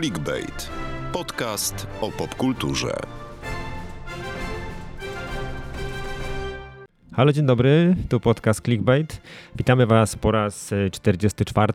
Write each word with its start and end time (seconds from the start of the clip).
Clickbait. 0.00 0.70
Podcast 1.12 1.86
o 2.00 2.10
popkulturze. 2.10 2.96
Halo, 7.12 7.32
dzień 7.32 7.46
dobry, 7.46 7.96
tu 8.08 8.20
podcast 8.20 8.64
Clickbait. 8.64 9.22
Witamy 9.56 9.86
Was 9.86 10.16
po 10.16 10.30
raz 10.32 10.72
e, 10.72 10.90
44. 10.90 11.72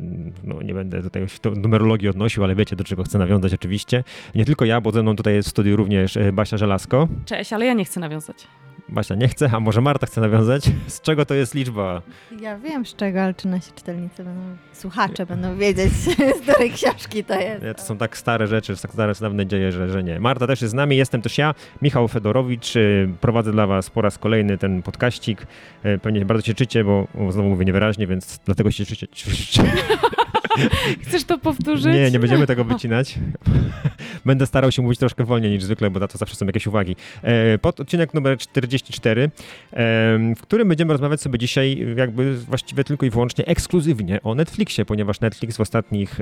Mm, 0.00 0.32
No, 0.44 0.62
nie 0.62 0.74
będę 0.74 1.02
tutaj 1.02 1.28
się 1.28 1.38
do 1.42 1.50
numerologii 1.50 2.08
odnosił, 2.08 2.44
ale 2.44 2.54
wiecie, 2.54 2.76
do 2.76 2.84
czego 2.84 3.04
chcę 3.04 3.18
nawiązać 3.18 3.54
oczywiście. 3.54 4.04
Nie 4.34 4.44
tylko 4.44 4.64
ja, 4.64 4.80
bo 4.80 4.92
ze 4.92 5.02
mną 5.02 5.16
tutaj 5.16 5.34
jest 5.34 5.48
w 5.48 5.50
studiu 5.50 5.76
również 5.76 6.16
e, 6.16 6.32
Basia 6.32 6.56
Żelazko. 6.56 7.08
Cześć, 7.24 7.52
ale 7.52 7.66
ja 7.66 7.72
nie 7.72 7.84
chcę 7.84 8.00
nawiązać. 8.00 8.46
Basia 8.88 9.14
nie 9.14 9.28
chce, 9.28 9.50
a 9.52 9.60
może 9.60 9.80
Marta 9.80 10.06
chce 10.06 10.20
nawiązać? 10.20 10.64
Z 10.86 11.00
czego 11.00 11.26
to 11.26 11.34
jest 11.34 11.54
liczba? 11.54 12.02
Ja 12.40 12.58
wiem 12.58 12.86
z 12.86 12.94
czego, 12.96 13.22
ale 13.22 13.34
czy 13.34 13.48
nasi 13.48 13.72
czytelnicy 13.72 14.24
będą, 14.24 14.56
słuchacze 14.72 15.26
będą 15.26 15.56
wiedzieć, 15.56 15.92
z 16.38 16.40
której 16.42 16.70
książki 16.70 17.24
to 17.24 17.40
jest. 17.40 17.64
Nie, 17.64 17.74
To 17.74 17.82
są 17.82 17.98
tak 17.98 18.16
stare 18.16 18.46
rzeczy, 18.46 18.76
tak 18.82 18.92
stare, 18.92 19.12
dawne 19.20 19.46
dzieje, 19.46 19.72
że, 19.72 19.88
że 19.88 20.02
nie. 20.02 20.20
Marta 20.20 20.46
też 20.46 20.62
jest 20.62 20.70
z 20.72 20.74
nami, 20.74 20.96
jestem 20.96 21.22
też 21.22 21.38
ja, 21.38 21.54
Michał 21.82 22.08
Fedorowicz. 22.08 22.76
e, 22.76 22.80
Prowadzę 23.20 23.52
dla 23.52 23.66
Was 23.66 23.90
po 23.90 24.02
raz 24.02 24.18
kolejny 24.18 24.58
ten 24.58 24.82
podkaścik. 24.82 25.46
E, 25.82 25.98
Pewnie 25.98 26.24
bardzo 26.24 26.46
się 26.46 26.54
czycie, 26.54 26.84
bo 26.84 27.06
o, 27.18 27.32
znowu 27.32 27.48
mówię 27.48 27.64
niewyraźnie, 27.64 28.06
więc 28.06 28.38
dlatego 28.44 28.70
się 28.70 28.86
czycie. 28.86 29.06
Chcesz 31.06 31.24
to 31.24 31.38
powtórzyć? 31.38 31.94
Nie, 31.94 32.10
nie 32.10 32.18
będziemy 32.18 32.46
tego 32.46 32.64
wycinać. 32.74 33.18
Będę 34.24 34.46
starał 34.46 34.72
się 34.72 34.82
mówić 34.82 34.98
troszkę 34.98 35.24
wolniej 35.24 35.52
niż 35.52 35.62
zwykle, 35.64 35.90
bo 35.90 36.00
na 36.00 36.08
to 36.08 36.18
zawsze 36.18 36.36
są 36.36 36.46
jakieś 36.46 36.66
uwagi. 36.66 36.96
E, 37.22 37.58
Pod 37.58 37.80
odcinek 37.80 38.14
numer 38.14 38.38
44, 38.38 39.30
em, 39.72 40.34
w 40.36 40.40
którym 40.42 40.68
będziemy 40.68 40.92
rozmawiać 40.92 41.20
sobie 41.20 41.38
dzisiaj 41.38 41.86
jakby 41.96 42.38
właściwie 42.38 42.84
tylko 42.84 43.06
i 43.06 43.10
wyłącznie 43.10 43.46
ekskluzywnie 43.46 44.22
o 44.22 44.34
Netflixie, 44.34 44.84
ponieważ 44.84 45.20
Netflix 45.20 45.56
w 45.56 45.60
ostatnich 45.60 46.20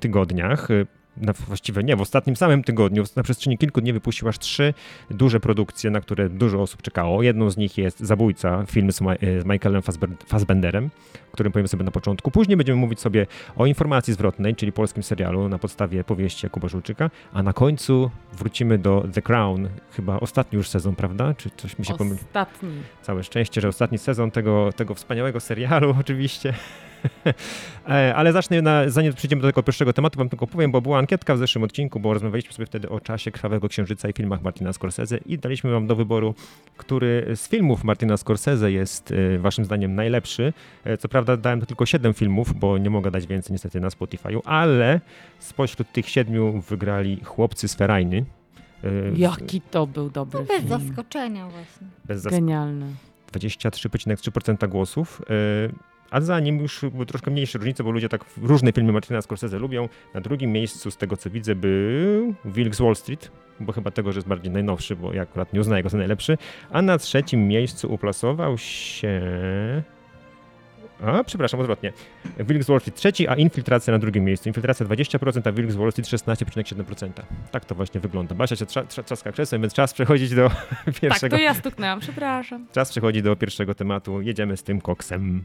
tygodniach 0.00 0.68
na, 1.16 1.32
właściwie 1.32 1.82
nie, 1.82 1.96
w 1.96 2.00
ostatnim 2.00 2.36
samym 2.36 2.62
tygodniu, 2.64 3.04
na 3.16 3.22
przestrzeni 3.22 3.58
kilku 3.58 3.80
dni 3.80 3.92
wypuścił 3.92 4.28
aż 4.28 4.38
trzy 4.38 4.74
duże 5.10 5.40
produkcje, 5.40 5.90
na 5.90 6.00
które 6.00 6.28
dużo 6.28 6.62
osób 6.62 6.82
czekało. 6.82 7.22
Jedną 7.22 7.50
z 7.50 7.56
nich 7.56 7.78
jest 7.78 8.00
Zabójca, 8.00 8.64
film 8.66 8.92
z, 8.92 9.00
Ma- 9.00 9.14
e, 9.14 9.40
z 9.40 9.44
Michaelem 9.44 9.82
Fassbenderem, 10.26 10.90
o 11.28 11.32
którym 11.32 11.52
powiemy 11.52 11.68
sobie 11.68 11.84
na 11.84 11.90
początku. 11.90 12.30
Później 12.30 12.56
będziemy 12.56 12.80
mówić 12.80 13.00
sobie 13.00 13.26
o 13.56 13.66
informacji 13.66 14.14
zwrotnej, 14.14 14.56
czyli 14.56 14.72
polskim 14.72 15.02
serialu 15.02 15.48
na 15.48 15.58
podstawie 15.58 16.04
powieści 16.04 16.46
Jakuba 16.46 16.68
Żulczyka, 16.68 17.10
a 17.32 17.42
na 17.42 17.52
końcu 17.52 18.10
wrócimy 18.32 18.78
do 18.78 19.04
The 19.12 19.22
Crown, 19.22 19.68
chyba 19.92 20.20
ostatni 20.20 20.56
już 20.56 20.68
sezon, 20.68 20.96
prawda? 20.96 21.34
Czy 21.34 21.50
coś 21.56 21.78
mi 21.78 21.84
się 21.84 21.94
pomyliło? 21.94 22.26
Ostatni. 22.26 22.70
Całe 23.02 23.24
szczęście, 23.24 23.60
że 23.60 23.68
ostatni 23.68 23.98
sezon 23.98 24.30
tego, 24.30 24.72
tego 24.76 24.94
wspaniałego 24.94 25.40
serialu 25.40 25.96
oczywiście. 26.00 26.54
E, 27.88 28.14
Ale 28.14 28.32
zacznę, 28.32 28.62
na, 28.62 28.88
zanim 28.90 29.12
przejdziemy 29.14 29.42
do 29.42 29.48
tego 29.48 29.62
pierwszego 29.62 29.92
tematu, 29.92 30.18
wam 30.18 30.28
tylko 30.28 30.46
powiem, 30.46 30.72
bo 30.72 30.80
była 30.80 30.98
ankietka 30.98 31.34
w 31.34 31.38
zeszłym 31.38 31.64
odcinku, 31.64 32.00
bo 32.00 32.14
rozmawialiśmy 32.14 32.52
sobie 32.52 32.66
wtedy 32.66 32.88
o 32.88 33.00
czasie 33.00 33.30
Krwawego 33.30 33.68
Księżyca 33.68 34.08
i 34.08 34.12
filmach 34.12 34.42
Martina 34.42 34.72
Scorsese 34.72 35.18
i 35.26 35.38
daliśmy 35.38 35.70
wam 35.70 35.86
do 35.86 35.96
wyboru, 35.96 36.34
który 36.76 37.26
z 37.34 37.48
filmów 37.48 37.84
Martina 37.84 38.16
Scorsese 38.16 38.72
jest 38.72 39.12
e, 39.12 39.38
waszym 39.38 39.64
zdaniem 39.64 39.94
najlepszy. 39.94 40.52
E, 40.84 40.96
Co 40.96 41.08
prawda 41.08 41.36
dałem 41.36 41.60
tylko 41.60 41.86
7 41.86 42.14
filmów, 42.14 42.54
bo 42.58 42.78
nie 42.78 42.90
mogę 42.90 43.10
dać 43.10 43.26
więcej 43.26 43.52
niestety 43.52 43.80
na 43.80 43.88
Spotify'u, 43.88 44.40
ale 44.44 45.00
spośród 45.38 45.92
tych 45.92 46.08
siedmiu 46.08 46.60
wygrali 46.60 47.20
Chłopcy 47.24 47.68
z 47.68 47.74
Ferajny. 47.74 48.24
Jaki 49.16 49.60
to 49.60 49.86
był 49.86 50.10
dobry 50.10 50.40
No 50.40 50.46
bez 50.46 50.56
film. 50.56 50.68
zaskoczenia 50.68 51.48
właśnie. 51.48 51.86
Bez 52.04 52.22
zas- 52.22 52.30
Genialny. 52.30 52.86
23,3% 53.32 54.68
głosów. 54.68 55.22
A 56.10 56.20
za 56.20 56.40
nim 56.40 56.58
już 56.58 56.84
były 56.92 57.06
troszkę 57.06 57.30
mniejsze 57.30 57.58
różnice, 57.58 57.84
bo 57.84 57.90
ludzie 57.90 58.08
tak 58.08 58.24
różne 58.42 58.72
filmy 58.72 58.92
Martina 58.92 59.22
Scorsese 59.22 59.58
lubią. 59.58 59.88
Na 60.14 60.20
drugim 60.20 60.52
miejscu, 60.52 60.90
z 60.90 60.96
tego 60.96 61.16
co 61.16 61.30
widzę, 61.30 61.54
był 61.54 62.34
Wilk 62.44 62.74
z 62.74 62.80
Wall 62.80 62.96
Street, 62.96 63.30
bo 63.60 63.72
chyba 63.72 63.90
tego, 63.90 64.12
że 64.12 64.18
jest 64.18 64.28
bardziej 64.28 64.52
najnowszy, 64.52 64.96
bo 64.96 65.12
ja 65.12 65.22
akurat 65.22 65.52
nie 65.52 65.60
uznaję 65.60 65.82
go 65.82 65.88
za 65.88 65.98
najlepszy. 65.98 66.38
A 66.70 66.82
na 66.82 66.98
trzecim 66.98 67.48
miejscu 67.48 67.92
uplasował 67.92 68.58
się... 68.58 69.22
A, 71.02 71.24
przepraszam, 71.24 71.60
odwrotnie. 71.60 71.92
Wilk 72.38 72.62
z 72.62 72.66
Wall 72.66 72.80
Street 72.80 72.96
trzeci, 72.96 73.28
a 73.28 73.34
Infiltracja 73.34 73.92
na 73.92 73.98
drugim 73.98 74.24
miejscu. 74.24 74.48
Infiltracja 74.48 74.86
20%, 74.86 75.48
a 75.48 75.52
Wilk 75.52 75.72
z 75.72 75.76
Wall 75.76 75.92
Street 75.92 76.08
16,7%. 76.08 77.10
Tak 77.50 77.64
to 77.64 77.74
właśnie 77.74 78.00
wygląda. 78.00 78.34
Basia 78.34 78.56
się 78.56 78.66
trza, 78.66 78.84
trza, 78.84 79.02
trzaska 79.02 79.32
krzesłem, 79.32 79.62
więc 79.62 79.74
czas 79.74 79.94
przechodzić 79.94 80.34
do 80.34 80.50
Tak, 80.84 81.00
pierwszego 81.00 81.36
to 81.36 81.42
ja 81.42 81.54
stuknęłam, 81.54 82.00
przepraszam. 82.00 82.66
Czas 82.72 82.90
przechodzi 82.90 83.22
do 83.22 83.36
pierwszego 83.36 83.74
tematu. 83.74 84.20
Jedziemy 84.20 84.56
z 84.56 84.62
tym 84.62 84.80
koksem. 84.80 85.44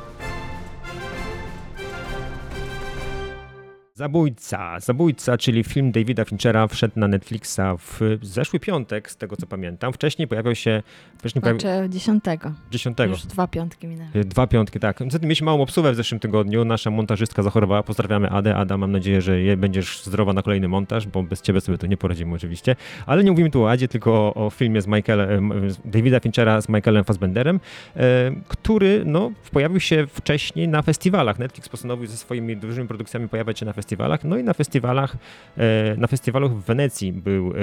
Zabójca. 4.01 4.79
Zabójca, 4.79 5.37
czyli 5.37 5.63
film 5.63 5.91
Davida 5.91 6.25
Finchera 6.25 6.67
wszedł 6.67 6.99
na 6.99 7.07
Netflixa 7.07 7.59
w 7.77 8.19
zeszły 8.21 8.59
piątek, 8.59 9.11
z 9.11 9.17
tego 9.17 9.35
co 9.35 9.47
pamiętam. 9.47 9.93
Wcześniej 9.93 10.27
pojawiał 10.27 10.55
się... 10.55 10.83
Wcześniej. 11.17 11.41
Znaczy 11.41 11.67
dziesiątego. 11.89 12.51
10. 12.71 12.97
Już 12.99 13.25
dwa 13.25 13.47
piątki 13.47 13.87
minęły. 13.87 14.09
Dwa 14.13 14.47
piątki, 14.47 14.79
tak. 14.79 14.99
Niestety 14.99 15.25
mieliśmy 15.25 15.45
małą 15.45 15.61
obsługę 15.61 15.91
w 15.91 15.95
zeszłym 15.95 16.19
tygodniu. 16.19 16.65
Nasza 16.65 16.91
montażystka 16.91 17.43
zachorowała. 17.43 17.83
Pozdrawiamy 17.83 18.29
Adę. 18.29 18.55
Ada, 18.55 18.77
mam 18.77 18.91
nadzieję, 18.91 19.21
że 19.21 19.57
będziesz 19.57 20.03
zdrowa 20.03 20.33
na 20.33 20.41
kolejny 20.41 20.67
montaż, 20.67 21.07
bo 21.07 21.23
bez 21.23 21.41
ciebie 21.41 21.61
sobie 21.61 21.77
to 21.77 21.87
nie 21.87 21.97
poradzimy 21.97 22.35
oczywiście. 22.35 22.75
Ale 23.05 23.23
nie 23.23 23.31
mówimy 23.31 23.49
tu 23.49 23.63
o 23.63 23.71
Adzie, 23.71 23.87
tylko 23.87 24.11
o, 24.13 24.33
o 24.33 24.49
filmie 24.49 24.81
z 24.81 24.87
Michaelem, 24.87 25.53
Davida 25.85 26.19
Finchera 26.19 26.61
z 26.61 26.69
Michaelem 26.69 27.03
Fassbenderem, 27.03 27.59
e, 27.95 28.31
który 28.47 29.03
no, 29.05 29.31
pojawił 29.51 29.79
się 29.79 30.07
wcześniej 30.07 30.67
na 30.67 30.81
festiwalach. 30.81 31.39
Netflix 31.39 31.69
postanowił 31.69 32.07
ze 32.07 32.17
swoimi 32.17 32.57
dużymi 32.57 32.87
produkcjami 32.87 33.29
pojawiać 33.29 33.59
się 33.59 33.65
na 33.65 33.73
festiwalach. 33.73 33.90
No 34.23 34.37
i 34.37 34.43
na 34.43 34.53
festiwalach, 34.53 35.17
e, 35.57 35.95
na 35.97 36.07
festiwalu 36.07 36.49
w 36.49 36.65
Wenecji 36.65 37.13
był 37.13 37.47
e, 37.51 37.53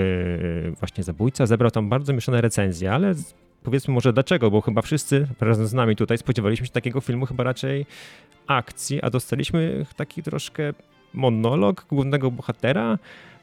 właśnie 0.71 1.05
Zabójca. 1.05 1.47
Zebrał 1.47 1.71
tam 1.71 1.89
bardzo 1.89 2.12
mieszane 2.12 2.41
recenzje, 2.41 2.93
ale 2.93 3.15
powiedzmy 3.62 3.94
może 3.94 4.12
dlaczego, 4.12 4.50
bo 4.50 4.61
chyba 4.61 4.83
wszyscy 4.83 5.28
razem 5.41 5.67
z 5.67 5.75
nami 5.75 5.97
tutaj 5.97 6.19
spodziewaliśmy 6.19 6.67
się 6.67 6.72
takiego 6.72 7.00
filmu 7.00 7.27
chyba 7.27 7.44
raczej 7.44 7.87
akcji, 8.47 9.03
a 9.03 9.11
dostaliśmy 9.11 9.87
taki 9.97 10.22
troszkę 10.22 10.72
monolog 11.15 11.87
głównego 11.91 12.31
bohatera, 12.31 12.99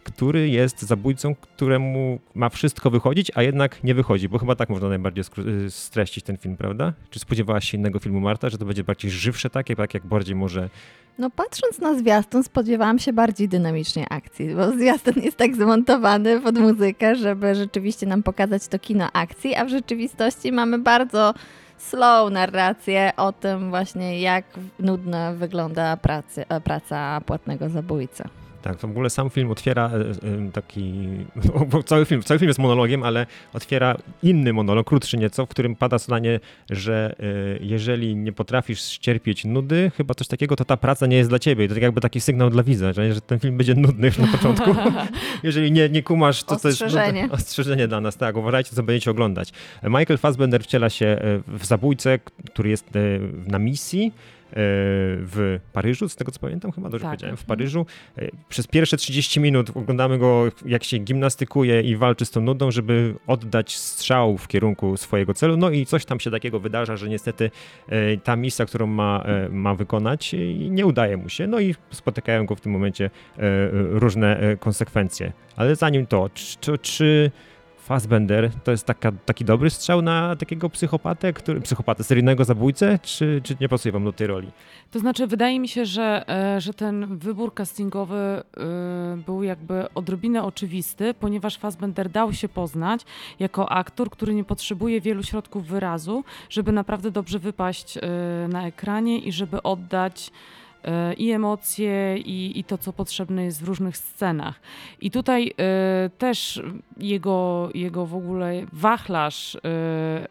który 0.06 0.50
jest 0.50 0.82
zabójcą, 0.82 1.36
któremu 1.36 2.20
ma 2.36 2.50
wszystko 2.50 2.90
wychodzić, 2.90 3.32
a 3.36 3.44
jednak 3.44 3.84
nie 3.84 3.96
wychodzi, 3.96 4.30
bo 4.30 4.40
chyba 4.40 4.56
tak 4.56 4.70
można 4.70 4.90
najbardziej 4.90 5.24
y, 5.66 5.72
streścić 5.72 6.24
ten 6.24 6.38
film, 6.38 6.58
prawda? 6.58 6.94
Czy 7.10 7.20
spodziewałaś 7.20 7.70
się 7.70 7.78
innego 7.78 8.00
filmu, 8.00 8.20
Marta, 8.20 8.50
że 8.50 8.58
to 8.58 8.66
będzie 8.66 8.84
bardziej 8.84 9.12
żywsze 9.12 9.50
takie, 9.50 9.76
tak 9.76 9.94
jak 9.94 10.06
bardziej 10.06 10.36
może... 10.36 10.70
No 11.18 11.30
patrząc 11.30 11.80
na 11.80 12.00
zwiastun 12.00 12.44
spodziewałam 12.44 13.00
się 13.00 13.14
bardziej 13.14 13.50
dynamicznej 13.50 14.06
akcji, 14.10 14.56
bo 14.56 14.72
zwiastun 14.72 15.14
jest 15.24 15.38
tak 15.38 15.56
zmontowany 15.56 16.42
pod 16.42 16.58
muzykę, 16.58 17.16
żeby 17.16 17.56
rzeczywiście 17.56 18.06
nam 18.06 18.24
pokazać 18.24 18.68
to 18.68 18.80
kino 18.80 19.10
akcji, 19.14 19.56
a 19.56 19.66
w 19.66 19.70
rzeczywistości 19.70 20.52
mamy 20.52 20.80
bardzo 20.80 21.34
slow 21.78 22.32
narrację 22.32 23.12
o 23.18 23.32
tym 23.32 23.70
właśnie, 23.70 24.22
jak 24.22 24.46
nudna 24.80 25.34
wygląda 25.34 25.98
pracy, 25.98 26.46
e, 26.50 26.62
praca 26.62 27.22
płatnego 27.22 27.70
zabójcy. 27.70 28.24
Tak, 28.66 28.78
w 28.78 28.86
ogóle 28.86 29.10
sam 29.10 29.30
film 29.30 29.52
otwiera 29.52 29.92
e, 29.94 30.00
e, 30.00 30.52
taki, 30.52 30.94
cały 31.86 32.06
film, 32.06 32.24
cały 32.24 32.40
film 32.40 32.50
jest 32.50 32.60
monologiem, 32.60 33.04
ale 33.04 33.26
otwiera 33.54 33.98
inny 34.24 34.54
monolog, 34.54 34.88
krótszy 34.88 35.18
nieco, 35.18 35.46
w 35.46 35.50
którym 35.50 35.76
pada 35.76 35.98
zdanie, 35.98 36.40
że 36.70 37.16
e, 37.20 37.24
jeżeli 37.62 38.16
nie 38.16 38.34
potrafisz 38.34 38.82
ścierpieć 38.82 39.46
nudy, 39.46 39.92
chyba 39.98 40.14
coś 40.14 40.28
takiego, 40.28 40.56
to 40.56 40.66
ta 40.66 40.78
praca 40.78 41.06
nie 41.06 41.18
jest 41.18 41.30
dla 41.30 41.40
ciebie. 41.40 41.66
I 41.66 41.68
to 41.68 41.74
tak 41.74 41.84
jakby 41.84 42.02
taki 42.02 42.22
sygnał 42.22 42.50
dla 42.50 42.64
widza, 42.64 42.94
że, 42.94 43.22
ten 43.22 43.40
film 43.40 43.58
będzie 43.58 43.76
nudny 43.76 44.08
już 44.08 44.18
na 44.18 44.28
początku. 44.28 44.76
jeżeli 45.44 45.72
nie, 45.72 45.90
nie 45.90 46.04
kumasz, 46.04 46.44
to 46.44 46.56
to 46.56 46.68
jest 46.68 46.82
Ostrzeżenie. 46.82 47.24
nudne- 47.24 47.34
ostrzeżenie 47.40 47.88
dla 47.88 48.02
nas, 48.02 48.18
tak, 48.18 48.38
uważajcie, 48.38 48.76
co 48.76 48.84
będziecie 48.84 49.12
oglądać. 49.12 49.50
Michael 49.84 50.18
Fassbender 50.18 50.64
wciela 50.64 50.90
się 50.90 51.18
w 51.48 51.66
zabójcę, 51.66 52.20
który 52.52 52.70
jest 52.70 52.90
na 53.48 53.60
misji, 53.60 54.12
w 54.58 55.60
Paryżu, 55.74 56.10
z 56.10 56.16
tego 56.16 56.32
co 56.32 56.40
pamiętam, 56.40 56.72
chyba 56.72 56.90
dobrze 56.90 57.04
Tak. 57.04 57.12
powiedziałem, 57.12 57.38
w 57.38 57.44
Paryżu. 57.46 57.86
E, 58.18 58.28
Przez 58.50 58.68
pierwsze 58.68 58.98
30 58.98 59.40
minut 59.40 59.70
oglądamy 59.76 60.18
go, 60.18 60.44
jak 60.66 60.84
się 60.84 60.98
gimnastykuje 60.98 61.82
i 61.82 61.96
walczy 61.96 62.26
z 62.26 62.32
tą 62.32 62.42
nudą, 62.42 62.72
żeby 62.72 63.16
oddać 63.28 63.76
strzał 63.78 64.38
w 64.38 64.48
kierunku 64.48 64.98
swojego 64.98 65.34
celu. 65.34 65.58
No 65.58 65.70
i 65.70 65.86
coś 65.86 66.06
tam 66.06 66.20
się 66.20 66.32
takiego 66.32 66.60
wydarza, 66.60 66.98
że 66.98 67.10
niestety 67.10 67.52
e, 67.90 68.18
ta 68.18 68.36
misja, 68.36 68.66
którą 68.66 68.88
ma, 68.88 69.24
e, 69.26 69.50
ma 69.50 69.76
wykonać, 69.76 70.34
e, 70.34 70.38
nie 70.70 70.86
udaje 70.86 71.18
mu 71.18 71.30
się. 71.30 71.48
No 71.48 71.60
i 71.60 71.76
spotykają 71.92 72.46
go 72.46 72.56
w 72.56 72.62
tym 72.62 72.72
momencie 72.72 73.06
e, 73.06 73.10
różne 73.72 74.40
e, 74.40 74.58
konsekwencje. 74.58 75.32
Ale 75.56 75.76
zanim 75.76 76.06
to, 76.06 76.30
czy, 76.34 76.78
czy 76.78 77.32
Fassbender 77.86 78.52
to 78.64 78.72
jest 78.72 78.86
taka, 78.86 79.12
taki 79.12 79.46
dobry 79.46 79.70
strzał 79.70 80.02
na 80.02 80.36
takiego 80.36 80.70
psychopatę, 80.70 81.34
który, 81.34 81.62
psychopatę, 81.62 82.04
seryjnego 82.04 82.46
zabójcę, 82.46 83.00
czy, 83.00 83.42
czy 83.44 83.56
nie 83.62 83.70
pasuje 83.70 83.92
wam 83.92 84.04
do 84.04 84.14
tej 84.14 84.28
roli? 84.28 84.52
To 84.92 85.00
znaczy, 85.00 85.28
wydaje 85.28 85.60
mi 85.60 85.68
się, 85.68 85.86
że, 85.86 86.30
e, 86.30 86.62
że 86.62 86.74
ten 86.74 87.18
wybór 87.18 87.54
castingowy 87.54 88.16
e, 88.18 88.44
był 89.26 89.44
jakby 89.44 89.94
odrobinę 89.94 90.44
oczywisty, 90.44 91.14
ponieważ 91.14 91.58
Fassbender 91.58 92.10
dał 92.10 92.34
się 92.34 92.50
poznać 92.50 93.02
jako 93.40 93.72
aktor, 93.72 94.10
który 94.10 94.34
nie 94.34 94.44
potrzebuje 94.44 95.02
wielu 95.02 95.24
środków 95.24 95.68
wyrazu, 95.68 96.24
żeby 96.50 96.72
naprawdę 96.72 97.12
dobrze 97.12 97.40
wypaść 97.40 97.98
e, 97.98 98.02
na 98.50 98.68
ekranie 98.68 99.20
i 99.20 99.32
żeby 99.32 99.64
oddać 99.64 100.32
i 101.18 101.32
emocje, 101.32 102.18
i, 102.18 102.60
i 102.60 102.64
to, 102.64 102.78
co 102.78 102.94
potrzebne 102.94 103.44
jest 103.44 103.62
w 103.62 103.68
różnych 103.68 103.98
scenach. 103.98 104.60
I 105.02 105.12
tutaj 105.12 105.54
e, 105.60 106.10
też 106.18 106.62
jego, 106.98 107.70
jego 107.74 108.06
w 108.06 108.16
ogóle 108.16 108.66
wachlarz 108.74 109.56
e, 109.56 109.60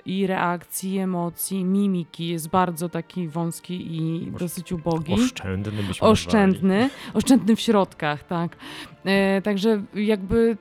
i 0.07 0.27
reakcji, 0.27 0.95
i 0.95 0.99
emocji, 0.99 1.65
mimiki 1.65 2.29
jest 2.29 2.49
bardzo 2.49 2.89
taki 2.89 3.29
wąski 3.29 3.97
i 3.97 4.33
dosyć 4.39 4.73
ubogi. 4.73 5.13
Oszczędny 5.13 5.73
byśmy 5.73 5.89
nazwali. 5.89 6.13
Oszczędny, 6.13 6.91
oszczędny 7.15 7.57
w 7.57 7.61
środkach, 7.61 8.25
tak. 8.25 8.57
E, 9.05 9.43
także 9.43 9.83
jakby 9.95 10.57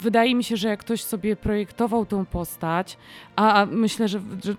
wydaje 0.00 0.34
mi 0.34 0.44
się, 0.44 0.56
że 0.56 0.68
jak 0.68 0.80
ktoś 0.80 1.04
sobie 1.04 1.36
projektował 1.36 2.06
tą 2.06 2.26
postać, 2.26 2.96
a, 3.36 3.54
a 3.54 3.66
myślę, 3.66 4.08
że, 4.08 4.20
że 4.44 4.54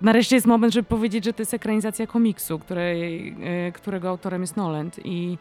nareszcie 0.00 0.36
jest 0.36 0.46
moment, 0.46 0.74
żeby 0.74 0.88
powiedzieć, 0.88 1.24
że 1.24 1.32
to 1.32 1.42
jest 1.42 1.54
ekranizacja 1.54 2.06
komiksu, 2.06 2.58
której, 2.58 3.28
e, 3.42 3.72
którego 3.72 4.08
autorem 4.08 4.40
jest 4.40 4.56
Noland. 4.56 5.00
I 5.04 5.38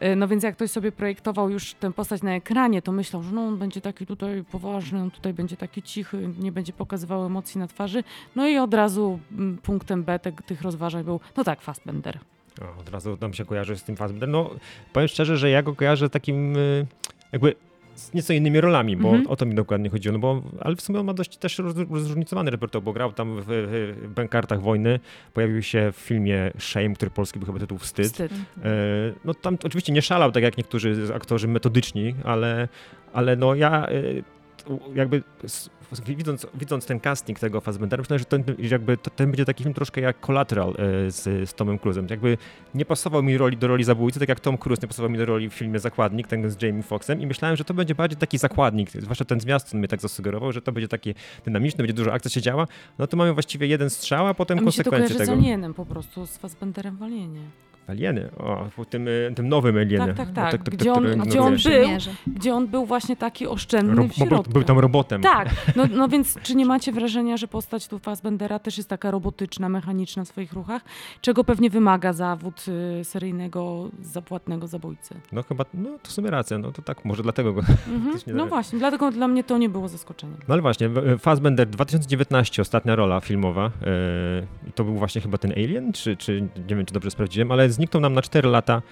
e, 0.00 0.16
no 0.16 0.28
więc 0.28 0.42
jak 0.44 0.54
ktoś 0.54 0.70
sobie 0.70 0.92
projektował 0.92 1.50
już 1.50 1.74
tę 1.74 1.92
postać 1.92 2.22
na 2.22 2.34
ekranie, 2.34 2.82
to 2.82 2.92
myślał, 2.92 3.22
że 3.22 3.30
no 3.30 3.40
on 3.40 3.58
będzie 3.58 3.80
taki 3.80 4.06
tutaj 4.06 4.44
poważny, 4.50 5.02
on 5.02 5.10
tutaj 5.10 5.34
będzie 5.34 5.56
taki 5.56 5.82
cichy, 5.82 6.28
nie 6.38 6.52
będzie 6.52 6.72
pokazywał 6.72 7.26
emocji 7.26 7.58
na 7.58 7.66
twarzy. 7.66 8.04
No 8.36 8.48
i 8.48 8.58
od 8.58 8.74
razu 8.74 9.18
mm, 9.32 9.58
punktem 9.58 10.04
B 10.04 10.18
te, 10.18 10.32
tych 10.32 10.62
rozważań 10.62 11.04
był, 11.04 11.20
no 11.36 11.44
tak, 11.44 11.60
Fassbender. 11.60 12.18
O, 12.62 12.80
od 12.80 12.88
razu 12.88 13.18
nam 13.20 13.34
się 13.34 13.44
kojarzy 13.44 13.76
z 13.76 13.84
tym 13.84 13.96
Fassbender. 13.96 14.28
No, 14.28 14.50
powiem 14.92 15.08
szczerze, 15.08 15.36
że 15.36 15.50
ja 15.50 15.62
go 15.62 15.74
kojarzę 15.74 16.10
takim 16.10 16.56
y, 16.56 16.86
jakby 17.32 17.54
z 17.96 18.14
nieco 18.14 18.32
innymi 18.32 18.60
rolami, 18.60 18.96
bo 18.96 19.08
Mhm. 19.08 19.26
o 19.26 19.36
to 19.36 19.46
mi 19.46 19.54
dokładnie 19.54 19.90
chodziło, 19.90 20.12
no 20.12 20.18
bo, 20.18 20.42
ale 20.60 20.76
w 20.76 20.80
sumie 20.80 21.00
on 21.00 21.06
ma 21.06 21.14
dość 21.14 21.36
też 21.36 21.58
roz, 21.58 21.74
rozróżnicowany 21.90 22.50
repertuar, 22.50 22.84
bo 22.84 22.92
grał 22.92 23.12
tam 23.12 23.36
w, 23.40 23.44
w, 23.48 24.08
Bękartach 24.14 24.60
Wojny, 24.62 25.00
pojawił 25.34 25.62
się 25.62 25.92
w 25.92 25.96
filmie 25.96 26.50
Shame, 26.58 26.94
który 26.94 27.10
polski 27.10 27.38
był 27.38 27.46
chyba 27.46 27.58
tytuł 27.58 27.78
Wstyd. 27.78 28.06
Wstyd. 28.06 28.32
E, 28.32 28.68
no 29.24 29.34
tam 29.34 29.58
oczywiście 29.64 29.92
nie 29.92 30.02
szalał 30.02 30.32
tak 30.32 30.42
jak 30.42 30.58
niektórzy 30.58 30.96
aktorzy 31.14 31.48
metodyczni, 31.48 32.14
ale, 32.24 32.68
ale 33.12 33.36
no 33.36 33.54
ja 33.54 33.86
e, 33.88 33.92
jakby 34.94 35.22
widząc, 36.06 36.46
widząc 36.54 36.86
ten 36.86 37.00
casting 37.00 37.38
tego 37.38 37.60
Fassbendera, 37.60 38.00
myślałem, 38.00 38.18
że 38.18 38.24
ten, 38.24 38.44
jakby 38.58 38.96
ten 38.96 39.30
będzie 39.30 39.44
taki 39.44 39.62
film 39.62 39.74
troszkę 39.74 40.00
jak 40.00 40.26
Collateral 40.26 40.70
e, 40.70 41.10
z, 41.10 41.50
z 41.50 41.54
Tomem 41.54 41.78
Cruise'em. 41.78 42.10
Jakby 42.10 42.38
nie 42.74 42.84
pasował 42.84 43.22
mi 43.22 43.38
roli, 43.38 43.56
do 43.56 43.68
roli 43.68 43.84
zabójcy, 43.84 44.20
tak 44.20 44.28
jak 44.28 44.40
Tom 44.40 44.58
Cruise 44.58 44.82
nie 44.82 44.88
pasował 44.88 45.10
mi 45.10 45.18
do 45.18 45.24
roli 45.24 45.50
w 45.50 45.54
filmie 45.54 45.78
Zakładnik, 45.78 46.26
ten 46.26 46.50
z 46.50 46.62
Jamie 46.62 46.82
Foxxem 46.82 47.20
i 47.20 47.26
myślałem, 47.26 47.56
że 47.56 47.64
to 47.64 47.74
będzie 47.74 47.94
bardziej 47.94 48.18
taki 48.18 48.38
zakładnik, 48.38 48.90
zwłaszcza 48.90 49.24
ten 49.24 49.40
zwiastun 49.40 49.78
mnie 49.78 49.88
tak 49.88 50.00
zasugerował, 50.00 50.52
że 50.52 50.62
to 50.62 50.72
będzie 50.72 50.88
takie 50.88 51.14
dynamiczne, 51.44 51.76
będzie 51.76 51.94
dużo 51.94 52.12
akcji 52.12 52.30
się 52.30 52.42
działa. 52.42 52.66
No 52.98 53.06
to 53.06 53.16
mamy 53.16 53.32
właściwie 53.32 53.66
jeden 53.66 53.90
strzał, 53.90 54.26
a 54.26 54.34
potem 54.34 54.58
A 54.58 54.62
mi 54.62 54.72
się 54.72 54.84
to 54.84 54.90
konsekwencje 54.90 55.26
z 55.26 55.28
tego. 55.28 55.74
Po 55.74 55.86
prostu, 55.86 56.26
z 56.26 56.36
Fassbenderem 56.36 56.96
w 56.96 57.02
Alienie. 57.02 57.40
Alieny, 57.86 58.28
o, 58.36 58.84
tym, 58.90 59.08
y, 59.08 59.32
tym 59.36 59.48
nowym 59.48 59.76
Alienie. 59.76 60.06
Tak, 60.06 60.16
tak, 60.16 60.28
No, 60.28 60.34
tak. 60.34 60.62
to- 60.64 60.70
Gdzie 60.70 60.92
on- 60.92 60.98
który 61.04 61.16
gdzie 61.16 61.40
on 61.42 61.56
był? 61.56 61.98
Gdzie 62.26 62.54
on 62.54 62.66
był 62.66 62.86
właśnie 62.86 63.16
taki 63.16 63.46
oszczędny 63.46 63.94
Ro- 63.94 64.08
w 64.08 64.12
środku. 64.14 64.52
był 64.52 64.62
tam 64.62 64.78
robotem. 64.78 65.22
Tak, 65.22 65.48
no, 65.76 65.84
no 65.94 66.08
więc 66.08 66.38
czy 66.42 66.54
nie 66.54 66.66
macie 66.66 66.92
wrażenia, 66.92 67.36
że 67.36 67.48
postać 67.48 67.88
tu 67.88 67.98
Fassbendera 67.98 68.58
też 68.58 68.76
jest 68.76 68.88
taka 68.88 69.10
robotyczna, 69.10 69.68
mechaniczna 69.68 70.24
w 70.24 70.28
swoich 70.28 70.52
ruchach, 70.52 70.82
czego 71.20 71.44
pewnie 71.44 71.70
wymaga 71.70 72.12
zawód 72.12 72.64
y, 73.00 73.04
seryjnego, 73.04 73.88
zapłatnego 74.00 74.66
zabójcy? 74.66 75.14
No 75.32 75.42
chyba, 75.42 75.64
no 75.74 75.90
to 76.02 76.08
w 76.08 76.12
sumie 76.12 76.30
racja, 76.30 76.58
no 76.58 76.72
to 76.72 76.82
tak, 76.82 77.04
może 77.04 77.22
dlatego 77.22 77.52
go. 77.52 77.60
Mhm. 77.96 78.16
No 78.36 78.46
właśnie, 78.46 78.78
dlatego 78.78 79.10
dla 79.10 79.28
mnie 79.28 79.44
to 79.44 79.58
nie 79.58 79.68
było 79.68 79.88
zaskoczeniem. 79.88 80.36
No 80.48 80.52
ale 80.54 80.62
właśnie, 80.62 80.88
w- 80.88 81.18
Fassbender 81.18 81.68
2019, 81.68 82.62
ostatnia 82.62 82.96
rola 82.96 83.20
filmowa. 83.20 83.66
e, 83.66 83.70
I 84.68 84.72
to 84.72 84.84
był 84.84 84.94
właśnie 84.94 85.20
chyba 85.20 85.38
ten 85.38 85.52
Alien, 85.52 85.92
czy, 85.92 86.16
czy 86.16 86.40
nie 86.68 86.76
wiem, 86.76 86.86
czy 86.86 86.94
dobrze 86.94 87.10
sprawdziłem, 87.10 87.52
ale 87.52 87.70
zniknął 87.76 88.00
nam 88.00 88.14
na 88.14 88.22
4 88.22 88.48
lata 88.48 88.74
e, 88.74 88.82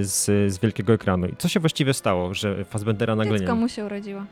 z, 0.00 0.24
z 0.52 0.58
wielkiego 0.58 0.92
ekranu. 0.92 1.26
I 1.26 1.36
co 1.38 1.48
się 1.48 1.60
właściwie 1.60 1.94
stało, 1.94 2.34
że 2.34 2.64
Fassbendera 2.64 3.16
nagle 3.16 3.32
nie 3.32 3.38
Dziecko 3.38 3.54
ma? 3.54 3.60
mu 3.60 3.68
się 3.68 3.84
urodziło. 3.84 4.22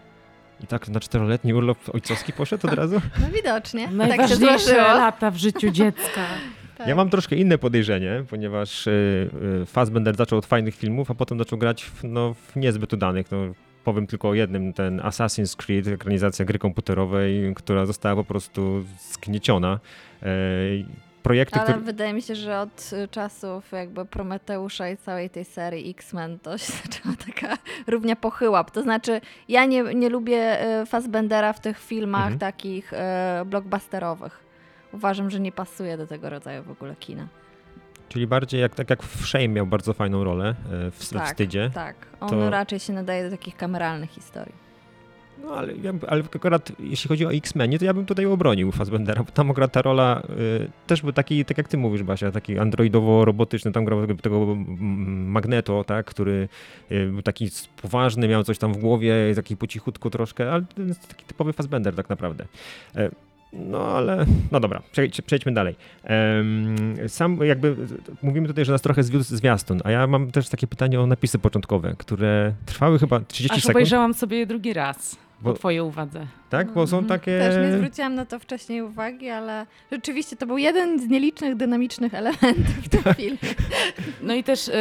I 0.65 0.67
tak 0.67 0.89
na 0.89 1.01
czteroletni 1.01 1.55
urlop 1.55 1.79
ojcowski 1.95 2.33
poszedł 2.33 2.67
od 2.67 2.73
razu? 2.75 3.01
No 3.21 3.27
widocznie. 3.35 3.85
Tak 3.85 3.95
Najważniejsze 3.95 4.59
złożyło. 4.59 4.83
lata 4.83 5.31
w 5.31 5.37
życiu 5.37 5.71
dziecka. 5.71 6.21
Tak. 6.79 6.89
Ja 6.89 6.95
mam 6.95 7.11
troszkę 7.11 7.37
inne 7.37 7.59
podejrzenie, 7.59 8.25
ponieważ 8.31 8.87
e, 8.89 8.91
e, 9.63 9.67
Fassbender 9.67 10.17
zaczął 10.17 10.39
od 10.39 10.47
fajnych 10.47 10.75
filmów, 10.75 11.11
a 11.11 11.15
potem 11.15 11.39
zaczął 11.39 11.59
grać 11.59 11.85
w, 11.85 12.05
no, 12.05 12.35
w 12.35 12.57
niezbyt 12.57 12.93
udanych. 12.93 13.31
No, 13.31 13.39
powiem 13.85 14.07
tylko 14.07 14.29
o 14.29 14.35
jednym, 14.35 14.73
ten 14.73 15.01
Assassin's 15.01 15.57
Creed, 15.57 15.87
ekranizacja 15.89 16.45
gry 16.45 16.59
komputerowej, 16.59 17.53
która 17.55 17.87
została 17.87 18.15
po 18.17 18.25
prostu 18.25 18.85
zgnieciona. 19.13 19.81
Projekty, 21.27 21.61
Ale 21.61 21.79
wydaje 21.79 22.13
mi 22.15 22.23
się, 22.23 22.35
że 22.35 22.61
od 22.61 22.91
y, 22.93 23.09
czasów 23.09 23.73
jakby 23.73 24.05
Prometeusza 24.05 24.89
i 24.91 24.97
całej 24.97 25.31
tej 25.31 25.45
serii 25.45 25.91
X-Men 25.91 26.39
to 26.39 26.59
się 26.59 26.73
zaczęła 26.85 27.15
taka 27.27 27.59
równia 27.87 28.17
pochyła. 28.17 28.65
To 28.65 28.83
znaczy, 28.83 29.21
ja 29.49 29.65
nie, 29.65 29.83
nie 29.83 30.09
lubię 30.09 30.67
y, 30.83 30.87
Fassbendera 30.87 31.53
w 31.53 31.61
tych 31.61 31.79
filmach 31.79 32.21
Mhm. 32.23 32.39
takich 32.39 32.93
y, 32.93 32.97
blockbusterowych. 33.47 34.41
Uważam, 34.93 35.31
że 35.31 35.41
nie 35.41 35.53
pasuje 35.53 35.97
do 35.97 36.07
tego 36.07 36.31
rodzaju 36.31 36.63
w 36.63 36.71
ogóle 36.71 36.97
kina. 36.97 37.27
Czyli 38.09 38.27
bardziej 38.27 38.61
jak, 38.61 38.75
tak 38.75 38.91
jak 38.91 39.03
w 39.03 39.27
Shame 39.27 39.49
miał 39.49 39.67
bardzo 39.67 39.93
fajną 39.95 40.25
rolę 40.25 40.55
w 40.93 41.09
Tak. 41.13 41.27
wstydzie. 41.27 41.71
Tak, 41.75 41.97
on 42.21 42.29
To- 42.29 42.51
raczej 42.51 42.79
się 42.79 42.93
nadaje 42.93 43.25
do 43.25 43.31
takich 43.31 43.57
kameralnych 43.57 44.11
historii. 44.11 44.66
No 45.47 45.57
ale, 45.57 45.73
ale 46.09 46.23
akurat 46.35 46.73
jeśli 46.81 47.09
chodzi 47.09 47.27
o 47.27 47.33
X-Menie, 47.33 47.79
to 47.79 47.85
ja 47.85 47.95
bym 47.95 48.07
tutaj 48.07 48.27
obronił 48.27 48.73
Fassbendera, 48.73 49.25
bo 49.25 49.33
tam 49.33 49.51
akurat 49.51 49.73
ta 49.73 49.83
rola 49.83 50.23
y, 50.31 50.71
też 50.87 51.03
był 51.03 51.13
taki, 51.13 51.45
tak 51.45 51.59
jak 51.59 51.69
ty 51.69 51.79
mówisz 51.79 52.03
Basia, 52.03 52.33
taki 52.33 52.59
androidowo-robotyczny, 52.59 53.73
tam 53.73 53.85
grał 53.85 54.07
tego, 54.07 54.23
tego 54.23 54.57
Magneto, 54.57 55.85
tak, 55.85 56.07
który 56.07 56.49
y, 56.93 57.07
był 57.07 57.23
taki 57.23 57.49
poważny, 57.83 58.29
miał 58.29 58.45
coś 58.45 58.59
tam 58.59 58.73
w 58.73 58.79
głowie, 58.79 59.15
taki 59.37 59.57
po 59.57 59.67
cichutku 59.67 60.11
troszkę, 60.11 60.53
ale 60.53 60.65
to 60.75 60.83
jest 60.83 61.09
taki 61.09 61.25
typowy 61.25 61.53
Fassbender 61.53 61.95
tak 61.95 62.09
naprawdę. 62.09 62.45
E, 62.97 63.11
no 63.53 63.79
ale, 63.79 64.27
no 64.53 64.61
dobra, 64.61 64.83
przejdź, 64.93 65.21
przejdźmy 65.21 65.53
dalej. 65.53 65.75
Sam 67.09 67.39
jakby, 67.45 67.77
mówimy 68.23 68.49
tutaj, 68.49 68.65
że 68.65 68.73
nas 68.73 68.83
trochę 68.83 69.03
zwiódł 69.03 69.25
zwiastun, 69.25 69.81
a 69.85 69.91
ja 69.91 70.07
mam 70.07 70.31
też 70.31 70.49
takie 70.49 70.67
pytanie 70.67 71.01
o 71.01 71.07
napisy 71.07 71.39
początkowe, 71.39 71.95
które 71.99 72.53
trwały 72.67 72.99
chyba 72.99 73.21
30 73.21 73.57
Aż 73.57 73.63
sekund. 73.63 73.77
obejrzałam 73.77 74.15
sobie 74.15 74.39
je 74.39 74.47
drugi 74.47 74.73
raz, 74.73 75.17
Bo- 75.41 75.53
po 75.53 75.59
twojej 75.59 75.81
uwadze. 75.81 76.27
Tak, 76.51 76.73
bo 76.73 76.87
są 76.87 76.99
Mhm. 76.99 77.21
takie... 77.21 77.39
Też 77.39 77.57
nie 77.73 77.79
zwróciłam 77.79 78.15
na 78.15 78.25
to 78.25 78.39
wcześniej 78.39 78.83
uwagi, 78.83 79.31
ale 79.31 79.67
rzeczywiście 79.93 80.37
to 80.37 80.47
był 80.47 80.59
jeden 80.59 81.01
z 81.01 81.09
nielicznych 81.09 81.55
dynamicznych 81.57 82.15
elementów 82.15 82.67
w 82.85 82.89
tym 82.89 83.03
Tak. 83.03 83.17
filmie. 83.17 83.39
No 84.23 84.35
i 84.35 84.45
też 84.45 84.69
e, 84.69 84.73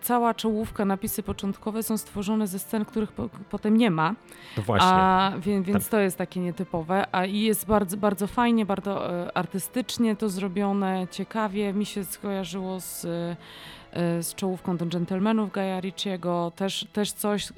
cała 0.00 0.34
czołówka, 0.34 0.84
napisy 0.84 1.22
początkowe 1.22 1.82
są 1.82 1.98
stworzone 1.98 2.46
ze 2.46 2.58
scen, 2.58 2.84
których 2.84 3.12
po, 3.12 3.28
potem 3.50 3.76
nie 3.76 3.90
ma. 3.90 4.14
To 4.56 4.62
właśnie. 4.62 4.88
A, 4.90 5.32
więc, 5.40 5.66
więc 5.66 5.88
to 5.88 6.00
jest 6.00 6.18
takie 6.18 6.40
nietypowe. 6.40 7.04
A 7.12 7.24
i 7.24 7.40
jest 7.40 7.66
bardzo, 7.66 7.96
bardzo 7.96 8.26
fajnie, 8.26 8.66
bardzo 8.66 9.20
e, 9.26 9.36
artystycznie 9.36 10.16
to 10.16 10.28
zrobione, 10.28 11.06
ciekawie. 11.10 11.72
Mi 11.72 11.86
się 11.86 12.04
skojarzyło 12.04 12.80
z, 12.80 13.04
e, 13.04 14.22
z 14.22 14.34
czołówką 14.34 14.76
do 14.76 14.86
Gentlemanów 14.86 15.52
Gaja 15.52 15.80
Ricciego. 15.80 16.52
Też, 16.56 16.86
też 16.92 17.12
coś, 17.12 17.48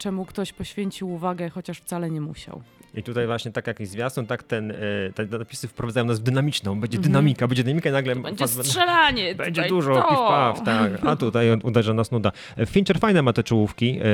czemu 0.00 0.24
ktoś 0.24 0.52
poświęcił 0.52 1.10
uwagę, 1.12 1.50
chociaż 1.50 1.78
wcale 1.78 2.10
nie 2.10 2.20
musiał. 2.20 2.62
I 2.94 3.02
tutaj 3.02 3.26
właśnie 3.26 3.52
tak 3.52 3.66
jak 3.66 3.80
i 3.80 3.86
zwiastun, 3.86 4.26
tak 4.26 4.42
ten, 4.42 4.70
e, 4.70 4.74
te 5.14 5.38
napisy 5.38 5.68
wprowadzają 5.68 6.06
nas 6.06 6.20
w 6.20 6.22
dynamiczną. 6.22 6.80
Będzie 6.80 6.98
dynamika, 6.98 7.48
będzie 7.48 7.64
dynamika 7.64 7.90
i 7.90 7.92
nagle... 7.92 8.16
Będzie 8.16 8.48
strzelanie! 8.48 9.34
Będzie 9.40 9.68
dużo, 9.68 9.94
to. 9.94 10.08
piw 10.08 10.18
paw, 10.18 10.62
tak. 10.62 10.92
A 11.06 11.16
tutaj 11.16 11.58
uderza 11.62 11.94
nas 11.94 12.10
nuda. 12.10 12.32
Fincher 12.66 12.98
fajne 12.98 13.22
ma 13.22 13.32
te 13.32 13.42
czołówki, 13.42 13.98
e, 13.98 14.04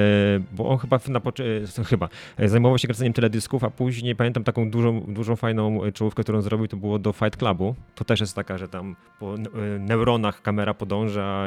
bo 0.52 0.68
on 0.68 0.78
chyba 0.78 1.00
na 1.09 1.18
e, 1.18 1.85
chyba 1.85 2.09
zajmował 2.38 2.78
się 2.78 2.88
kręceniem 2.88 3.12
teledysków, 3.12 3.64
a 3.64 3.71
później 3.71 4.16
pamiętam 4.16 4.45
taką 4.45 4.71
dużą, 4.71 5.00
dużą 5.00 5.37
fajną 5.37 5.80
czołówkę, 5.95 6.23
którą 6.23 6.42
zrobił, 6.42 6.68
to 6.68 6.76
było 6.76 6.99
do 6.99 7.12
Fight 7.12 7.37
Clubu. 7.37 7.75
To 7.95 8.04
też 8.04 8.21
jest 8.21 8.35
taka, 8.35 8.59
że 8.59 8.68
tam 8.68 8.97
po 9.18 9.35
neuronach 9.78 10.42
kamera 10.42 10.75
podąża, 10.75 11.45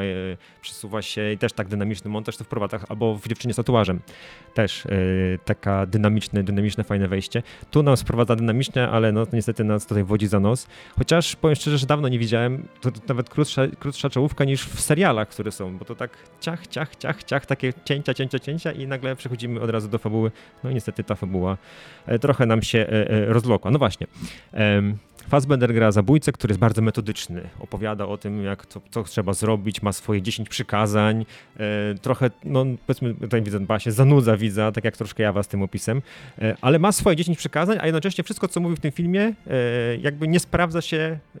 przesuwa 0.60 1.02
się 1.02 1.32
i 1.32 1.38
też 1.38 1.52
tak 1.52 1.68
dynamiczny 1.68 2.10
montaż 2.10 2.36
to 2.36 2.44
w 2.44 2.48
prowatach 2.48 2.84
albo 2.88 3.14
w 3.14 3.28
dziewczynie 3.28 3.54
z 3.54 3.56
tatuażem. 3.56 4.00
też 4.54 4.86
taka 5.44 5.86
dynamiczne, 5.86 6.42
dynamiczne, 6.42 6.84
fajne 6.84 7.08
wejście. 7.08 7.19
Tu 7.70 7.82
nam 7.82 7.96
sprowadza 7.96 8.36
dynamiczne, 8.36 8.90
ale 8.90 9.12
no 9.12 9.26
niestety 9.32 9.64
nas 9.64 9.86
tutaj 9.86 10.04
wodzi 10.04 10.26
za 10.26 10.40
nos. 10.40 10.66
Chociaż 10.98 11.36
powiem 11.36 11.56
szczerze, 11.56 11.78
że 11.78 11.86
dawno 11.86 12.08
nie 12.08 12.18
widziałem, 12.18 12.68
to, 12.80 12.90
to 12.90 13.00
nawet 13.08 13.28
krótsza, 13.28 13.62
krótsza 13.78 14.10
czołówka 14.10 14.44
niż 14.44 14.64
w 14.64 14.80
serialach, 14.80 15.28
które 15.28 15.52
są, 15.52 15.78
bo 15.78 15.84
to 15.84 15.94
tak 15.94 16.10
ciach, 16.40 16.66
ciach, 16.66 16.96
ciach, 16.96 17.24
ciach, 17.24 17.46
takie 17.46 17.72
cięcia, 17.84 18.14
cięcia, 18.14 18.38
cięcia 18.38 18.72
i 18.72 18.86
nagle 18.86 19.16
przechodzimy 19.16 19.60
od 19.60 19.70
razu 19.70 19.88
do 19.88 19.98
fabuły. 19.98 20.30
No 20.64 20.70
i 20.70 20.74
niestety 20.74 21.04
ta 21.04 21.14
fabuła 21.14 21.56
e, 22.06 22.18
trochę 22.18 22.46
nam 22.46 22.62
się 22.62 22.78
e, 22.78 23.10
e, 23.10 23.26
rozlokła. 23.26 23.70
No 23.70 23.78
właśnie. 23.78 24.06
Fassbender 25.28 25.74
gra 25.74 25.92
zabójcę, 25.92 26.32
który 26.32 26.52
jest 26.52 26.60
bardzo 26.60 26.82
metodyczny. 26.82 27.48
Opowiada 27.60 28.06
o 28.06 28.18
tym, 28.18 28.44
jak 28.44 28.66
to, 28.66 28.80
co 28.90 29.02
trzeba 29.02 29.32
zrobić, 29.32 29.82
ma 29.82 29.92
swoje 29.92 30.22
10 30.22 30.48
przykazań. 30.48 31.26
E, 31.56 31.94
trochę, 32.02 32.30
no 32.44 32.64
powiedzmy, 32.86 33.14
tutaj 33.14 33.42
widzę, 33.42 33.60
dba 33.60 33.78
się, 33.78 33.92
zanudza 33.92 34.36
widza, 34.36 34.72
tak 34.72 34.84
jak 34.84 34.96
troszkę 34.96 35.22
ja 35.22 35.32
was 35.32 35.48
tym 35.48 35.62
opisem, 35.62 36.02
e, 36.38 36.56
ale 36.60 36.78
ma 36.78 36.92
swoje 36.92 37.16
10 37.16 37.38
przykazań, 37.38 37.78
a 37.80 37.86
jednocześnie 37.86 38.24
wszystko, 38.24 38.48
co 38.48 38.60
mówi 38.60 38.76
w 38.76 38.80
tym 38.80 38.92
filmie, 38.92 39.22
e, 39.46 39.96
jakby 39.96 40.28
nie 40.28 40.40
sprawdza 40.40 40.80
się 40.80 41.18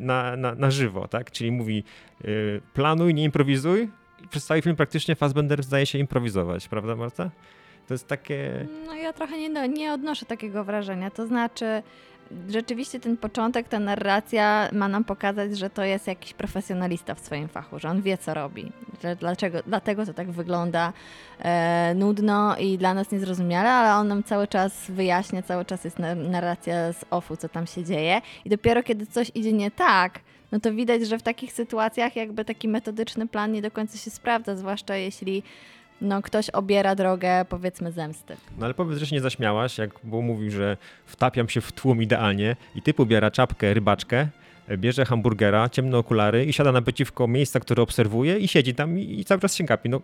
na, 0.00 0.36
na, 0.36 0.54
na 0.54 0.70
żywo, 0.70 1.08
tak? 1.08 1.30
Czyli 1.30 1.52
mówi 1.52 1.84
e, 2.20 2.26
planuj, 2.74 3.14
nie 3.14 3.24
improwizuj. 3.24 3.88
Przez 4.30 4.46
cały 4.46 4.62
film 4.62 4.76
praktycznie 4.76 5.14
Fassbender 5.14 5.62
zdaje 5.62 5.86
się 5.86 5.98
improwizować, 5.98 6.68
prawda 6.68 6.96
Marta? 6.96 7.30
To 7.86 7.94
jest 7.94 8.06
takie... 8.06 8.66
No 8.86 8.94
ja 8.94 9.12
trochę 9.12 9.38
nie, 9.38 9.68
nie 9.68 9.92
odnoszę 9.92 10.26
takiego 10.26 10.64
wrażenia, 10.64 11.10
to 11.10 11.26
znaczy 11.26 11.82
rzeczywiście 12.48 13.00
ten 13.00 13.16
początek, 13.16 13.68
ta 13.68 13.78
narracja 13.78 14.68
ma 14.72 14.88
nam 14.88 15.04
pokazać, 15.04 15.58
że 15.58 15.70
to 15.70 15.84
jest 15.84 16.06
jakiś 16.06 16.32
profesjonalista 16.32 17.14
w 17.14 17.20
swoim 17.20 17.48
fachu, 17.48 17.78
że 17.78 17.88
on 17.88 18.02
wie, 18.02 18.18
co 18.18 18.34
robi. 18.34 18.72
Że 19.02 19.16
dlaczego, 19.16 19.58
dlatego 19.66 20.06
to 20.06 20.14
tak 20.14 20.30
wygląda 20.30 20.92
e, 21.38 21.94
nudno 21.94 22.56
i 22.56 22.78
dla 22.78 22.94
nas 22.94 23.10
niezrozumiale, 23.10 23.70
ale 23.70 23.94
on 23.94 24.08
nam 24.08 24.22
cały 24.22 24.48
czas 24.48 24.90
wyjaśnia, 24.90 25.42
cały 25.42 25.64
czas 25.64 25.84
jest 25.84 25.98
narracja 26.16 26.92
z 26.92 27.04
offu, 27.10 27.36
co 27.36 27.48
tam 27.48 27.66
się 27.66 27.84
dzieje. 27.84 28.20
I 28.44 28.50
dopiero 28.50 28.82
kiedy 28.82 29.06
coś 29.06 29.30
idzie 29.34 29.52
nie 29.52 29.70
tak, 29.70 30.20
no 30.52 30.60
to 30.60 30.72
widać, 30.72 31.06
że 31.08 31.18
w 31.18 31.22
takich 31.22 31.52
sytuacjach 31.52 32.16
jakby 32.16 32.44
taki 32.44 32.68
metodyczny 32.68 33.28
plan 33.28 33.52
nie 33.52 33.62
do 33.62 33.70
końca 33.70 33.98
się 33.98 34.10
sprawdza, 34.10 34.56
zwłaszcza 34.56 34.96
jeśli 34.96 35.42
no, 36.00 36.22
ktoś 36.22 36.50
obiera 36.50 36.94
drogę, 36.94 37.44
powiedzmy, 37.48 37.92
zemsty. 37.92 38.36
No 38.58 38.64
ale 38.64 38.74
powiedz, 38.74 38.98
że 38.98 39.06
się 39.06 39.16
nie 39.16 39.22
zaśmiałaś, 39.22 39.78
jak 39.78 39.90
bo 40.04 40.22
mówił, 40.22 40.50
że 40.50 40.76
wtapiam 41.06 41.48
się 41.48 41.60
w 41.60 41.72
tłum 41.72 42.02
idealnie 42.02 42.56
i 42.74 42.82
typ 42.82 43.00
ubiera 43.00 43.30
czapkę, 43.30 43.74
rybaczkę, 43.74 44.28
bierze 44.78 45.04
hamburgera, 45.04 45.68
ciemne 45.68 45.98
okulary 45.98 46.44
i 46.44 46.52
siada 46.52 46.72
naprzeciwko 46.72 47.28
miejsca, 47.28 47.60
które 47.60 47.82
obserwuje 47.82 48.38
i 48.38 48.48
siedzi 48.48 48.74
tam 48.74 48.98
i, 48.98 49.20
i 49.20 49.24
cały 49.24 49.40
czas 49.40 49.54
się 49.54 49.64
gapi. 49.64 49.88
No, 49.88 50.00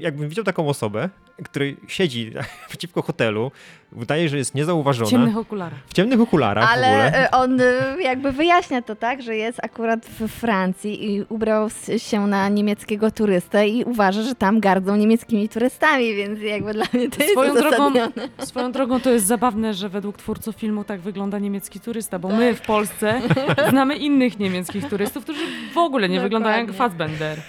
jakbym 0.00 0.28
widział 0.28 0.44
taką 0.44 0.68
osobę, 0.68 1.08
który 1.44 1.76
siedzi 1.88 2.32
przeciwko 2.68 3.02
hotelu, 3.02 3.50
wydaje, 3.92 4.28
że 4.28 4.38
jest 4.38 4.54
niezauważona. 4.54 5.06
W 5.06 5.10
ciemnych 5.10 5.36
okularach. 5.36 5.78
W 5.86 5.92
ciemnych 5.92 6.20
okularach 6.20 6.72
Ale 6.72 7.24
y, 7.24 7.30
on 7.30 7.60
y, 7.60 8.02
jakby 8.02 8.32
wyjaśnia 8.32 8.82
to 8.82 8.96
tak, 8.96 9.22
że 9.22 9.36
jest 9.36 9.64
akurat 9.64 10.06
w 10.06 10.28
Francji 10.28 11.12
i 11.12 11.22
ubrał 11.28 11.68
się 11.96 12.26
na 12.26 12.48
niemieckiego 12.48 13.10
turystę 13.10 13.68
i 13.68 13.84
uważa, 13.84 14.22
że 14.22 14.34
tam 14.34 14.60
gardzą 14.60 14.96
niemieckimi 14.96 15.48
turystami, 15.48 16.14
więc 16.14 16.40
jakby 16.40 16.72
dla 16.72 16.84
mnie 16.92 17.10
to 17.10 17.24
swoją 17.24 17.54
jest 17.54 17.68
drogą, 17.68 17.92
swoją 18.38 18.72
drogą 18.72 19.00
to 19.00 19.10
jest 19.10 19.26
zabawne, 19.26 19.74
że 19.74 19.88
według 19.88 20.16
twórców 20.16 20.56
filmu 20.56 20.84
tak 20.84 21.00
wygląda 21.00 21.38
niemiecki 21.38 21.80
turysta, 21.80 22.18
bo 22.18 22.28
tak. 22.28 22.38
my 22.38 22.54
w 22.54 22.60
Polsce 22.60 23.20
znamy 23.70 23.99
innych 24.00 24.38
niemieckich 24.38 24.88
turystów, 24.88 25.24
którzy 25.24 25.40
w 25.74 25.78
ogóle 25.78 26.08
nie 26.08 26.14
Dokładnie. 26.14 26.20
wyglądają 26.20 26.66
jak 26.66 26.76
Fassbender. 26.76 27.42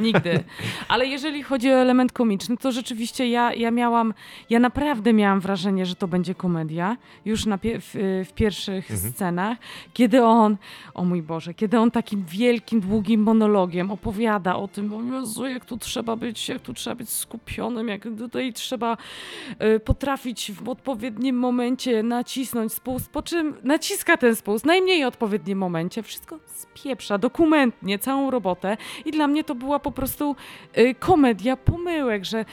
Nigdy. 0.00 0.44
Ale 0.88 1.06
jeżeli 1.06 1.42
chodzi 1.42 1.70
o 1.70 1.74
element 1.74 2.12
komiczny, 2.12 2.56
to 2.56 2.72
rzeczywiście 2.72 3.28
ja, 3.28 3.54
ja 3.54 3.70
miałam, 3.70 4.14
ja 4.50 4.58
naprawdę 4.58 5.12
miałam 5.12 5.40
wrażenie, 5.40 5.86
że 5.86 5.94
to 5.94 6.08
będzie 6.08 6.34
komedia, 6.34 6.96
już 7.24 7.46
na 7.46 7.58
pie 7.58 7.80
w, 7.80 7.90
w, 8.28 8.32
pierwszych 8.32 8.90
mhm. 8.90 9.12
scenach, 9.12 9.58
kiedy 9.92 10.24
on, 10.24 10.56
o 10.94 11.04
mój 11.04 11.22
Boże, 11.22 11.54
kiedy 11.54 11.78
on 11.78 11.90
takim 11.90 12.24
wielkim, 12.24 12.80
długim 12.80 13.22
monologiem 13.22 13.90
opowiada 13.90 14.56
o 14.56 14.68
tym, 14.68 14.94
o 14.94 15.02
Jezu, 15.02 15.46
jak 15.46 15.64
tu 15.64 15.78
trzeba 15.78 16.16
być, 16.16 16.48
jak 16.48 16.62
tu 16.62 16.74
trzeba 16.74 16.96
być 16.96 17.10
skupionym, 17.10 17.88
jak 17.88 18.02
tutaj 18.18 18.52
trzeba 18.52 18.96
y, 19.76 19.80
potrafić 19.80 20.52
w 20.52 20.68
odpowiednim 20.68 21.38
momencie 21.38 22.02
nacisnąć 22.02 22.72
spust, 22.72 23.10
po 23.10 23.22
czym 23.22 23.54
naciska 23.62 24.16
ten 24.16 24.36
spust, 24.36 24.66
najmniej 24.66 25.04
odpowiednim 25.04 25.58
momencie, 25.58 25.95
wszystko 26.02 26.38
spieprza 26.46 27.18
dokumentnie, 27.18 27.98
całą 27.98 28.30
robotę 28.30 28.76
i 29.04 29.10
dla 29.10 29.26
mnie 29.26 29.44
to 29.44 29.54
była 29.54 29.78
po 29.78 29.92
prostu 29.92 30.36
y, 30.78 30.94
komedia 30.94 31.56
pomyłek, 31.56 32.24
że 32.24 32.44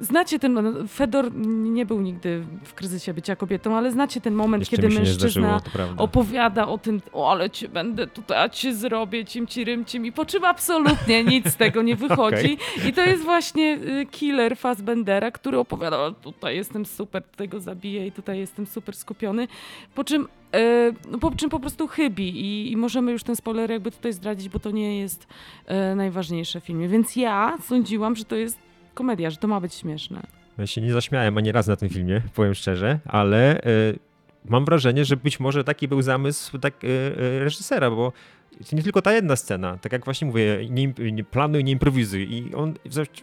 znacie 0.00 0.38
ten, 0.38 0.88
Fedor 0.88 1.34
nie 1.46 1.86
był 1.86 2.00
nigdy 2.00 2.44
w 2.64 2.74
kryzysie 2.74 3.14
bycia 3.14 3.36
kobietą, 3.36 3.76
ale 3.76 3.90
znacie 3.90 4.20
ten 4.20 4.34
moment, 4.34 4.60
Jeszcze 4.60 4.76
kiedy 4.76 4.94
mężczyzna 4.94 5.60
zdarzyło, 5.60 6.02
opowiada 6.02 6.68
o 6.68 6.78
tym, 6.78 7.02
o 7.12 7.30
ale 7.30 7.50
cię 7.50 7.68
będę 7.68 8.06
tutaj, 8.06 8.38
a 8.38 8.48
ci 8.48 8.74
zrobię, 8.74 9.24
cim 9.24 9.46
ci 9.46 9.64
rymcim 9.64 10.06
i 10.06 10.12
po 10.12 10.26
czym 10.26 10.44
absolutnie 10.44 11.24
nic 11.24 11.48
z 11.48 11.56
tego 11.56 11.82
nie 11.82 11.96
wychodzi. 12.06 12.58
Okay. 12.76 12.88
I 12.88 12.92
to 12.92 13.04
jest 13.04 13.22
właśnie 13.22 13.78
y, 14.00 14.06
killer 14.10 14.56
Fassbendera, 14.56 15.30
który 15.30 15.58
opowiada, 15.58 16.10
tutaj 16.10 16.56
jestem 16.56 16.86
super, 16.86 17.22
tutaj 17.22 17.48
go 17.48 17.60
zabiję 17.60 18.06
i 18.06 18.12
tutaj 18.12 18.38
jestem 18.38 18.66
super 18.66 18.96
skupiony, 18.96 19.48
po 19.94 20.04
czym 20.04 20.28
y, 20.56 20.94
no, 21.10 21.18
po 21.18 21.30
czym 21.30 21.50
po 21.50 21.60
prostu 21.60 21.86
chybi 21.86 22.28
I, 22.28 22.72
i, 22.72 22.76
możemy 22.76 23.12
już 23.12 23.22
ten 23.22 23.36
spoiler 23.36 23.70
jakby 23.70 23.90
tutaj 23.90 24.12
zdradzić, 24.12 24.48
bo 24.48 24.58
to 24.58 24.70
nie 24.70 25.00
jest 25.00 25.26
e, 25.66 25.94
najważniejsze 25.94 26.60
w 26.60 26.64
filmie. 26.64 26.88
Więc 26.88 27.16
ja 27.16 27.58
sądziłam, 27.62 28.16
że 28.16 28.24
to 28.24 28.36
jest 28.36 28.65
komedia, 28.96 29.30
że 29.30 29.36
to 29.36 29.48
ma 29.48 29.60
być 29.60 29.74
śmieszne. 29.74 30.22
Ja 30.58 30.66
się 30.66 30.80
nie 30.80 30.92
zaśmiałem 30.92 31.38
ani 31.38 31.52
razu 31.52 31.70
na 31.70 31.76
tym 31.76 31.88
filmie, 31.88 32.22
powiem 32.34 32.54
szczerze, 32.54 32.98
ale 33.04 33.60
y, 33.66 33.98
mam 34.44 34.64
wrażenie, 34.64 35.04
że 35.04 35.16
być 35.16 35.40
może 35.40 35.64
taki 35.64 35.88
był 35.88 36.02
zamysł 36.02 36.58
tak, 36.58 36.84
y, 36.84 36.86
y, 36.86 37.44
reżysera, 37.44 37.90
bo 37.90 38.12
to 38.70 38.76
nie 38.76 38.82
tylko 38.82 39.02
ta 39.02 39.12
jedna 39.12 39.36
scena, 39.36 39.78
tak 39.78 39.92
jak 39.92 40.04
właśnie 40.04 40.26
mówię, 40.26 40.58
nie, 40.70 41.12
nie 41.12 41.24
planuj, 41.24 41.64
nie 41.64 41.72
improwizuj 41.72 42.32
i 42.32 42.54
on 42.54 42.74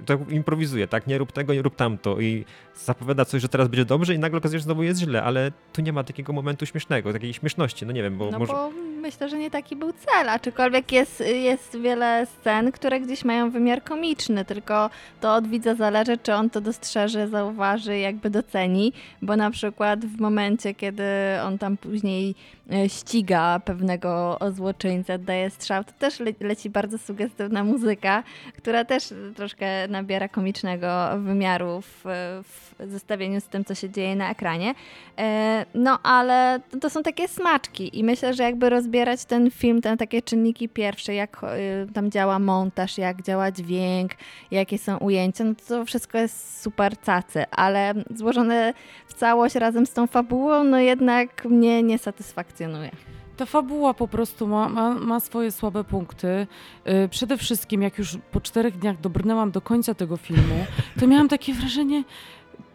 tak 0.06 0.32
improwizuje, 0.32 0.88
tak, 0.88 1.08
nie 1.08 1.18
rób 1.18 1.32
tego, 1.32 1.54
nie 1.54 1.62
rób 1.62 1.76
tamto 1.76 2.20
i 2.22 2.46
zapowiada 2.76 3.26
coś, 3.26 3.42
że 3.42 3.50
teraz 3.50 3.68
będzie 3.68 3.86
dobrze 3.86 4.14
i 4.14 4.20
nagle 4.20 4.38
okazuje 4.38 4.60
się, 4.60 4.62
że 4.62 4.66
znowu 4.66 4.84
jest 4.84 5.00
źle, 5.00 5.24
ale 5.24 5.52
tu 5.74 5.82
nie 5.82 5.94
ma 5.94 6.04
takiego 6.04 6.34
momentu 6.34 6.66
śmiesznego, 6.66 7.14
takiej 7.14 7.34
śmieszności, 7.34 7.86
no 7.86 7.92
nie 7.92 8.04
wiem, 8.04 8.18
bo 8.18 8.32
no 8.32 8.40
może... 8.40 8.54
Bo 8.54 8.93
myślę, 9.04 9.30
że 9.30 9.38
nie 9.38 9.52
taki 9.52 9.76
był 9.76 9.94
cel, 9.94 10.30
aczkolwiek 10.30 10.92
jest, 10.92 11.24
jest 11.36 11.78
wiele 11.78 12.26
scen, 12.26 12.72
które 12.72 13.00
gdzieś 13.00 13.26
mają 13.26 13.52
wymiar 13.52 13.84
komiczny, 13.84 14.46
tylko 14.46 14.90
to 15.22 15.36
od 15.36 15.48
widza 15.48 15.76
zależy, 15.76 16.18
czy 16.18 16.34
on 16.34 16.50
to 16.50 16.62
dostrzeże, 16.62 17.28
zauważy, 17.28 17.98
jakby 17.98 18.30
doceni, 18.30 18.94
bo 19.22 19.36
na 19.36 19.52
przykład 19.52 20.06
w 20.06 20.20
momencie, 20.20 20.74
kiedy 20.74 21.04
on 21.46 21.58
tam 21.58 21.78
później 21.78 22.36
e, 22.72 22.90
ściga 22.90 23.60
pewnego 23.66 24.40
złoczyńcę, 24.52 25.20
daje 25.20 25.50
strzał, 25.50 25.84
to 25.84 25.92
też 26.00 26.20
le 26.20 26.32
leci 26.40 26.70
bardzo 26.70 26.98
sugestywna 26.98 27.64
muzyka, 27.64 28.24
która 28.58 28.86
też 28.86 29.14
troszkę 29.36 29.88
nabiera 29.88 30.28
komicznego 30.28 30.88
wymiaru 31.20 31.82
w, 31.82 32.04
w 32.44 32.92
zestawieniu 32.92 33.42
z 33.42 33.46
tym, 33.46 33.66
co 33.66 33.76
się 33.76 33.90
dzieje 33.90 34.16
na 34.16 34.32
ekranie. 34.32 34.74
E, 35.18 35.66
no 35.74 36.00
ale 36.04 36.60
to 36.82 36.90
są 36.90 37.04
takie 37.04 37.28
smaczki 37.28 38.00
i 38.00 38.04
myślę, 38.04 38.34
że 38.34 38.44
jakby 38.44 38.70
rozbierać 38.94 39.26
ten 39.26 39.52
film 39.52 39.82
na 39.84 39.98
takie 39.98 40.22
czynniki 40.22 40.70
pierwsze, 40.70 41.14
jak 41.14 41.42
e, 41.44 41.58
tam 41.94 42.12
działa 42.12 42.40
montaż, 42.40 42.98
jak 42.98 43.22
działa 43.22 43.52
dźwięk, 43.52 44.12
jakie 44.52 44.78
są 44.78 44.98
ujęcia, 44.98 45.44
no 45.44 45.54
to 45.68 45.86
wszystko 45.86 46.18
jest 46.18 46.62
super 46.62 47.00
cacy, 47.00 47.46
ale 47.52 47.94
złożone 48.16 48.74
w 49.08 49.14
całość 49.14 49.56
razem 49.56 49.86
z 49.86 49.94
tą 49.94 50.08
fabułą, 50.08 50.64
no 50.64 50.80
jednak 50.80 51.46
mnie 51.46 51.84
nie 51.84 51.98
satysfakcjonuje. 51.98 52.92
Ta 53.38 53.46
fabuła 53.46 53.94
po 53.94 54.08
prostu 54.08 54.48
ma, 54.48 54.70
ma, 54.70 54.94
ma 54.94 55.20
swoje 55.20 55.52
słabe 55.52 55.84
punkty. 55.84 56.48
Yy, 56.86 57.10
przede 57.10 57.38
wszystkim, 57.38 57.82
jak 57.82 57.98
już 57.98 58.18
po 58.32 58.42
czterech 58.42 58.78
dniach 58.78 59.02
dobrnęłam 59.02 59.52
do 59.52 59.62
końca 59.62 59.94
tego 59.94 60.18
filmu, 60.18 60.66
to 61.00 61.08
miałam 61.08 61.30
takie 61.30 61.54
wrażenie, 61.54 62.04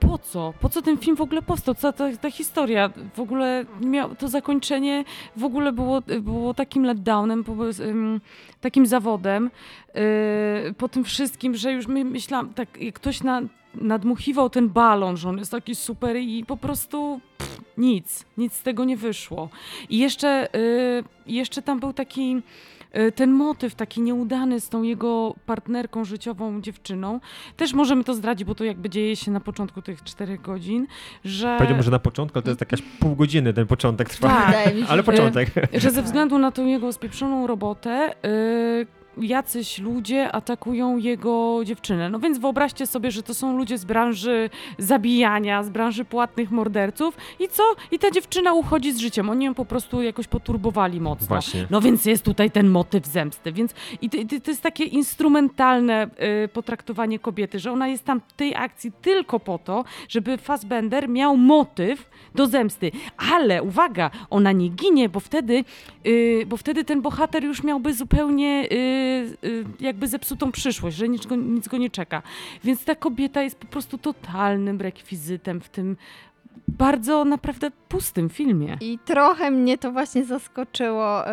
po 0.01 0.19
co? 0.19 0.55
Po 0.61 0.69
co 0.69 0.83
ten 0.83 0.99
film 0.99 1.17
w 1.17 1.21
ogóle 1.21 1.43
powstał? 1.43 1.75
Co 1.75 1.93
ta, 1.93 2.17
ta 2.17 2.31
historia 2.31 2.91
w 3.15 3.21
ogóle 3.21 3.65
miał, 3.81 4.15
to 4.15 4.29
zakończenie 4.29 5.05
w 5.37 5.45
ogóle 5.45 5.73
było, 5.73 6.03
było 6.21 6.55
takim 6.55 6.85
letdownem, 6.85 7.45
takim 8.61 8.87
zawodem 8.87 9.51
yy, 9.95 10.75
po 10.79 10.89
tym 10.89 11.05
wszystkim, 11.05 11.57
że 11.57 11.73
już 11.73 11.87
my, 11.87 12.05
myślałam, 12.05 12.55
tak 12.55 12.69
ktoś 12.95 13.23
na, 13.23 13.43
nadmuchiwał 13.75 14.51
ten 14.51 14.69
balon, 14.69 15.17
że 15.17 15.29
on 15.29 15.39
jest 15.39 15.51
taki 15.51 15.75
super 15.75 16.17
i 16.17 16.45
po 16.45 16.57
prostu 16.57 17.21
pff, 17.39 17.61
nic, 17.79 18.25
nic 18.37 18.53
z 18.53 18.63
tego 18.63 18.85
nie 18.85 18.97
wyszło. 18.97 19.49
I 19.91 19.99
jeszcze, 19.99 20.49
yy, 21.27 21.35
jeszcze 21.35 21.63
tam 21.63 21.81
był 21.81 21.93
taki 21.93 22.37
Y, 22.37 22.78
ten 23.15 23.33
motyw 23.33 23.75
taki 23.75 24.01
nieudany 24.01 24.61
z 24.61 24.69
tą 24.69 24.83
jego 24.83 25.35
partnerką 25.47 26.05
życiową, 26.05 26.61
dziewczyną, 26.61 27.21
też 27.57 27.73
możemy 27.73 28.05
to 28.05 28.15
zdradzić, 28.15 28.45
bo 28.45 28.55
to 28.55 28.65
jakby 28.65 28.91
dzieje 28.91 29.17
się 29.17 29.31
na 29.31 29.41
początku 29.41 29.83
tych 29.83 30.03
czterech 30.03 30.41
godzin, 30.41 30.87
że... 31.25 31.55
Powiedziałbym, 31.57 31.83
że 31.83 31.91
na 31.91 31.99
początku, 31.99 32.39
ale 32.39 32.43
to 32.43 32.51
jest 32.51 32.61
jakaś 32.61 32.83
pół 33.01 33.17
godziny 33.17 33.53
ten 33.53 33.67
początek 33.67 34.09
trwa, 34.09 34.29
tak, 34.29 34.75
ale 34.89 35.03
początek. 35.03 35.51
Że 35.75 35.91
ze 35.91 36.03
względu 36.03 36.39
na 36.39 36.53
tą 36.53 36.67
jego 36.67 36.93
spieprzoną 36.93 37.47
robotę, 37.47 38.15
yy, 38.23 38.98
jacyś 39.23 39.79
ludzie 39.79 40.33
atakują 40.33 40.97
jego 40.97 41.61
dziewczynę. 41.65 42.11
No 42.11 42.19
więc 42.19 42.39
wyobraźcie 42.39 42.87
sobie, 42.87 43.11
że 43.11 43.23
to 43.23 43.35
są 43.35 43.57
ludzie 43.57 43.79
z 43.79 43.85
branży 43.85 44.51
zabijania, 44.79 45.63
z 45.63 45.71
branży 45.71 46.05
płatnych 46.05 46.51
morderców 46.51 47.17
i 47.39 47.49
co? 47.49 47.63
I 47.91 47.99
ta 47.99 48.11
dziewczyna 48.11 48.53
uchodzi 48.53 48.93
z 48.93 48.99
życiem. 48.99 49.31
Oni 49.31 49.45
ją 49.45 49.55
po 49.55 49.65
prostu 49.65 50.03
jakoś 50.03 50.27
poturbowali 50.27 51.01
mocno. 51.01 51.27
Właśnie. 51.27 51.67
No 51.71 51.81
więc 51.81 52.05
jest 52.05 52.25
tutaj 52.25 52.51
ten 52.51 52.69
motyw 52.69 53.07
zemsty. 53.07 53.53
Więc 53.53 53.75
i 54.03 54.11
to, 54.11 54.19
to 54.45 54.51
jest 54.51 54.63
takie 54.63 54.85
instrumentalne 54.85 56.11
y, 56.45 56.49
potraktowanie 56.49 57.19
kobiety, 57.19 57.59
że 57.59 57.73
ona 57.73 57.89
jest 57.89 58.05
tam 58.05 58.21
w 58.29 58.33
tej 58.33 58.55
akcji 58.57 58.93
tylko 59.03 59.41
po 59.41 59.59
to, 59.59 59.85
żeby 60.09 60.39
Fassbender 60.39 61.09
miał 61.09 61.37
motyw 61.37 62.11
do 62.35 62.47
zemsty. 62.47 62.91
Ale 63.33 63.63
uwaga, 63.63 64.11
ona 64.31 64.53
nie 64.53 64.69
ginie, 64.69 65.09
bo 65.09 65.21
wtedy, 65.21 65.65
y, 66.07 66.45
bo 66.47 66.57
wtedy 66.57 66.85
ten 66.85 67.03
bohater 67.03 67.45
już 67.45 67.63
miałby 67.63 67.95
zupełnie 67.95 68.69
y, 68.73 69.08
jakby 69.81 70.09
zepsutą 70.09 70.53
przyszłość, 70.53 70.97
że 70.97 71.09
nic 71.09 71.27
go, 71.27 71.37
nic 71.37 71.69
go 71.69 71.77
nie 71.77 71.91
czeka. 71.91 72.23
Więc 72.65 72.85
ta 72.85 72.95
kobieta 72.95 73.43
jest 73.43 73.57
po 73.57 73.67
prostu 73.67 73.99
totalnym 73.99 74.81
rekwizytem 74.81 75.61
w 75.61 75.69
tym 75.69 75.97
bardzo 76.69 77.25
naprawdę 77.25 77.71
pustym 77.89 78.29
filmie. 78.31 78.77
I 78.81 78.99
trochę 79.05 79.51
mnie 79.51 79.79
to 79.79 79.93
właśnie 79.93 80.25
zaskoczyło 80.25 81.31
y, 81.31 81.33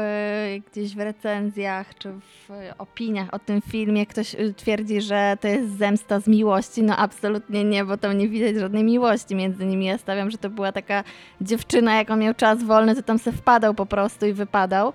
gdzieś 0.71 0.95
w 0.95 0.99
recenzjach 0.99 1.97
czy 1.97 2.11
w 2.11 2.49
opiniach 2.77 3.33
o 3.33 3.39
tym 3.39 3.61
filmie. 3.61 4.05
Ktoś 4.05 4.35
y, 4.35 4.53
twierdzi, 4.53 5.01
że 5.01 5.37
to 5.41 5.47
jest 5.47 5.77
zemsta 5.77 6.19
z 6.19 6.27
miłości. 6.27 6.83
No 6.83 6.97
absolutnie 6.97 7.63
nie, 7.63 7.85
bo 7.85 7.97
tam 7.97 8.17
nie 8.17 8.29
widać 8.29 8.55
żadnej 8.55 8.83
miłości 8.83 9.35
między 9.35 9.65
nimi. 9.65 9.85
Ja 9.85 9.97
stawiam, 9.97 10.31
że 10.31 10.37
to 10.37 10.49
była 10.49 10.71
taka 10.71 11.03
dziewczyna, 11.41 11.95
jak 11.95 12.09
on 12.09 12.19
miał 12.19 12.33
czas 12.33 12.63
wolny, 12.63 12.95
to 12.95 13.03
tam 13.03 13.19
se 13.19 13.31
wpadał 13.31 13.73
po 13.73 13.85
prostu 13.85 14.25
i 14.25 14.33
wypadał. 14.33 14.93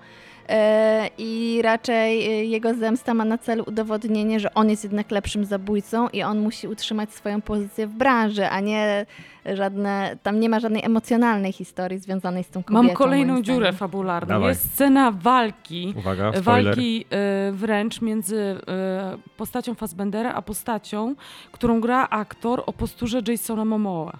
E, 0.51 1.09
I 1.17 1.61
raczej 1.63 2.25
e, 2.25 2.45
jego 2.45 2.73
zemsta 2.73 3.13
ma 3.13 3.25
na 3.25 3.37
celu 3.37 3.63
udowodnienie, 3.67 4.39
że 4.39 4.53
on 4.53 4.69
jest 4.69 4.83
jednak 4.83 5.11
lepszym 5.11 5.45
zabójcą 5.45 6.09
i 6.09 6.23
on 6.23 6.39
musi 6.39 6.67
utrzymać 6.67 7.13
swoją 7.13 7.41
pozycję 7.41 7.87
w 7.87 7.93
branży, 7.93 8.47
a 8.47 8.59
nie 8.59 9.05
żadne, 9.45 10.17
tam 10.23 10.39
nie 10.39 10.49
ma 10.49 10.59
żadnej 10.59 10.85
emocjonalnej 10.85 11.51
historii 11.51 11.99
związanej 11.99 12.43
z 12.43 12.49
tą 12.49 12.63
kobietą. 12.63 12.83
Mam 12.83 12.95
kolejną 12.95 13.41
dziurę 13.41 13.73
fabularną. 13.73 14.27
Dawaj. 14.27 14.49
Jest 14.49 14.73
scena 14.73 15.11
walki. 15.11 15.93
Uwaga, 15.97 16.31
spoiler. 16.41 16.75
Walki 16.75 17.05
e, 17.09 17.51
wręcz 17.51 18.01
między 18.01 18.37
e, 18.67 19.17
postacią 19.37 19.75
Fassbendera 19.75 20.33
a 20.33 20.41
postacią, 20.41 21.15
którą 21.51 21.81
gra 21.81 22.09
aktor 22.09 22.63
o 22.65 22.73
posturze 22.73 23.21
Jasona 23.27 23.65
Momoa. 23.65 24.19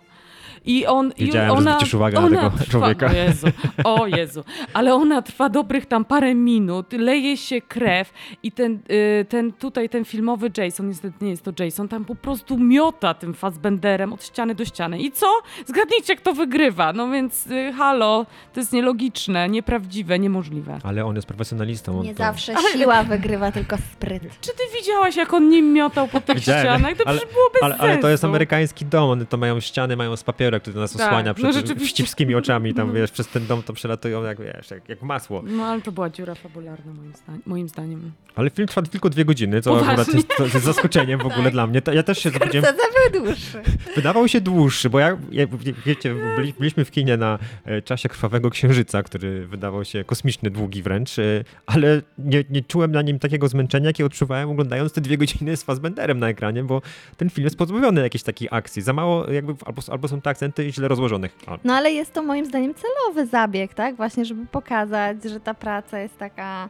I 0.66 0.86
on, 0.86 1.12
i 1.18 1.26
Wiedziałem, 1.26 1.48
że 1.50 1.54
ona, 1.54 1.72
zwrócisz 1.72 1.94
uwagę 1.94 2.20
na 2.20 2.26
ona 2.26 2.42
tego 2.50 2.58
trwa, 2.58 2.72
człowieka. 2.72 3.08
O 3.08 3.14
Jezu, 3.14 3.48
o 3.84 4.08
Jezu. 4.08 4.44
Ale 4.74 4.94
ona 4.94 5.22
trwa 5.22 5.50
dobrych 5.50 5.86
tam 5.86 6.06
parę 6.06 6.36
minut, 6.36 6.94
leje 6.94 7.38
się 7.38 7.62
krew 7.62 8.14
i 8.44 8.52
ten, 8.52 8.80
y, 8.92 9.26
ten 9.30 9.52
tutaj, 9.54 9.90
ten 9.90 10.06
filmowy 10.06 10.52
Jason, 10.58 10.88
niestety 10.88 11.26
nie 11.26 11.30
jest 11.32 11.44
to 11.44 11.64
Jason, 11.64 11.88
tam 11.88 12.06
po 12.06 12.16
prostu 12.16 12.58
miota 12.58 13.14
tym 13.14 13.34
Fassbenderem 13.34 14.14
od 14.14 14.24
ściany 14.24 14.56
do 14.56 14.66
ściany. 14.66 15.00
I 15.00 15.12
co? 15.12 15.28
Zgadnijcie, 15.66 16.16
kto 16.16 16.34
wygrywa. 16.34 16.94
No 16.94 17.10
więc 17.12 17.48
y, 17.48 17.74
halo, 17.78 18.26
to 18.54 18.60
jest 18.60 18.74
nielogiczne, 18.74 19.50
nieprawdziwe, 19.50 20.20
niemożliwe. 20.20 20.80
Ale 20.84 21.06
on 21.06 21.16
jest 21.16 21.28
profesjonalistą. 21.28 22.00
on 22.00 22.06
Nie 22.06 22.16
to- 22.16 22.24
zawsze 22.24 22.54
siła 22.74 23.04
wygrywa, 23.04 23.52
tylko 23.52 23.78
spryt. 23.94 24.24
Czy 24.42 24.50
ty 24.52 24.64
widziałaś, 24.80 25.16
jak 25.16 25.34
on 25.34 25.50
nim 25.50 25.74
miotał 25.74 26.08
po 26.08 26.22
tych 26.22 26.36
Widziałem, 26.36 26.62
ścianach? 26.80 26.98
To 26.98 27.08
ale- 27.08 27.18
przecież 27.18 27.34
było 27.34 27.50
bez 27.54 27.64
Ale, 27.64 27.78
ale 27.78 27.98
to 27.98 28.10
jest 28.10 28.22
sensu. 28.22 28.32
amerykański 28.32 28.86
dom, 28.86 29.10
one 29.10 29.26
to 29.26 29.38
mają 29.38 29.60
ściany, 29.60 29.96
mają 29.96 30.16
z 30.16 30.24
papieru, 30.24 30.51
który 30.60 30.80
nas 30.80 30.94
Tak, 30.94 31.02
osłania 31.08 31.30
no 31.30 31.34
przed 31.34 31.54
rzeczywiście. 31.54 31.86
wścibskimi 31.86 32.36
oczami, 32.36 32.74
tam 32.74 32.94
wiesz, 32.94 33.12
przez 33.12 33.28
ten 33.28 33.48
dom 33.48 33.64
to 33.64 33.74
przelatują 33.74 34.24
jak, 34.24 34.42
wiesz, 34.42 34.72
jak, 34.72 34.90
jak 34.90 35.02
masło. 35.02 35.44
No 35.46 35.64
ale 35.66 35.82
to 35.82 35.92
była 35.92 36.10
dziura 36.10 36.36
fabularna 36.36 36.94
moim, 36.94 37.14
zda- 37.14 37.38
moim 37.46 37.68
zdaniem. 37.70 38.12
Ale 38.36 38.50
film 38.50 38.68
trwa 38.68 38.82
tylko 38.82 39.10
dwie 39.10 39.26
godziny, 39.26 39.62
co 39.62 39.70
Poważnie? 39.70 39.92
akurat 39.92 40.14
jest, 40.14 40.28
to 40.38 40.44
jest 40.44 40.62
zaskoczeniem 40.66 41.20
w 41.20 41.26
ogóle 41.26 41.52
dla 41.52 41.68
mnie. 41.68 41.82
To, 41.82 41.94
ja 41.94 42.04
też 42.04 42.18
się 42.20 42.30
zobaczyłem, 42.30 42.66
Skorceze 42.66 42.88
był 43.12 43.22
dłuższy. 43.26 43.62
wydawał 43.96 44.28
się 44.28 44.42
dłuższy, 44.42 44.90
bo 44.90 45.00
ja, 45.00 45.18
ja 45.32 45.48
wie- 45.48 45.74
wiecie, 45.86 46.16
byli, 46.36 46.54
byliśmy 46.60 46.86
w 46.86 46.92
kinie 46.92 47.18
na 47.18 47.40
e, 47.66 47.82
czasie 47.82 48.10
Krwawego 48.10 48.50
Księżyca, 48.50 49.04
który 49.04 49.48
wydawał 49.48 49.86
się 49.86 50.04
kosmiczny, 50.04 50.50
długi 50.50 50.82
wręcz, 50.84 51.20
e, 51.20 51.24
ale 51.66 52.02
nie, 52.18 52.44
nie 52.50 52.62
czułem 52.62 52.92
na 52.92 53.02
nim 53.02 53.20
takiego 53.20 53.48
zmęczenia, 53.48 53.88
jakie 53.88 54.06
odczuwałem 54.06 54.50
oglądając 54.50 54.94
te 54.94 55.02
dwie 55.02 55.18
godziny 55.18 55.58
z 55.58 55.64
Fassbenderem 55.64 56.20
na 56.20 56.30
ekranie, 56.30 56.64
bo 56.64 56.82
ten 57.18 57.30
film 57.30 57.44
jest 57.44 57.58
pozbawiony 57.58 58.02
jakiejś 58.02 58.24
takiej 58.24 58.48
akcji. 58.52 58.82
Za 58.82 58.94
mało 58.94 59.32
jakby, 59.32 59.54
albo, 59.66 59.82
albo 59.92 60.08
są 60.08 60.22
te 60.22 60.30
akcenty 60.42 60.72
źle 60.72 60.88
rozłożonych. 60.88 61.36
O, 61.48 61.58
No 61.64 61.74
ale 61.74 61.92
jest 61.92 62.14
to 62.14 62.22
moim 62.24 62.46
zdaniem 62.46 62.74
celowy 62.74 63.26
zabieg, 63.28 63.74
tak? 63.74 63.96
Właśnie, 63.96 64.26
żeby 64.26 64.46
pokazać, 64.46 65.24
że 65.24 65.40
ta 65.40 65.54
praca 65.54 66.00
jest 66.00 66.18
taka 66.18 66.70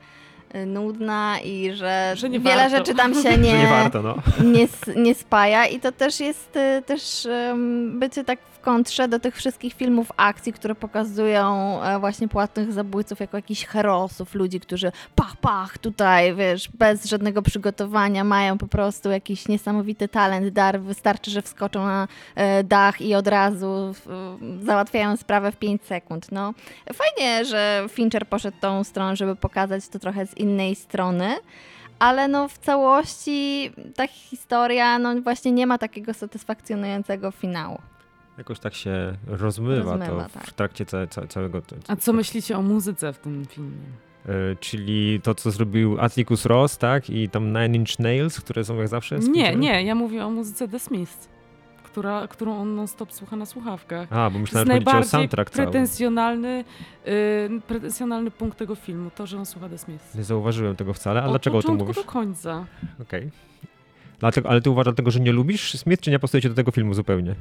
y, 0.55 0.65
nudna 0.65 1.39
i 1.43 1.71
że, 1.73 2.13
Że 2.15 2.29
nie 2.29 2.39
wiele 2.39 2.55
warto. 2.69 2.77
rzeczy 2.77 2.95
tam 2.95 3.13
się 3.23 3.37
nie, 3.37 3.53
nie 3.57 3.67
warto, 3.67 4.01
no. 4.01 4.15
nie, 4.43 4.67
nie 4.95 5.15
spaja 5.15 5.65
i 5.67 5.79
to 5.79 5.91
też 5.91 6.19
jest 6.19 6.55
y, 6.55 6.81
też 6.85 7.27
um, 7.49 7.99
bycie 7.99 8.23
tak 8.23 8.39
w 8.50 8.50
kontrze 8.61 9.07
do 9.07 9.19
tych 9.19 9.35
wszystkich 9.35 9.73
filmów 9.73 10.11
akcji, 10.17 10.53
które 10.53 10.75
pokazują 10.75 11.79
e, 11.83 11.99
właśnie 11.99 12.27
płatnych 12.27 12.73
zabójców 12.73 13.19
jako 13.19 13.37
jakichś 13.37 13.65
herosów, 13.65 14.35
ludzi, 14.35 14.59
którzy 14.59 14.91
pach, 15.15 15.35
pach, 15.37 15.77
tutaj, 15.77 16.35
wiesz, 16.35 16.69
bez 16.69 17.05
żadnego 17.05 17.41
przygotowania 17.41 18.23
mają 18.23 18.57
po 18.57 18.67
prostu 18.67 19.09
jakiś 19.11 19.47
niesamowity 19.47 20.07
talent, 20.07 20.49
dar, 20.49 20.81
wystarczy, 20.81 21.31
że 21.31 21.41
wskoczą 21.41 21.85
na 21.85 22.07
e, 22.35 22.63
dach 22.63 23.01
i 23.01 23.15
od 23.15 23.27
razu 23.27 23.93
załatwiają 24.61 25.17
sprawę 25.17 25.51
w 25.51 25.55
5 25.55 25.83
sekund. 25.83 26.31
No, 26.31 26.53
fajnie, 26.93 27.45
że 27.45 27.85
Fincher 27.89 28.27
poszedł 28.27 28.57
tą 28.61 28.83
stroną, 28.83 29.15
żeby 29.15 29.35
pokazać 29.35 29.87
to 29.87 29.99
trochę 29.99 30.25
z 30.25 30.37
innej 30.37 30.75
strony, 30.75 31.35
ale 31.99 32.27
no 32.27 32.47
w 32.47 32.57
całości 32.57 33.71
ta 33.95 34.07
historia 34.07 34.99
no 34.99 35.21
właśnie 35.21 35.51
nie 35.51 35.67
ma 35.67 35.77
takiego 35.77 36.13
satysfakcjonującego 36.13 37.31
finału. 37.31 37.77
Jakoś 38.41 38.59
tak 38.59 38.73
się 38.73 39.17
rozmywa, 39.27 39.91
Rozmywa, 39.97 40.23
to 40.23 40.29
w 40.29 40.33
tak. 40.33 40.51
trakcie 40.53 40.85
ca, 40.85 41.07
ca, 41.07 41.27
całego... 41.27 41.61
A 41.87 41.95
co 41.95 42.13
myślicie 42.13 42.57
o 42.57 42.61
muzyce 42.61 43.13
w 43.13 43.17
tym 43.17 43.45
filmie? 43.45 43.77
E, 44.25 44.55
czyli 44.59 45.21
to, 45.23 45.35
co 45.35 45.51
zrobił 45.51 45.99
Atticus 45.99 46.45
Ross, 46.45 46.77
tak? 46.77 47.09
I 47.09 47.29
tam 47.29 47.47
Nine 47.47 47.75
Inch 47.75 47.99
Nails, 47.99 48.39
które 48.41 48.63
są 48.63 48.75
jak 48.75 48.87
zawsze... 48.87 49.15
Nie, 49.15 49.21
skończone? 49.23 49.55
nie, 49.55 49.83
ja 49.83 49.95
mówię 49.95 50.25
o 50.25 50.29
muzyce 50.29 50.67
The 50.67 50.79
Smiths, 50.79 51.29
która, 51.83 52.27
którą 52.27 52.57
on 52.57 52.75
non-stop 52.75 53.13
słucha 53.13 53.35
na 53.35 53.45
słuchawkach. 53.45 54.13
A, 54.13 54.29
bo 54.29 54.39
myślałem, 54.39 54.67
że 54.67 54.73
chodzi 54.73 54.85
o 54.85 54.85
najbardziej 54.85 55.09
soundtrack 55.09 55.49
cały. 55.49 55.67
pretensjonalny, 55.67 56.63
y, 57.07 57.61
pretensjonalny 57.67 58.31
punkt 58.31 58.57
tego 58.57 58.75
filmu, 58.75 59.11
to, 59.15 59.27
że 59.27 59.37
on 59.37 59.45
słucha 59.45 59.69
The 59.69 59.77
Smiths. 59.77 60.15
Nie 60.15 60.23
zauważyłem 60.23 60.75
tego 60.75 60.93
wcale, 60.93 61.21
a 61.21 61.25
Od 61.25 61.31
dlaczego 61.31 61.57
o 61.57 61.63
tym 61.63 61.75
mówisz? 61.75 61.95
do 61.95 62.03
końca. 62.03 62.65
Okej. 63.01 63.31
Dlatego, 64.19 64.49
ale 64.49 64.61
ty 64.61 64.69
uważasz 64.69 64.93
dlatego, 64.93 65.11
że 65.11 65.19
nie 65.19 65.31
lubisz 65.31 65.73
Smith, 65.77 66.01
czy 66.03 66.11
nie 66.11 66.19
pasuje 66.19 66.41
ci 66.41 66.49
do 66.49 66.55
tego 66.55 66.71
filmu 66.71 66.93
zupełnie? 66.93 67.35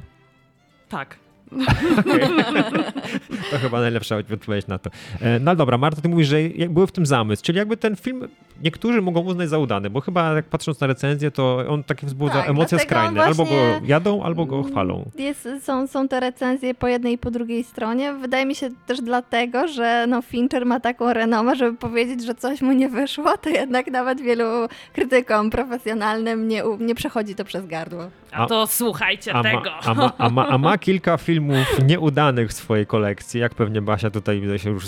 Tak. 0.91 1.30
To 3.51 3.57
chyba 3.57 3.81
najlepsza 3.81 4.15
odpowiedź 4.17 4.67
na 4.67 4.79
to. 4.79 4.89
E, 5.21 5.39
No 5.39 5.55
dobra, 5.55 5.77
Marta, 5.77 6.01
ty 6.01 6.09
mówisz, 6.09 6.27
że 6.27 6.37
był 6.69 6.87
w 6.87 6.91
tym 6.91 7.05
zamysł, 7.05 7.43
czyli 7.43 7.57
jakby 7.57 7.77
ten 7.77 7.95
film 7.95 8.27
niektórzy 8.63 9.01
mogą 9.01 9.21
uznać 9.21 9.49
za 9.49 9.57
udany, 9.57 9.89
bo 9.89 10.01
chyba 10.01 10.33
jak 10.33 10.45
patrząc 10.45 10.79
na 10.79 10.87
recenzję, 10.87 11.31
to 11.31 11.63
on 11.69 11.83
takie 11.83 12.07
wzbudza 12.07 12.33
Tak, 12.33 12.49
emocje 12.49 12.79
skrajne. 12.79 13.23
Albo 13.23 13.45
go 13.45 13.51
jadą, 13.85 14.23
albo 14.23 14.45
go 14.45 14.63
chwalą. 14.63 15.09
Jest, 15.17 15.47
są, 15.61 15.87
są 15.87 16.07
te 16.07 16.19
recenzje 16.19 16.73
po 16.73 16.87
jednej 16.87 17.13
i 17.13 17.17
po 17.17 17.31
drugiej 17.31 17.63
stronie. 17.63 18.13
Wydaje 18.13 18.45
mi 18.45 18.55
się 18.55 18.69
też 18.87 19.01
dlatego, 19.01 19.67
że 19.67 20.05
no 20.09 20.21
Fincher 20.21 20.65
ma 20.65 20.79
taką 20.79 21.13
renomę, 21.13 21.55
żeby 21.55 21.77
powiedzieć, 21.77 22.23
że 22.25 22.35
coś 22.35 22.61
mu 22.61 22.71
nie 22.71 22.89
wyszło, 22.89 23.37
to 23.37 23.49
jednak 23.49 23.87
nawet 23.87 24.21
wielu 24.21 24.45
krytykom 24.93 25.49
profesjonalnym 25.49 26.47
nie, 26.47 26.63
nie 26.79 26.95
przechodzi 26.95 27.35
to 27.35 27.45
przez 27.45 27.67
gardło. 27.67 28.03
A, 28.31 28.43
A- 28.43 28.45
to 28.45 28.67
słuchajcie 28.67 29.33
A 29.33 29.43
tego. 29.43 29.61
ma, 29.61 29.79
a, 29.85 29.93
ma, 29.93 30.11
a, 30.17 30.29
ma, 30.29 30.47
a 30.47 30.57
ma 30.57 30.77
kilka 30.77 31.17
filmów 31.17 31.40
nieudanych 31.85 32.49
w 32.49 32.53
swojej 32.53 32.85
kolekcji, 32.85 33.39
jak 33.39 33.55
pewnie 33.55 33.81
Basia 33.81 34.09
tutaj 34.09 34.41
widzę 34.41 34.59
się 34.59 34.69
już 34.69 34.85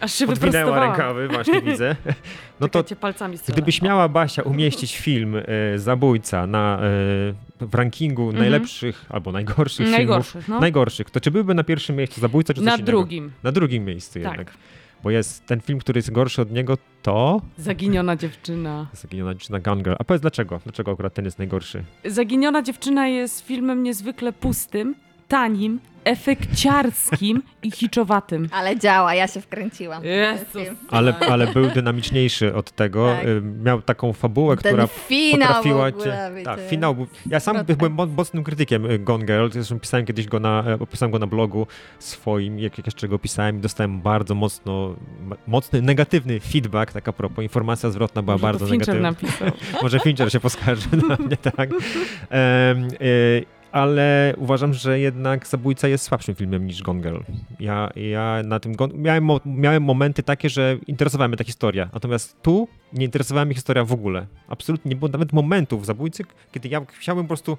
Aż 0.00 0.14
się 0.14 0.26
podwinęła 0.26 0.80
rękawy, 0.80 1.28
właśnie 1.28 1.62
widzę. 1.62 1.96
No 2.60 2.68
to. 2.68 2.84
Gdybyś 3.48 3.82
miała, 3.82 4.08
Basia, 4.08 4.42
umieścić 4.42 4.96
film 4.98 5.36
e, 5.36 5.78
Zabójca 5.78 6.46
na, 6.46 6.78
e, 6.78 7.66
w 7.66 7.74
rankingu 7.74 8.32
najlepszych 8.32 9.04
albo 9.08 9.32
najgorszych 9.32 9.86
filmów, 9.86 9.94
Mhm. 10.00 10.08
Najgorszych, 10.08 10.48
no. 10.48 10.60
najgorszych, 10.60 11.10
to 11.10 11.20
czy 11.20 11.30
byłby 11.30 11.54
na 11.54 11.64
pierwszym 11.64 11.96
miejscu 11.96 12.20
Zabójca, 12.20 12.54
czy 12.54 12.60
coś 12.60 12.66
Na 12.66 12.74
innego? 12.74 12.86
drugim. 12.92 13.32
Na 13.42 13.52
drugim 13.52 13.84
miejscu 13.84 14.14
Tak. 14.14 14.22
jednak. 14.22 14.54
Bo 15.02 15.10
jest 15.10 15.46
ten 15.46 15.60
film, 15.60 15.78
który 15.78 15.98
jest 15.98 16.10
gorszy 16.12 16.42
od 16.42 16.50
niego, 16.52 16.78
to 17.02 17.40
Zaginiona 17.58 18.16
dziewczyna. 18.16 18.86
Zaginiona 18.92 19.34
dziewczyna 19.34 19.60
Gone 19.60 19.82
Girl. 19.82 19.96
A 19.98 20.04
powiedz 20.04 20.22
dlaczego? 20.22 20.60
Dlaczego 20.64 20.92
akurat 20.92 21.14
ten 21.14 21.24
jest 21.24 21.38
najgorszy? 21.38 21.84
Zaginiona 22.04 22.62
dziewczyna 22.62 23.08
jest 23.08 23.46
filmem 23.46 23.82
niezwykle 23.82 24.32
pustym, 24.32 24.94
tanim, 25.28 25.80
efekciarskim 26.04 27.42
i 27.62 27.72
kiczowatym. 27.72 28.48
Ale 28.52 28.78
działa, 28.78 29.14
ja 29.14 29.26
się 29.28 29.40
wkręciłam. 29.40 30.04
Jezus. 30.04 30.78
Ale, 30.90 31.14
ale 31.30 31.46
był 31.46 31.66
dynamiczniejszy 31.70 32.54
od 32.54 32.70
tego. 32.72 33.12
Tak. 33.16 33.24
Y, 33.26 33.42
Miał 33.64 33.82
taką 33.82 34.12
fabułę, 34.12 34.56
Ten 34.56 34.72
która 34.72 34.86
finał 34.86 35.48
potrafiła 35.48 35.90
w 35.90 35.94
ogóle, 35.94 36.04
cię... 36.04 36.44
Tak, 36.44 36.60
finał 36.68 36.94
był... 36.94 37.06
Ja 37.26 37.40
sam 37.40 37.54
Zwrotek. 37.56 37.76
byłem 37.76 37.92
mo- 37.92 38.06
mocnym 38.06 38.44
krytykiem 38.44 38.90
y, 38.90 38.98
Gone 38.98 39.24
Girl, 39.24 39.48
zresztą 39.50 39.80
pisałem 39.80 40.06
kiedyś 40.06 40.26
go 40.26 40.40
na, 40.40 40.64
e, 40.66 40.74
opisałem 40.74 41.10
go 41.12 41.18
na 41.18 41.26
blogu 41.26 41.66
swoim, 41.98 42.58
jak, 42.58 42.86
jeszcze 42.86 43.08
go 43.08 43.18
pisałem 43.18 43.58
i 43.58 43.60
dostałem 43.60 44.00
bardzo 44.00 44.34
mocno, 44.34 44.94
mocny, 45.46 45.82
negatywny 45.82 46.40
feedback, 46.40 46.92
tak 46.92 47.08
a 47.08 47.12
propos, 47.12 47.42
informacja 47.42 47.90
zwrotna 47.90 48.22
była 48.22 48.34
Może 48.34 48.42
bardzo 48.42 48.64
to 48.66 48.70
Fincher 48.72 48.94
negatywna. 49.00 49.28
napisał. 49.46 49.48
Może 49.82 50.00
Fincher 50.00 50.32
się 50.32 50.40
poskarży 50.40 50.88
na 51.08 51.16
mnie, 51.16 51.36
tak. 51.36 51.70
Em, 52.30 52.88
y, 53.02 53.44
ale 53.78 54.34
uważam, 54.36 54.74
że 54.74 55.00
jednak 55.00 55.46
Zabójca 55.46 55.88
jest 55.88 56.04
słabszym 56.04 56.34
filmem 56.34 56.66
niż 56.66 56.82
Gone 56.82 57.00
Girl. 57.00 57.20
Ja, 57.60 57.90
ja 57.96 58.42
na 58.44 58.60
tym 58.60 58.74
miałem, 58.94 59.28
miałem 59.46 59.82
momenty 59.82 60.22
takie, 60.22 60.48
że 60.48 60.76
interesowała 60.86 61.28
mnie 61.28 61.36
ta 61.36 61.44
historia, 61.44 61.88
natomiast 61.92 62.42
tu 62.42 62.68
nie 62.92 63.04
interesowała 63.04 63.44
mnie 63.44 63.54
historia 63.54 63.84
w 63.84 63.92
ogóle. 63.92 64.26
Absolutnie 64.48 64.88
nie 64.88 64.96
było 64.96 65.08
nawet 65.08 65.32
momentów 65.32 65.82
w 65.82 65.84
Zabójcy, 65.84 66.24
kiedy 66.52 66.68
ja 66.68 66.80
chciałbym 66.98 67.24
po 67.24 67.28
prostu 67.28 67.58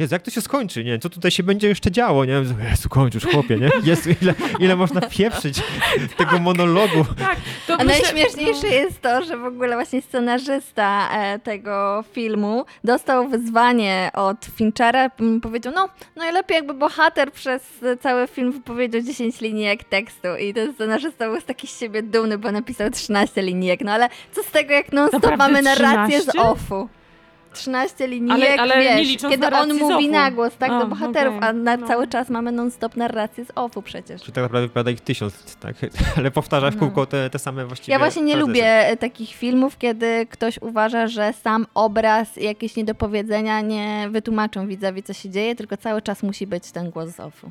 Jezu, 0.00 0.14
jak 0.14 0.22
to 0.22 0.30
się 0.30 0.40
skończy, 0.40 0.84
nie? 0.84 0.98
Co 0.98 1.10
tutaj 1.10 1.30
się 1.30 1.42
będzie 1.42 1.68
jeszcze 1.68 1.90
działo, 1.90 2.24
nie? 2.24 2.32
Jezu, 2.70 2.88
kończysz, 2.88 3.26
chłopie, 3.26 3.56
nie? 3.56 3.70
Jezu, 3.90 4.10
ile, 4.22 4.34
ile 4.58 4.76
można 4.76 5.00
pieprzyć 5.00 5.62
tego 6.16 6.38
monologu. 6.38 7.04
Tak, 7.18 7.36
to 7.66 7.76
A 7.80 7.84
najśmieszniejsze 7.84 8.68
jest 8.68 9.00
to, 9.00 9.24
że 9.24 9.36
w 9.36 9.44
ogóle 9.44 9.74
właśnie 9.74 10.02
scenarzysta 10.02 11.08
e, 11.12 11.38
tego 11.38 12.04
filmu 12.12 12.64
dostał 12.84 13.28
wyzwanie 13.28 14.10
od 14.14 14.44
Finchera, 14.56 15.10
powiedział, 15.42 15.72
no 15.76 15.88
najlepiej 16.16 16.54
jakby 16.54 16.74
bohater 16.74 17.32
przez 17.32 17.62
cały 18.00 18.26
film 18.26 18.52
wypowiedział 18.52 19.00
10 19.00 19.40
linijek 19.40 19.84
tekstu 19.84 20.28
i 20.40 20.54
ten 20.54 20.74
scenarzysta 20.74 21.30
był 21.30 21.40
z 21.40 21.44
taki 21.44 21.66
z 21.66 21.78
siebie 21.78 22.02
dumny, 22.02 22.38
bo 22.38 22.52
napisał 22.52 22.90
13 22.90 23.42
linijek, 23.42 23.80
no 23.80 23.92
ale 23.92 24.08
co 24.32 24.42
z 24.42 24.50
tego, 24.50 24.69
jak 24.70 24.92
non-stop 24.92 25.22
Naprawdę 25.22 25.44
mamy 25.52 25.62
narrację 25.62 26.20
z 26.20 26.26
13? 26.26 26.50
offu. 26.50 26.88
13 27.52 28.06
linijek, 28.08 28.58
ale 28.60 28.78
nie 28.98 29.04
wiesz, 29.04 29.16
kiedy 29.30 29.46
on 29.48 29.78
z 29.78 29.80
mówi 29.80 30.08
na 30.08 30.30
głos, 30.30 30.56
tak, 30.58 30.70
A, 30.70 30.78
do 30.80 30.86
bohaterów, 30.86 31.36
okej, 31.36 31.48
a 31.48 31.52
na, 31.52 31.76
no. 31.76 31.86
cały 31.86 32.08
czas 32.08 32.28
mamy 32.30 32.52
non-stop 32.52 32.96
narrację 32.96 33.44
z 33.44 33.48
offu 33.54 33.82
przecież. 33.82 34.22
Czy 34.22 34.32
tak 34.32 34.42
naprawdę 34.44 34.68
wypowiada 34.68 34.90
ich 34.90 35.00
tysiąc, 35.00 35.56
tak? 35.56 35.76
Ale 36.16 36.30
powtarza 36.30 36.70
w 36.70 36.74
No. 36.74 36.80
kółko 36.80 37.06
te, 37.06 37.30
te 37.30 37.38
same 37.38 37.66
właściwie 37.66 37.92
Ja 37.92 37.98
właśnie 37.98 38.22
nie 38.22 38.32
frazy. 38.32 38.46
lubię 38.48 38.88
e, 38.88 38.96
takich 38.96 39.34
filmów, 39.34 39.78
kiedy 39.78 40.26
ktoś 40.30 40.58
uważa, 40.62 41.06
że 41.06 41.32
sam 41.32 41.66
obraz 41.74 42.38
i 42.38 42.44
jakieś 42.44 42.76
niedopowiedzenia 42.76 43.60
nie 43.60 44.08
wytłumaczą 44.10 44.66
widzowi, 44.66 45.02
co 45.02 45.12
się 45.12 45.30
dzieje, 45.30 45.54
tylko 45.56 45.76
cały 45.76 46.02
czas 46.02 46.22
musi 46.22 46.46
być 46.46 46.72
ten 46.72 46.90
głos 46.90 47.10
z 47.10 47.20
offu. 47.20 47.50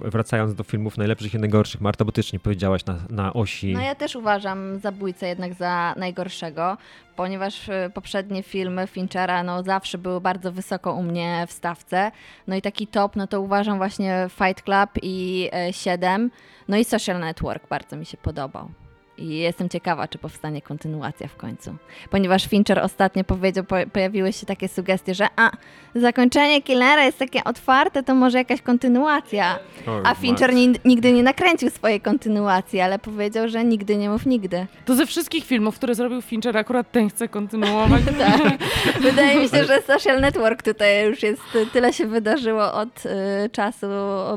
Wracając 0.00 0.54
do 0.54 0.64
filmów 0.64 0.98
najlepszych 0.98 1.34
i 1.34 1.38
najgorszych, 1.38 1.80
Marta, 1.80 2.04
bo 2.04 2.12
ty 2.12 2.22
nie 2.32 2.40
powiedziałaś 2.40 2.84
na, 2.84 2.98
na 3.10 3.32
osi. 3.32 3.72
No 3.72 3.80
ja 3.80 3.94
też 3.94 4.16
uważam 4.16 4.78
Zabójcę 4.78 5.28
jednak 5.28 5.54
za 5.54 5.94
najgorszego, 5.96 6.76
ponieważ 7.16 7.68
e, 7.68 7.90
poprzednie 7.94 8.42
filmy 8.42 8.86
Finchera 8.86 9.42
no 9.42 9.62
zawsze 9.62 9.98
były 9.98 10.20
bardzo 10.20 10.52
wysoko 10.52 10.94
u 10.94 11.02
mnie 11.02 11.44
w 11.48 11.52
stawce. 11.52 12.12
No 12.46 12.56
i 12.56 12.62
taki 12.62 12.86
top, 12.86 13.16
no 13.16 13.26
to 13.26 13.40
uważam 13.40 13.78
właśnie 13.78 14.28
Fight 14.30 14.62
Club 14.62 14.90
i 15.02 15.48
e, 15.52 15.72
7, 15.72 16.30
no 16.68 16.76
i 16.76 16.84
Social 16.84 17.20
Network 17.20 17.68
bardzo 17.68 17.96
mi 17.96 18.06
się 18.06 18.16
podobał. 18.16 18.70
I 19.18 19.38
jestem 19.38 19.68
ciekawa, 19.68 20.08
czy 20.08 20.18
powstanie 20.18 20.62
kontynuacja 20.62 21.28
w 21.28 21.36
końcu. 21.36 21.76
Ponieważ 22.10 22.46
Fincher 22.46 22.78
ostatnio 22.78 23.24
powiedział, 23.24 23.64
po, 23.64 23.76
pojawiły 23.92 24.32
się 24.32 24.46
takie 24.46 24.68
sugestie, 24.68 25.14
że 25.14 25.26
a, 25.36 25.50
zakończenie 25.94 26.62
Killera 26.62 27.04
jest 27.04 27.18
takie 27.18 27.44
otwarte, 27.44 28.02
to 28.02 28.14
może 28.14 28.38
jakaś 28.38 28.62
kontynuacja. 28.62 29.58
A 30.04 30.14
Fincher 30.14 30.54
ni- 30.54 30.72
nigdy 30.84 31.12
nie 31.12 31.22
nakręcił 31.22 31.70
swojej 31.70 32.00
kontynuacji, 32.00 32.80
ale 32.80 32.98
powiedział, 32.98 33.48
że 33.48 33.64
nigdy 33.64 33.96
nie 33.96 34.10
mów 34.10 34.26
nigdy. 34.26 34.66
To 34.84 34.94
ze 34.94 35.06
wszystkich 35.06 35.44
filmów, 35.44 35.76
które 35.76 35.94
zrobił 35.94 36.22
Fincher, 36.22 36.56
akurat 36.56 36.92
ten 36.92 37.08
chce 37.10 37.28
kontynuować. 37.28 38.02
Tak. 38.18 38.58
Wydaje 39.02 39.40
mi 39.40 39.48
się, 39.48 39.64
że 39.64 39.82
Social 39.82 40.20
Network 40.20 40.62
tutaj 40.62 41.06
już 41.06 41.22
jest, 41.22 41.42
tyle 41.72 41.92
się 41.92 42.06
wydarzyło 42.06 42.72
od 42.72 43.06
y, 43.06 43.10
czasu 43.52 43.86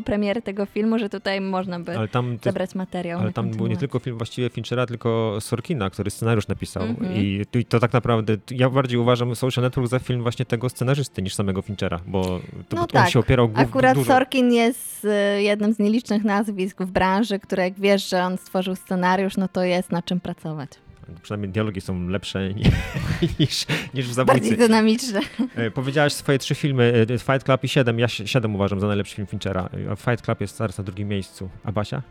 premiery 0.05 0.41
tego 0.41 0.65
filmu, 0.65 0.99
że 0.99 1.09
tutaj 1.09 1.41
można 1.41 1.79
by 1.79 1.97
Ale 1.97 2.07
tam, 2.07 2.37
ty, 2.37 2.43
zebrać 2.49 2.75
materiał. 2.75 3.19
ale 3.19 3.33
tam 3.33 3.51
był 3.51 3.67
nie 3.67 3.77
tylko 3.77 3.99
film 3.99 4.17
właściwie 4.17 4.49
Finchera, 4.69 4.85
tylko 4.85 5.37
Sorkina, 5.39 5.89
który 5.89 6.11
scenariusz 6.11 6.47
napisał. 6.47 6.83
Mhm. 6.83 7.13
I, 7.15 7.45
I 7.53 7.65
to 7.65 7.79
tak 7.79 7.93
naprawdę, 7.93 8.37
ja 8.51 8.69
bardziej 8.69 8.99
uważam 8.99 9.35
Social 9.35 9.63
Network 9.63 9.89
za 9.89 9.99
film 9.99 10.21
właśnie 10.21 10.45
tego 10.45 10.69
scenarzysty 10.69 11.21
niż 11.21 11.35
samego 11.35 11.61
Finchera, 11.61 11.99
bo 12.07 12.23
to, 12.69 12.75
No 12.75 12.81
on 12.81 12.87
tak. 12.87 13.09
się 13.09 13.19
opierał 13.19 13.49
głów, 13.49 13.59
Akurat 13.59 13.95
dużo. 13.95 14.07
Sorkin 14.07 14.53
jest 14.53 15.05
y, 15.05 15.41
jednym 15.41 15.73
z 15.73 15.79
nielicznych 15.79 16.23
nazwisk 16.23 16.81
w 16.81 16.91
branży, 16.91 17.39
które 17.39 17.63
jak 17.63 17.79
wiesz, 17.79 18.09
że 18.09 18.23
on 18.23 18.37
stworzył 18.37 18.75
scenariusz, 18.75 19.37
no 19.37 19.47
to 19.47 19.63
jest 19.63 19.91
na 19.91 20.01
czym 20.01 20.19
pracować. 20.19 20.69
Przynajmniej 21.21 21.51
dialogi 21.51 21.81
są 21.81 22.07
lepsze 22.07 22.49
niż, 23.39 23.65
niż, 23.93 24.07
w 24.07 24.13
Zabójcy. 24.13 24.39
Bardziej 24.41 24.57
dynamiczne. 24.57 25.19
E, 25.55 25.71
Powiedziałaś 25.71 26.13
swoje 26.13 26.39
trzy 26.39 26.55
filmy, 26.55 27.05
e, 27.09 27.17
Fight 27.17 27.43
Club 27.43 27.63
i 27.63 27.67
7. 27.67 27.99
Ja 27.99 28.07
7 28.07 28.55
uważam 28.55 28.79
za 28.79 28.87
najlepszy 28.87 29.15
film 29.15 29.27
Finchera. 29.27 29.69
A 29.91 29.95
Fight 29.95 30.21
Club 30.25 30.41
jest 30.41 30.57
zaraz 30.57 30.77
na 30.77 30.83
drugim 30.83 31.07
miejscu. 31.07 31.49
A 31.63 31.71
Basia? 31.71 32.01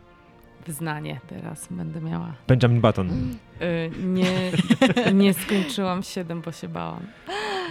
Wyznanie 0.73 1.19
teraz 1.27 1.67
będę 1.71 2.01
miała. 2.01 2.33
Benjamin 2.47 2.81
Button. 2.81 3.09
Y, 3.09 3.91
nie, 4.03 4.51
nie 5.23 5.33
skończyłam 5.33 6.03
7, 6.03 6.41
bo 6.41 6.51
się 6.51 6.67
bałam. 6.67 7.07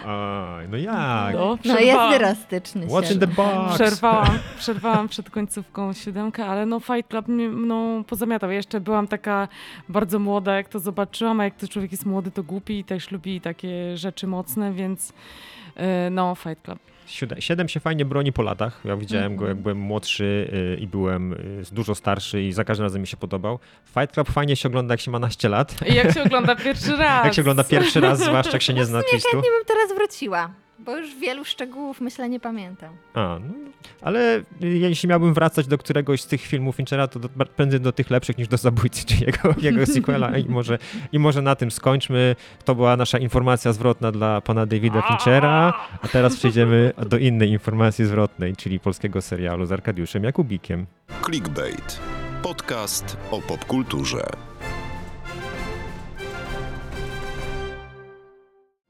Aj, 0.07 0.69
no 0.69 0.77
jak? 0.77 1.35
No, 1.35 1.59
No 1.65 1.79
jest 1.79 2.19
drastyczny. 2.19 2.87
What's 2.87 3.13
in 3.13 3.21
the 3.21 3.27
box? 3.27 3.75
Przerwałam, 3.75 4.39
przerwałam 4.59 5.09
przed 5.09 5.31
końcówką 5.31 5.93
siódemkę, 5.93 6.47
ale 6.47 6.67
no 6.67 6.81
Fight 6.81 7.09
Club 7.11 7.29
mnie 7.29 7.49
mną 7.49 8.05
pozamiatał. 8.05 8.51
Ja 8.51 8.57
jeszcze 8.57 8.81
byłam 8.81 9.09
taka 9.09 9.49
bardzo 9.89 10.19
młoda, 10.19 10.57
jak 10.57 10.69
to 10.69 10.79
zobaczyłam, 10.81 11.41
a 11.41 11.45
jak 11.45 11.55
to 11.57 11.69
człowiek 11.69 11.93
jest 11.93 12.07
młody, 12.07 12.31
to 12.31 12.43
głupi 12.43 12.79
i 12.79 12.85
też 12.85 13.11
lubi 13.11 13.41
takie 13.41 13.97
rzeczy 13.97 14.27
mocne, 14.27 14.73
więc 14.73 15.11
y, 15.11 16.11
no 16.11 16.35
Fight 16.35 16.63
Club. 16.63 16.79
Siódem, 17.09 17.41
siedem 17.41 17.69
się 17.69 17.81
fajnie 17.81 18.05
broni 18.05 18.33
po 18.33 18.43
latach. 18.43 18.81
Ja 18.85 18.97
widziałem 18.97 19.37
go, 19.37 19.49
jak 19.49 19.57
byłem 19.57 19.79
młodszy 19.79 20.51
y, 20.53 20.81
i 20.81 20.87
byłem 20.87 21.33
y, 21.33 21.63
dużo 21.73 21.95
starszy 21.95 22.43
i 22.43 22.53
za 22.53 22.65
każdym 22.65 22.85
razem 22.85 23.01
mi 23.01 23.07
się 23.07 23.17
podobał. 23.17 23.59
Fight 23.85 24.13
Club 24.15 24.31
fajnie 24.31 24.57
się 24.57 24.69
ogląda, 24.69 24.95
jak 24.95 25.01
się 25.01 25.11
ma 25.11 25.19
naście 25.19 25.49
lat. 25.49 25.75
I 25.91 25.95
jak 25.95 26.15
się 26.15 26.23
ogląda 26.23 26.57
pierwszy 26.57 26.97
raz. 26.97 27.25
Jak 27.29 27.35
się 27.35 27.43
ogląda 27.43 27.65
pierwszy 27.65 28.01
raz, 28.01 28.19
zwłaszcza 28.19 28.53
jak 28.53 28.63
się 28.63 28.75
nie 28.75 28.85
zna 28.85 29.03
twistu. 29.03 29.31
Chętnie 29.31 29.51
bym 29.51 29.65
teraz 29.67 29.99
wróciła, 29.99 30.51
bo 30.79 30.97
już 30.97 31.15
wielu 31.15 31.45
szczegółów 31.45 32.01
myślę 32.01 32.29
nie 32.29 32.41
pamiętam. 32.41 32.95
A, 33.15 33.39
no, 33.41 33.55
ale 34.03 34.43
jeśli 34.61 35.09
miałbym 35.09 35.35
wracać 35.35 35.67
do 35.67 35.79
któregoś 35.79 36.21
z 36.21 36.27
tych 36.27 36.41
filmów 36.41 36.77
Finchera, 36.77 37.09
to 37.09 37.19
do, 37.19 37.29
prędzej 37.29 37.81
do 37.81 37.93
tych 37.93 38.11
lepszych 38.11 38.39
niż 38.39 38.49
do 38.49 38.57
Zabójcy, 38.57 39.07
czy 39.07 39.25
jego, 39.25 39.55
jego 39.71 39.87
sequela. 39.87 40.39
I 40.39 40.49
może, 40.49 40.79
I 41.13 41.19
może 41.19 41.43
na 41.43 41.57
tym 41.57 41.71
skończmy. 41.71 42.37
To 42.65 42.75
była 42.75 42.97
nasza 42.97 43.19
informacja 43.19 43.73
zwrotna 43.73 44.13
dla 44.13 44.41
pana 44.41 44.67
Davida 44.67 45.03
Finchera, 45.03 45.75
a 46.03 46.09
teraz 46.09 46.37
przejdziemy 46.37 46.93
do 47.07 47.19
innej 47.19 47.51
informacji 47.51 48.05
zwrotnej, 48.05 48.57
czyli 48.57 48.81
polskiego 48.81 49.23
serialu 49.23 49.67
z 49.67 49.73
Arkadiuszem 49.73 50.25
Jakubikiem. 50.25 50.87
Clickbait. 51.25 52.01
Podcast 52.43 53.17
o 53.31 53.41
popkulturze. 53.43 54.31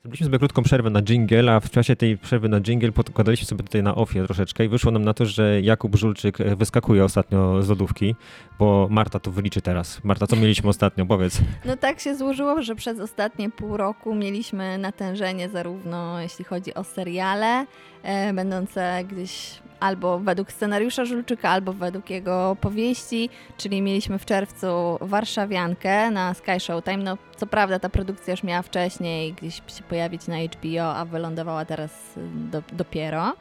Zrobiliśmy 0.08 0.26
sobie 0.26 0.38
krótką 0.38 0.62
przerwę 0.62 0.90
na 0.90 1.02
jingle, 1.02 1.52
a 1.52 1.60
w 1.60 1.70
czasie 1.70 1.96
tej 1.96 2.18
przerwy 2.18 2.48
na 2.48 2.60
jingle 2.60 2.92
podkładaliśmy 2.92 3.46
sobie 3.46 3.64
tutaj 3.64 3.82
na 3.82 3.94
ofie 3.94 4.24
troszeczkę 4.24 4.64
i 4.64 4.68
wyszło 4.68 4.92
nam 4.92 5.04
na 5.04 5.14
to, 5.14 5.26
że 5.26 5.60
Jakub 5.60 5.96
Żulczyk 5.96 6.40
e, 6.40 6.56
wyskakuje 6.56 7.04
ostatnio 7.04 7.62
z 7.62 7.68
lodówki, 7.68 8.14
bo 8.58 8.88
Marta 8.90 9.20
to 9.20 9.30
wyliczy 9.30 9.62
teraz. 9.62 10.04
Marta, 10.04 10.26
co 10.26 10.36
mieliśmy 10.36 10.68
ostatnio? 10.68 11.06
Powiedz. 11.06 11.40
No 11.64 11.76
tak 11.76 12.00
się 12.00 12.16
złożyło, 12.16 12.62
że 12.62 12.74
przez 12.74 13.00
ostatnie 13.00 13.50
pół 13.50 13.76
roku 13.76 14.14
mieliśmy 14.14 14.78
natężenie 14.78 15.48
zarówno 15.48 16.20
jeśli 16.20 16.44
chodzi 16.44 16.74
o 16.74 16.84
seriale, 16.84 17.66
e, 18.02 18.32
będące 18.32 19.04
gdzieś 19.04 19.60
albo 19.80 20.18
według 20.18 20.52
scenariusza 20.52 21.04
Żulczyka, 21.04 21.50
albo 21.50 21.72
według 21.72 22.10
jego 22.10 22.56
powieści, 22.60 23.30
czyli 23.56 23.82
mieliśmy 23.82 24.18
w 24.18 24.24
czerwcu 24.24 24.98
Warszawiankę 25.00 26.10
na 26.10 26.34
Sky 26.34 26.60
Showtime. 26.60 26.96
No 26.96 27.18
co 27.36 27.46
prawda 27.46 27.78
ta 27.78 27.88
produkcja 27.88 28.30
już 28.30 28.42
miała 28.42 28.62
wcześniej 28.62 29.32
gdzieś 29.32 29.54
się 29.54 29.82
pojawić 29.88 30.26
na 30.26 30.36
HBO, 30.36 30.96
a 30.96 31.04
wylądowała 31.04 31.64
teraz 31.64 32.16
y, 32.16 32.20
do, 32.50 32.62
dopiero. 32.72 33.34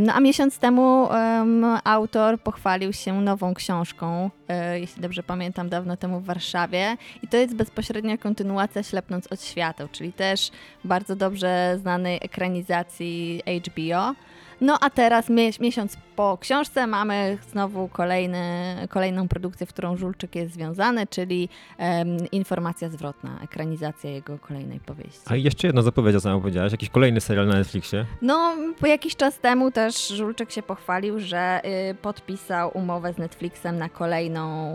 No 0.00 0.12
a 0.14 0.20
miesiąc 0.20 0.58
temu 0.58 1.12
em, 1.12 1.66
autor 1.84 2.40
pochwalił 2.40 2.92
się 2.92 3.20
nową 3.20 3.54
książką, 3.54 4.30
e, 4.48 4.80
jeśli 4.80 5.02
dobrze 5.02 5.22
pamiętam, 5.22 5.68
dawno 5.68 5.96
temu 5.96 6.20
w 6.20 6.24
Warszawie. 6.24 6.96
I 7.22 7.28
to 7.28 7.36
jest 7.36 7.54
bezpośrednia 7.54 8.18
kontynuacja 8.18 8.82
Ślepnąc 8.82 9.26
od 9.26 9.42
świateł, 9.42 9.88
czyli 9.92 10.12
też 10.12 10.50
bardzo 10.84 11.16
dobrze 11.16 11.76
znanej 11.80 12.18
ekranizacji 12.22 13.42
HBO. 13.66 14.14
No 14.60 14.78
a 14.80 14.90
teraz 14.90 15.28
miesiąc 15.60 15.96
po 16.16 16.38
książce 16.40 16.86
mamy 16.86 17.38
znowu 17.50 17.88
kolejny, 17.88 18.38
kolejną 18.88 19.28
produkcję, 19.28 19.66
w 19.66 19.68
którą 19.68 19.96
Żulczyk 19.96 20.34
jest 20.34 20.54
związany, 20.54 21.06
czyli 21.06 21.48
um, 21.78 22.30
informacja 22.32 22.88
zwrotna, 22.88 23.38
ekranizacja 23.44 24.10
jego 24.10 24.38
kolejnej 24.38 24.80
powieści. 24.80 25.20
A 25.26 25.36
jeszcze 25.36 25.66
jedno 25.66 25.82
zapowiedział, 25.82 26.20
sama 26.20 26.40
powiedziałaś, 26.40 26.72
jakiś 26.72 26.88
kolejny 26.90 27.20
serial 27.20 27.46
na 27.46 27.54
Netflixie? 27.54 28.06
No, 28.22 28.56
po 28.80 28.86
jakiś 28.86 29.16
czas 29.16 29.38
temu 29.38 29.70
też 29.70 30.08
Żulczyk 30.08 30.50
się 30.50 30.62
pochwalił, 30.62 31.20
że 31.20 31.60
y, 31.90 31.94
podpisał 31.94 32.70
umowę 32.74 33.12
z 33.12 33.18
Netflixem 33.18 33.78
na 33.78 33.88
kolejną, 33.88 34.72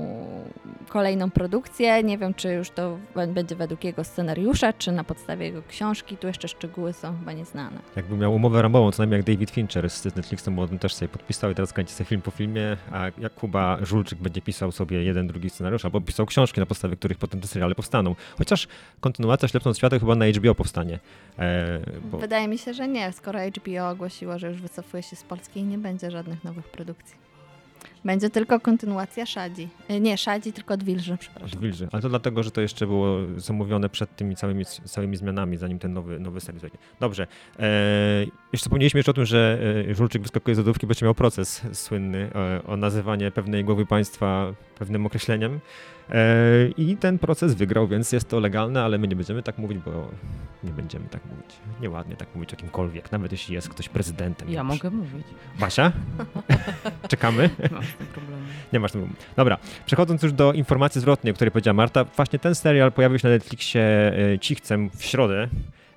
kolejną 0.90 1.32
produkcję. 1.32 2.04
Nie 2.04 2.18
wiem, 2.18 2.34
czy 2.34 2.54
już 2.54 2.70
to 2.70 2.98
będzie 3.28 3.56
według 3.56 3.84
jego 3.84 4.04
scenariusza, 4.04 4.74
czy 4.74 4.92
na 4.92 5.04
podstawie 5.04 5.46
jego 5.46 5.64
książki. 5.68 6.18
Tu 6.18 6.28
jeszcze 6.28 6.48
szczegóły 6.48 6.94
są 6.94 7.18
chyba 7.20 7.34
nieznane. 7.34 7.80
Jakby 7.96 8.18
miał 8.18 8.36
umowę 8.36 8.62
ramową, 8.62 8.92
co 8.92 9.02
najmniej 9.04 9.18
jak 9.18 9.26
David 9.26 9.52
Fincher 9.52 9.73
z 9.74 10.16
Netflixem, 10.16 10.60
on 10.60 10.80
też 10.80 10.94
sobie 10.94 11.10
podpisał 11.10 11.52
i 11.52 11.56
teraz 11.56 11.74
kręci 11.74 11.94
sobie 11.94 12.06
film 12.08 12.22
po 12.22 12.32
filmie, 12.32 12.78
a 12.92 13.06
Jakuba 13.18 13.78
Żulczyk 13.82 14.20
będzie 14.20 14.42
pisał 14.42 14.72
sobie 14.72 15.04
jeden, 15.04 15.28
drugi 15.28 15.50
scenariusz, 15.50 15.86
albo 15.86 16.02
pisał 16.02 16.26
książki, 16.26 16.60
na 16.60 16.66
podstawie 16.66 16.96
których 16.96 17.18
potem 17.18 17.42
te 17.42 17.48
seriale 17.48 17.76
powstaną. 17.76 18.16
Chociaż 18.38 18.68
kontynuacja 19.00 19.48
Ślepnąc 19.48 19.78
Światę 19.78 20.00
chyba 20.00 20.16
na 20.16 20.26
HBO 20.26 20.56
powstanie. 20.56 21.00
E, 21.40 21.80
bo... 22.12 22.18
Wydaje 22.18 22.48
mi 22.48 22.58
się, 22.58 22.74
że 22.74 22.88
nie, 22.88 23.12
skoro 23.12 23.40
HBO 23.40 23.90
ogłosiło, 23.90 24.40
że 24.40 24.48
już 24.48 24.62
wycofuje 24.62 25.04
się 25.04 25.16
z 25.16 25.24
Polski 25.24 25.60
i 25.60 25.64
nie 25.64 25.78
będzie 25.78 26.12
żadnych 26.12 26.44
nowych 26.44 26.68
produkcji. 26.68 27.23
Będzie 28.06 28.30
tylko 28.30 28.60
kontynuacja 28.60 29.26
Szadzi. 29.26 29.68
E, 29.88 30.00
nie, 30.00 30.18
Szadzi, 30.18 30.54
tylko 30.54 30.78
Dwilży, 30.78 31.18
przepraszam. 31.18 31.60
Dwilży, 31.60 31.88
ale 31.92 32.02
to 32.02 32.10
dlatego, 32.10 32.44
że 32.44 32.52
to 32.52 32.62
jeszcze 32.62 32.88
było 32.88 33.18
zamówione 33.38 33.90
przed 33.90 34.16
tymi 34.16 34.36
całymi, 34.36 34.66
całymi 34.66 35.18
zmianami, 35.18 35.58
zanim 35.58 35.80
ten 35.80 35.94
nowy, 35.94 36.20
nowy 36.20 36.42
serial 36.42 36.72
Dobrze. 37.00 37.28
E, 37.60 38.26
jeszcze 38.54 38.66
wspomnieliśmy 38.66 38.98
jeszcze 38.98 39.12
o 39.12 39.14
tym, 39.14 39.26
że 39.26 39.60
e, 39.90 39.96
Żulczyk 39.96 40.22
wyskakuje 40.22 40.56
z 40.56 40.58
lodówki, 40.58 40.88
będzie 40.88 41.06
miał 41.06 41.16
proces 41.16 41.62
słynny 41.74 42.30
o, 42.66 42.72
o 42.72 42.78
nazywanie 42.78 43.32
pewnej 43.32 43.64
głowy 43.64 43.86
państwa 43.86 44.54
pewnym 44.80 45.06
określeniem. 45.06 45.60
E, 46.10 46.68
I 46.78 46.98
ten 46.98 47.20
proces 47.20 47.54
wygrał, 47.54 47.88
więc 47.88 48.12
jest 48.12 48.30
to 48.30 48.40
legalne, 48.40 48.84
ale 48.84 48.98
my 48.98 49.08
nie 49.08 49.16
będziemy 49.16 49.44
tak 49.44 49.58
mówić, 49.58 49.78
bo 49.86 50.08
nie 50.64 50.72
będziemy 50.72 51.06
tak 51.10 51.26
mówić. 51.26 51.56
Nieładnie 51.82 52.16
tak 52.16 52.28
mówić 52.36 52.54
o 52.54 52.58
kimkolwiek, 52.58 53.12
nawet 53.12 53.32
jeśli 53.32 53.56
jest 53.56 53.70
ktoś 53.70 53.90
prezydentem. 53.90 54.50
Ja 54.50 54.64
mogę 54.64 54.90
mówić. 54.90 55.28
Basia? 55.60 55.92
Czekamy? 57.08 57.50
Masz 57.72 57.92
problemu. 58.14 58.42
Nie 58.74 58.80
masz 58.80 58.92
problemu. 58.92 59.16
Dobra, 59.36 59.58
przechodząc 59.86 60.24
już 60.24 60.34
do 60.34 60.54
informacji 60.54 61.02
zwrotnej, 61.02 61.32
o 61.32 61.34
której 61.34 61.52
powiedziała 61.52 61.74
Marta, 61.74 62.04
właśnie 62.04 62.40
ten 62.40 62.56
serial 62.56 62.92
pojawił 62.92 63.20
się 63.20 63.28
na 63.28 63.34
Netflixie 63.34 64.14
e, 64.34 64.40
cichcem 64.40 64.90
w 64.90 65.04
środę. 65.04 65.48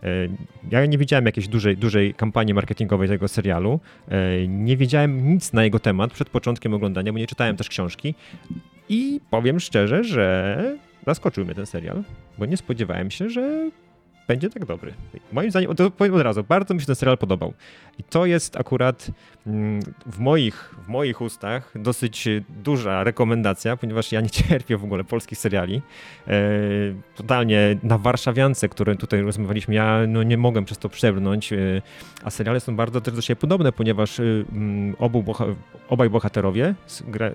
E, 0.03 0.09
ja 0.71 0.87
nie 0.87 0.99
widziałem 0.99 1.27
jakiejś 1.27 1.49
dużej, 1.49 1.77
dużej 1.77 2.15
kampanii 2.15 2.55
marketingowej 2.55 3.09
tego 3.09 3.29
serialu. 3.29 3.81
Nie 4.49 4.77
wiedziałem 4.77 5.29
nic 5.29 5.53
na 5.53 5.65
jego 5.65 5.79
temat 5.79 6.13
przed 6.13 6.31
początkiem 6.31 6.75
oglądania, 6.75 7.13
bo 7.13 7.19
nie 7.19 7.27
czytałem 7.27 7.57
też 7.57 7.69
książki. 7.69 8.15
I 8.89 9.21
powiem 9.31 9.61
szczerze, 9.61 10.05
że 10.05 10.79
zaskoczył 11.07 11.45
mnie 11.45 11.55
ten 11.55 11.67
serial, 11.67 12.03
bo 12.39 12.47
nie 12.47 12.57
spodziewałem 12.57 13.11
się, 13.11 13.31
że 13.31 13.71
będzie 14.29 14.51
tak 14.51 14.65
dobry. 14.65 14.95
Moim 15.33 15.51
zdaniem, 15.51 15.77
to 15.77 15.91
powiem 15.91 16.15
od 16.15 16.21
razu, 16.21 16.45
bardzo 16.45 16.75
mi 16.75 16.81
się 16.81 16.87
ten 16.87 16.95
serial 16.95 17.19
podobał. 17.19 17.53
I 17.99 18.03
to 18.03 18.27
jest 18.27 18.57
akurat 18.57 19.11
mm, 19.47 19.81
w 20.07 20.19
moich, 20.19 20.75
w 20.85 20.89
moich 20.89 21.21
ustach 21.21 21.73
dosyć 21.75 22.29
duża 22.49 23.05
rekomendacja, 23.05 23.77
ponieważ 23.77 24.13
ja 24.13 24.21
nie 24.21 24.31
cierpię 24.39 24.77
w 24.77 24.85
ogóle 24.85 25.05
polskich 25.05 25.39
seriali. 25.39 25.83
E, 26.29 26.41
totalnie 27.15 27.79
na 27.83 27.99
Warszawiance, 27.99 28.69
które 28.69 28.97
tutaj 28.97 29.21
rozmawialiśmy, 29.23 29.75
ja 29.75 30.01
no, 30.09 30.23
nie 30.23 30.37
mogłem 30.37 30.65
przez 30.65 30.79
to 30.79 30.89
przebrnąć, 30.89 31.53
e, 31.53 31.57
a 32.25 32.31
seriale 32.31 32.61
są 32.61 32.77
bardzo 32.77 33.01
też 33.01 33.15
do 33.15 33.21
siebie 33.23 33.41
podobne, 33.41 33.73
ponieważ 33.73 34.21
e, 34.21 34.23
obu 34.99 35.23
boha 35.23 35.45
obaj 35.89 36.11
bohaterowie 36.11 36.75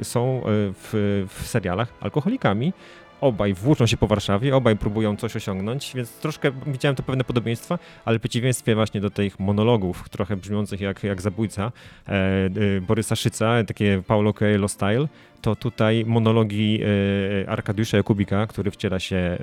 są 0.02 0.42
w, 0.46 1.26
w 1.30 1.48
serialach 1.48 1.94
alkoholikami, 2.02 2.74
obaj 3.22 3.54
włóczą 3.54 3.86
się 3.86 3.98
po 3.98 4.08
Warszawie, 4.08 4.56
obaj 4.56 4.78
próbują 4.78 5.16
coś 5.16 5.36
osiągnąć, 5.36 5.92
więc 5.96 6.12
troszkę 6.12 6.52
widziałem 6.68 6.96
to 6.96 7.04
pewne 7.04 7.24
podobieństwa, 7.24 7.80
ale 8.06 8.20
w 8.20 8.22
przeciwieństwie 8.22 8.76
właśnie 8.76 9.02
do 9.02 9.10
tych 9.10 9.40
monologów, 9.40 10.10
trochę 10.10 10.36
brzmiących 10.36 10.82
jak, 10.82 11.04
jak 11.04 11.22
zabójca 11.22 11.72
e, 12.08 12.12
e, 12.12 12.82
Borysa 12.82 13.16
Szyca, 13.16 13.64
takie 13.64 14.04
Paulo 14.08 14.34
Coelho 14.34 14.68
style, 14.68 15.08
to 15.42 15.56
tutaj 15.56 16.06
monologi 16.06 16.80
e, 17.44 17.50
Arkadiusza 17.50 17.98
Jakubika, 17.98 18.48
który 18.48 18.72
wciela 18.72 19.00
się 19.00 19.16
e, 19.16 19.38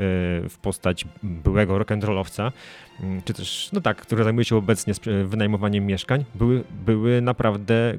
w 0.49 0.57
postać 0.63 1.05
byłego 1.23 1.79
rock'n'rollowca, 1.79 2.53
mm, 3.01 3.23
czy 3.23 3.35
też, 3.35 3.71
no 3.73 3.81
tak, 3.81 3.97
który 3.97 4.25
zajmuje 4.25 4.45
się 4.45 4.57
obecnie 4.57 4.95
wynajmowaniem 5.25 5.87
mieszkań, 5.87 6.25
były, 6.35 6.65
były 6.87 7.21
naprawdę 7.21 7.99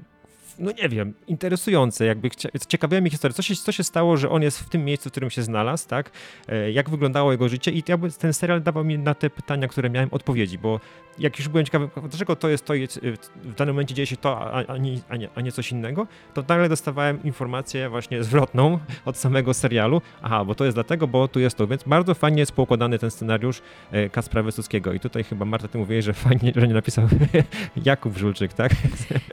no 0.60 0.72
nie 0.72 0.89
wiem, 0.89 1.13
interesujące, 1.28 2.06
jakby 2.06 2.30
ciekawiła 2.67 3.02
mnie 3.02 3.10
historia, 3.10 3.34
co 3.34 3.41
się, 3.41 3.56
co 3.56 3.72
się 3.72 3.84
stało, 3.84 4.17
że 4.17 4.30
on 4.30 4.41
jest 4.41 4.60
w 4.60 4.69
tym 4.69 4.86
miejscu, 4.86 5.10
w 5.10 5.12
którym 5.12 5.30
się 5.30 5.43
znalazł, 5.43 5.88
tak, 5.88 6.12
e, 6.48 6.72
jak 6.72 6.89
wyglądało 6.89 7.32
jego 7.32 7.50
życie? 7.50 7.72
I 7.72 7.84
ten 8.19 8.34
serial 8.34 8.62
dawał 8.62 8.84
mi 8.84 9.00
na 9.00 9.13
te 9.13 9.30
pytania, 9.30 9.67
które 9.67 9.89
miałem 9.89 10.10
odpowiedzi, 10.12 10.58
bo 10.58 10.80
jak 11.19 11.39
już 11.39 11.48
byłem 11.48 11.65
ciekawy, 11.65 11.89
dlaczego 12.10 12.36
to 12.36 12.50
jest 12.50 12.65
to, 12.65 12.74
w 13.36 13.56
danym 13.56 13.76
momencie 13.76 13.95
dzieje 13.95 14.06
się 14.06 14.17
to, 14.17 14.54
a, 14.54 14.65
a, 14.65 14.78
nie, 14.78 15.00
a, 15.10 15.15
nie, 15.15 15.30
a 15.36 15.41
nie 15.41 15.52
coś 15.52 15.72
innego, 15.72 16.08
to 16.34 16.43
nagle 16.48 16.69
dostawałem 16.69 17.24
informację 17.24 17.89
właśnie 17.89 18.24
zwrotną 18.24 18.80
od 19.06 19.17
samego 19.17 19.54
serialu, 19.54 20.02
aha, 20.22 20.45
bo 20.45 20.56
to 20.56 20.65
jest 20.65 20.78
dlatego, 20.78 21.08
bo 21.08 21.28
tu 21.28 21.39
jest 21.39 21.58
to, 21.58 21.67
więc 21.67 21.84
bardzo 21.84 22.13
fajnie 22.13 22.39
jest 22.39 22.52
poukładany 22.52 23.00
ten 23.00 23.12
scenariusz 23.12 23.62
e, 23.91 24.10
Kaspra 24.10 24.43
Wysockiego. 24.43 24.93
I 24.93 25.00
tutaj 25.00 25.24
chyba 25.24 25.45
Marta, 25.45 25.67
ty 25.67 25.78
mówiłeś, 25.78 26.06
że 26.06 26.13
fajnie, 26.13 26.54
że 26.56 26.67
nie 26.67 26.74
napisał 26.74 27.08
Jakub 27.86 28.17
Żulczyk, 28.17 28.54
tak? 28.54 28.72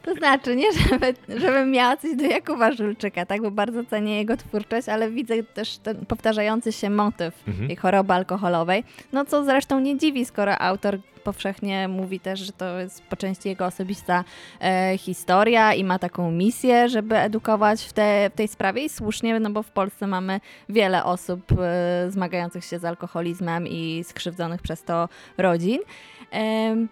To 0.03 0.15
znaczy, 0.15 0.57
nie, 0.57 0.73
żeby 0.73 1.15
żebym 1.29 1.71
miała 1.71 1.97
coś 1.97 2.17
do 2.17 2.25
Jakuba 2.25 2.73
Żulczyka, 2.73 3.27
tak, 3.27 3.43
bo 3.43 3.51
bardzo 3.51 3.85
cenię 3.85 4.17
jego 4.17 4.37
twórczość, 4.37 4.89
ale 4.89 5.11
widzę 5.11 5.43
też 5.43 5.79
ten 5.79 6.07
powtarzający 6.07 6.73
się 6.73 6.91
motyw 6.91 7.49
mhm. 7.49 7.67
tej 7.67 7.77
choroby 7.77 8.13
alkoholowej, 8.13 8.85
no 9.13 9.25
co 9.25 9.45
zresztą 9.45 9.81
nie 9.81 9.99
dziwi, 9.99 10.25
skoro 10.25 10.59
autor 10.59 10.99
powszechnie 11.27 11.89
mówi 11.89 12.21
też, 12.21 12.41
że 12.41 12.53
to 12.53 12.79
jest 12.79 13.03
po 13.03 13.17
części 13.17 13.49
jego 13.49 13.67
osobista 13.67 14.25
e, 14.61 14.99
historia 14.99 15.75
i 15.75 15.85
ma 15.85 15.99
taką 15.99 16.31
misję, 16.31 16.89
żeby 16.89 17.17
edukować 17.17 17.83
w, 17.83 17.93
te, 17.93 18.31
w 18.31 18.37
tej 18.37 18.49
sprawie 18.49 18.85
i 18.85 18.89
słusznie, 18.89 19.41
no 19.41 19.51
bo 19.51 19.63
w 19.63 19.71
Polsce 19.71 20.07
mamy 20.07 20.41
wiele 20.69 21.05
osób 21.05 21.43
e, 21.53 22.11
zmagających 22.11 22.65
się 22.65 22.79
z 22.79 22.85
alkoholizmem 22.85 23.67
i 23.69 24.05
skrzywdzonych 24.05 24.63
przez 24.63 24.83
to 24.83 25.09
rodzin. 25.39 25.79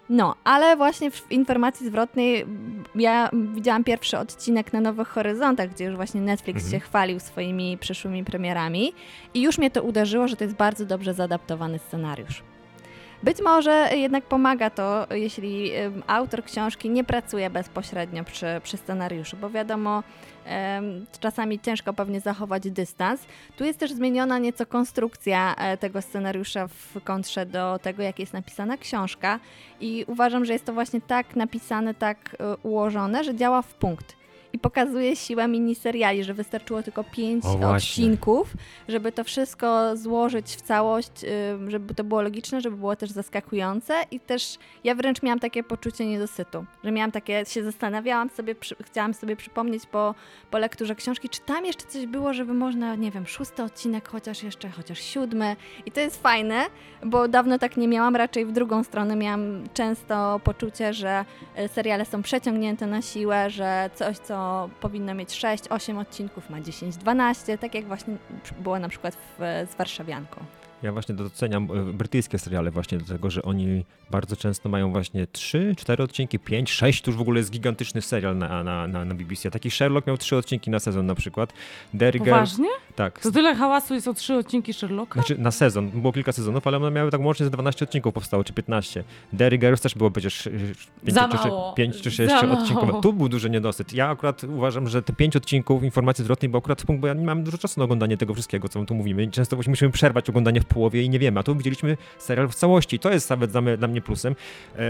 No, 0.09 0.35
ale 0.45 0.77
właśnie 0.77 1.11
w 1.11 1.33
informacji 1.33 1.87
zwrotnej 1.87 2.47
ja 2.95 3.31
widziałam 3.55 3.85
pierwszy 3.85 4.19
odcinek 4.19 4.73
na 4.73 4.81
Nowych 4.81 5.09
Horyzontach, 5.09 5.71
gdzie 5.71 5.85
już 5.85 5.97
właśnie 5.97 6.21
Netflix 6.21 6.63
mhm. 6.63 6.71
się 6.73 6.81
chwalił 6.81 7.21
swoimi 7.21 7.79
przyszłymi 7.79 8.25
premierami 8.25 8.93
i 9.35 9.43
już 9.43 9.59
mnie 9.59 9.71
to 9.71 9.83
uderzyło, 9.83 10.29
że 10.29 10.37
to 10.37 10.45
jest 10.45 10.57
bardzo 10.57 10.87
dobrze 10.87 11.15
zaadaptowany 11.15 11.79
scenariusz. 11.79 12.54
Być 13.25 13.43
może 13.43 13.91
jednak 13.95 14.25
pomaga 14.25 14.71
to, 14.71 15.07
jeśli 15.11 15.73
autor 16.07 16.45
książki 16.45 16.91
nie 16.91 17.05
pracuje 17.05 17.51
bezpośrednio 17.51 18.25
przy, 18.25 18.47
przy 18.63 18.77
scenariuszu, 18.77 19.37
bo 19.37 19.51
wiadomo, 19.51 20.03
czasami 21.21 21.61
ciężko 21.61 21.93
pewnie 21.93 22.21
zachować 22.21 22.71
dystans. 22.71 23.21
Tu 23.57 23.65
jest 23.65 23.79
też 23.79 23.93
zmieniona 23.93 24.39
nieco 24.39 24.67
konstrukcja 24.67 25.55
e, 25.55 25.77
tego 25.77 26.03
scenariusza 26.03 26.69
w 26.69 27.01
kontrze 27.05 27.47
do 27.47 27.79
tego, 27.83 28.03
jak 28.03 28.19
jest 28.19 28.33
napisana 28.33 28.77
książka 28.77 29.41
i 29.81 30.05
uważam, 30.09 30.45
że 30.45 30.53
jest 30.53 30.65
to 30.65 30.73
właśnie 30.73 31.01
tak 31.01 31.37
napisane, 31.37 31.95
tak 31.95 32.37
e, 32.41 32.57
ułożone, 32.57 33.25
że 33.25 33.35
działa 33.35 33.63
w 33.63 33.75
punkt 33.75 34.24
i 34.55 34.59
pokazuje 34.59 35.17
siłę 35.17 35.49
miniseriali, 35.49 36.25
że 36.25 36.35
wystarczyło 36.35 36.83
tylko 36.83 37.05
pięć 37.05 37.45
odcinków, 37.67 38.53
żeby 38.89 39.13
to 39.13 39.25
wszystko 39.25 39.97
złożyć 39.97 40.47
w 40.47 40.61
całość, 40.63 41.13
żeby 41.69 41.95
to 41.95 42.05
było 42.05 42.23
logiczne, 42.23 42.61
żeby 42.61 42.77
było 42.77 42.97
też 42.97 43.11
zaskakujące 43.11 43.95
i 44.11 44.21
też 44.21 44.59
ja 44.85 44.95
wręcz 44.95 45.23
miałam 45.23 45.39
takie 45.39 45.63
poczucie 45.63 46.07
niedosytu, 46.07 46.65
że 46.85 46.93
miałam 46.93 47.13
takie, 47.13 47.45
się 47.47 47.65
zastanawiałam 47.65 48.31
sobie, 48.31 48.55
przy, 48.55 48.77
chciałam 48.85 49.15
sobie 49.15 49.37
przypomnieć 49.37 49.87
po, 49.87 50.15
po 50.51 50.59
lekturze 50.59 50.95
książki, 50.95 51.29
czy 51.29 51.41
tam 51.41 51.67
jeszcze 51.67 51.87
coś 51.87 52.07
było, 52.07 52.35
żeby 52.35 52.55
można, 52.55 52.95
nie 52.95 53.11
wiem, 53.11 53.27
szósty 53.27 53.63
odcinek 53.63 54.09
chociaż 54.09 54.43
jeszcze, 54.43 54.71
chociaż 54.71 55.01
siódmy. 55.01 55.57
I 55.87 55.93
to 55.93 56.01
jest 56.01 56.23
fajne, 56.23 56.65
bo 57.05 57.29
dawno 57.29 57.59
tak 57.59 57.77
nie 57.77 57.89
miałam, 57.89 58.17
raczej 58.17 58.47
w 58.47 58.53
drugą 58.53 58.85
stronę 58.85 59.17
miałam 59.17 59.65
często 59.75 60.41
poczucie, 60.45 60.93
że 60.93 61.25
e, 61.55 61.69
seriale 61.69 62.05
są 62.05 62.23
przeciągnięte 62.23 62.87
na 62.87 63.03
siłę, 63.03 63.51
że 63.51 63.91
coś, 63.95 64.19
co 64.19 64.44
powinno 64.81 65.15
mieć 65.15 65.29
6-8 65.29 65.99
odcinków, 65.99 66.51
ma 66.51 66.61
10-12, 66.61 67.59
tak 67.59 67.75
jak 67.75 67.85
właśnie 67.85 68.17
było 68.59 68.79
na 68.79 68.89
przykład 68.89 69.15
w, 69.15 69.67
z 69.71 69.75
Warszawianką. 69.75 70.45
Ja 70.85 70.93
właśnie 70.93 71.15
doceniam 71.15 71.69
e, 71.71 71.93
brytyjskie 71.93 72.39
seriale 72.39 72.71
właśnie 72.71 72.99
do 72.99 73.05
tego, 73.05 73.31
że 73.31 73.43
oni 73.43 73.85
bardzo 74.11 74.37
często 74.37 74.69
mają 74.69 74.93
właśnie 74.93 75.27
3, 75.27 75.75
4 75.79 76.03
odcinki, 76.03 76.39
5, 76.39 76.71
6, 76.73 77.03
to 77.03 77.11
już 77.11 77.19
w 77.19 77.21
ogóle 77.21 77.39
jest 77.39 77.51
gigantyczny 77.51 78.03
serial 78.03 78.39
na, 78.39 78.65
na, 78.65 78.87
na, 78.87 79.05
na 79.05 79.15
BBC. 79.15 79.49
A 79.49 79.51
taki 79.51 79.71
Sherlock 79.71 80.07
miał 80.07 80.17
3 80.19 80.37
odcinki 80.37 80.71
na 80.71 80.79
sezon 80.79 81.07
na 81.07 81.15
przykład. 81.15 81.53
Derry 81.95 82.19
Poważnie? 82.19 82.69
tak. 82.97 83.21
To 83.21 83.31
tyle 83.31 83.55
hałasu 83.55 83.95
jest 83.95 84.09
o 84.09 84.15
trzy 84.15 84.35
odcinki 84.35 84.73
Sherlocka? 84.73 85.15
Znaczy 85.15 85.39
na 85.39 85.51
sezon, 85.51 85.91
było 85.91 86.13
kilka 86.13 86.33
sezonów, 86.33 86.67
ale 86.67 86.77
one 86.77 86.91
miały 86.91 87.11
tak 87.11 87.21
łącznie 87.21 87.47
z 87.47 87.51
12 87.51 87.85
odcinków 87.85 88.15
powstało, 88.15 88.45
czy 88.45 88.53
15. 88.53 89.05
Derry 89.33 89.59
Girls 89.59 89.81
też 89.81 89.95
było 89.95 90.11
przecież 90.11 90.49
5 91.05 91.15
Za 91.15 91.29
czy, 91.29 91.49
mało. 91.49 91.73
5 91.73 92.01
czy 92.01 92.11
6 92.11 92.31
Za 92.31 92.41
odcinkowe. 92.41 92.87
mało. 92.87 93.01
Tu 93.01 93.13
był 93.13 93.29
duży 93.29 93.51
niedosyt. 93.51 93.93
Ja 93.93 94.09
akurat 94.09 94.45
uważam, 94.45 94.89
że 94.89 95.03
te 95.03 95.13
5 95.13 95.37
odcinków 95.37 95.85
informacji 95.85 96.25
zwrotnej, 96.25 96.49
bo 96.49 96.59
akurat 96.59 96.83
punkt, 96.83 97.01
bo 97.01 97.07
ja 97.07 97.15
nie 97.15 97.27
mam 97.27 97.45
dużo 97.45 97.59
czasu 97.59 97.81
na 97.81 97.85
oglądanie 97.85 98.17
tego 98.17 98.35
wszystkiego, 98.35 98.69
co 98.69 98.85
tu 98.85 98.95
mówimy. 98.95 99.31
Często 99.31 99.57
musimy 99.57 99.93
przerwać 99.93 100.29
oglądanie 100.31 100.61
w 100.61 100.65
połowie 100.75 101.03
i 101.03 101.11
nie 101.11 101.19
wiemy, 101.19 101.41
a 101.41 101.43
tu 101.43 101.57
widzieliśmy 101.57 101.97
serial 102.19 102.49
w 102.49 102.55
całości. 102.55 102.99
To 102.99 103.13
jest 103.13 103.31
nawet 103.31 103.51
dla 103.51 103.89
mnie, 103.89 104.01
plusem. 104.01 104.35
E, 104.77 104.81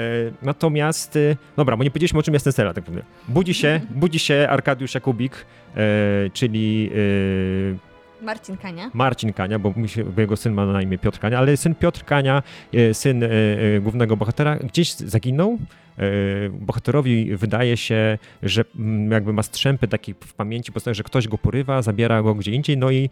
natomiast, 0.43 1.17
e, 1.17 1.37
dobra, 1.57 1.77
bo 1.77 1.85
nie 1.85 1.91
powiedzieliśmy 1.91 2.19
o 2.19 2.23
czym 2.23 2.35
jest 2.35 2.45
ten 2.45 2.53
serial, 2.53 2.75
tak 2.75 2.85
powiem. 2.85 3.03
Budzi 3.29 3.55
się, 3.55 3.81
budzi 3.91 4.19
się 4.19 4.47
Arkadiusz 4.51 4.95
Jakubik, 4.95 5.47
e, 5.77 5.81
czyli 6.33 6.91
e, 8.21 8.25
Marcin 8.25 8.57
Kania. 8.57 8.91
Marcin 8.95 9.33
Kania, 9.33 9.59
bo, 9.59 9.75
się, 9.87 10.05
bo 10.05 10.21
jego 10.21 10.37
syn 10.37 10.55
ma 10.55 10.67
na 10.67 10.83
imię 10.83 10.99
Piotr 10.99 11.19
Kania, 11.19 11.39
ale 11.39 11.57
syn 11.57 11.75
Piotr 11.75 12.05
Kania, 12.05 12.43
syn 12.93 13.25
głównego 13.81 14.17
bohatera, 14.17 14.57
gdzieś 14.57 14.95
zaginął. 14.95 15.59
Bohaterowi 16.51 17.37
wydaje 17.37 17.77
się, 17.77 18.19
że 18.43 18.65
mm, 18.79 19.11
jakby 19.11 19.33
ma 19.33 19.43
strzępy 19.43 19.89
takie 19.89 20.15
w 20.15 20.35
pamięci, 20.35 20.73
po 20.73 20.95
że 20.95 21.03
ktoś 21.03 21.29
go 21.29 21.39
porywa, 21.39 21.83
zabiera 21.83 22.23
go 22.23 22.35
gdzie 22.35 22.51
indziej, 22.51 22.77
no 22.79 22.91
i 22.91 23.11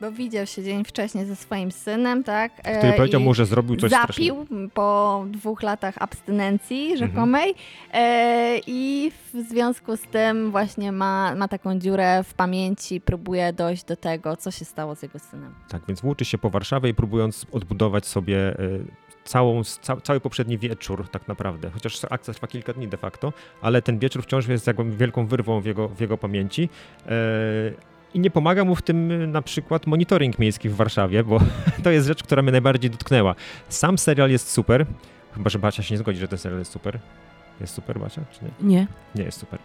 Bo 0.00 0.12
widział 0.12 0.46
się 0.46 0.62
dzień 0.62 0.84
wcześniej 0.84 1.26
ze 1.26 1.36
swoim 1.36 1.72
synem, 1.72 2.24
tak? 2.24 2.52
e, 2.64 2.78
który 2.78 2.92
powiedział 2.92 3.20
i 3.20 3.24
mu, 3.24 3.34
że 3.34 3.46
zrobił 3.46 3.76
coś 3.76 3.90
strasznego. 3.90 4.34
Zapił 4.34 4.68
po 4.74 5.24
dwóch 5.28 5.62
latach 5.62 5.94
abstynencji 5.98 6.96
rzekomej 6.96 7.54
e, 7.92 8.60
i 8.66 9.12
w 9.32 9.48
związku 9.48 9.96
z 9.96 10.02
tym 10.02 10.50
właśnie 10.50 10.92
ma, 10.92 11.34
ma 11.34 11.48
taką 11.48 11.78
dziurę 11.78 12.24
w 12.24 12.34
pamięci, 12.34 13.00
próbuje 13.00 13.52
dojść 13.52 13.84
do 13.84 13.96
tego, 13.96 14.36
co 14.36 14.50
się 14.50 14.64
stało 14.64 14.94
z 14.94 15.02
jego 15.02 15.18
synem. 15.18 15.54
Tak, 15.68 15.82
więc 15.88 16.00
włóczy 16.00 16.24
się 16.24 16.38
po 16.38 16.50
Warszawie 16.50 16.90
i 16.90 16.94
próbując 16.94 17.46
odbudować 17.52 18.06
sobie 18.06 18.36
e, 18.38 18.56
całą, 19.24 19.64
ca, 19.64 19.96
cały 19.96 20.20
poprzedni 20.20 20.58
wieczór 20.58 21.08
tak 21.08 21.28
naprawdę. 21.28 21.70
Chociaż 21.70 22.00
akcja 22.10 22.34
trwa 22.34 22.46
kilka 22.46 22.72
dni 22.72 22.88
de 22.88 22.96
facto, 22.96 23.32
ale 23.62 23.82
ten 23.82 23.98
wieczór 23.98 24.22
wciąż 24.22 24.48
jest 24.48 24.66
jakby 24.66 24.96
wielką 24.96 25.26
wyrwą 25.26 25.60
w 25.60 25.66
jego, 25.66 25.88
w 25.88 26.00
jego 26.00 26.18
pamięci. 26.18 26.68
E, 27.06 27.90
I 28.14 28.20
nie 28.20 28.30
pomaga 28.30 28.64
mu 28.64 28.74
w 28.74 28.82
tym 28.82 29.10
y, 29.10 29.26
na 29.26 29.42
przykład 29.42 29.86
monitoring 29.86 30.38
miejski 30.38 30.68
w 30.68 30.76
Warszawie, 30.76 31.24
bo 31.24 31.40
to 31.84 31.90
jest 31.90 32.06
rzecz, 32.06 32.22
która 32.22 32.42
mnie 32.42 32.52
najbardziej 32.52 32.90
dotknęła. 32.90 33.34
Sam 33.68 33.98
serial 33.98 34.30
jest 34.30 34.50
super, 34.50 34.86
chyba 35.34 35.50
że 35.50 35.58
Basia 35.58 35.82
się 35.82 35.94
nie 35.94 35.98
zgodzi, 35.98 36.18
że 36.18 36.28
ten 36.28 36.38
serial 36.38 36.58
jest 36.58 36.72
super. 36.72 36.98
Jest 37.60 37.74
super, 37.74 37.98
Basia, 37.98 38.22
czy 38.32 38.44
nie? 38.44 38.74
Nie. 38.74 38.86
Nie 39.14 39.22
jest 39.22 39.38
super. 39.38 39.58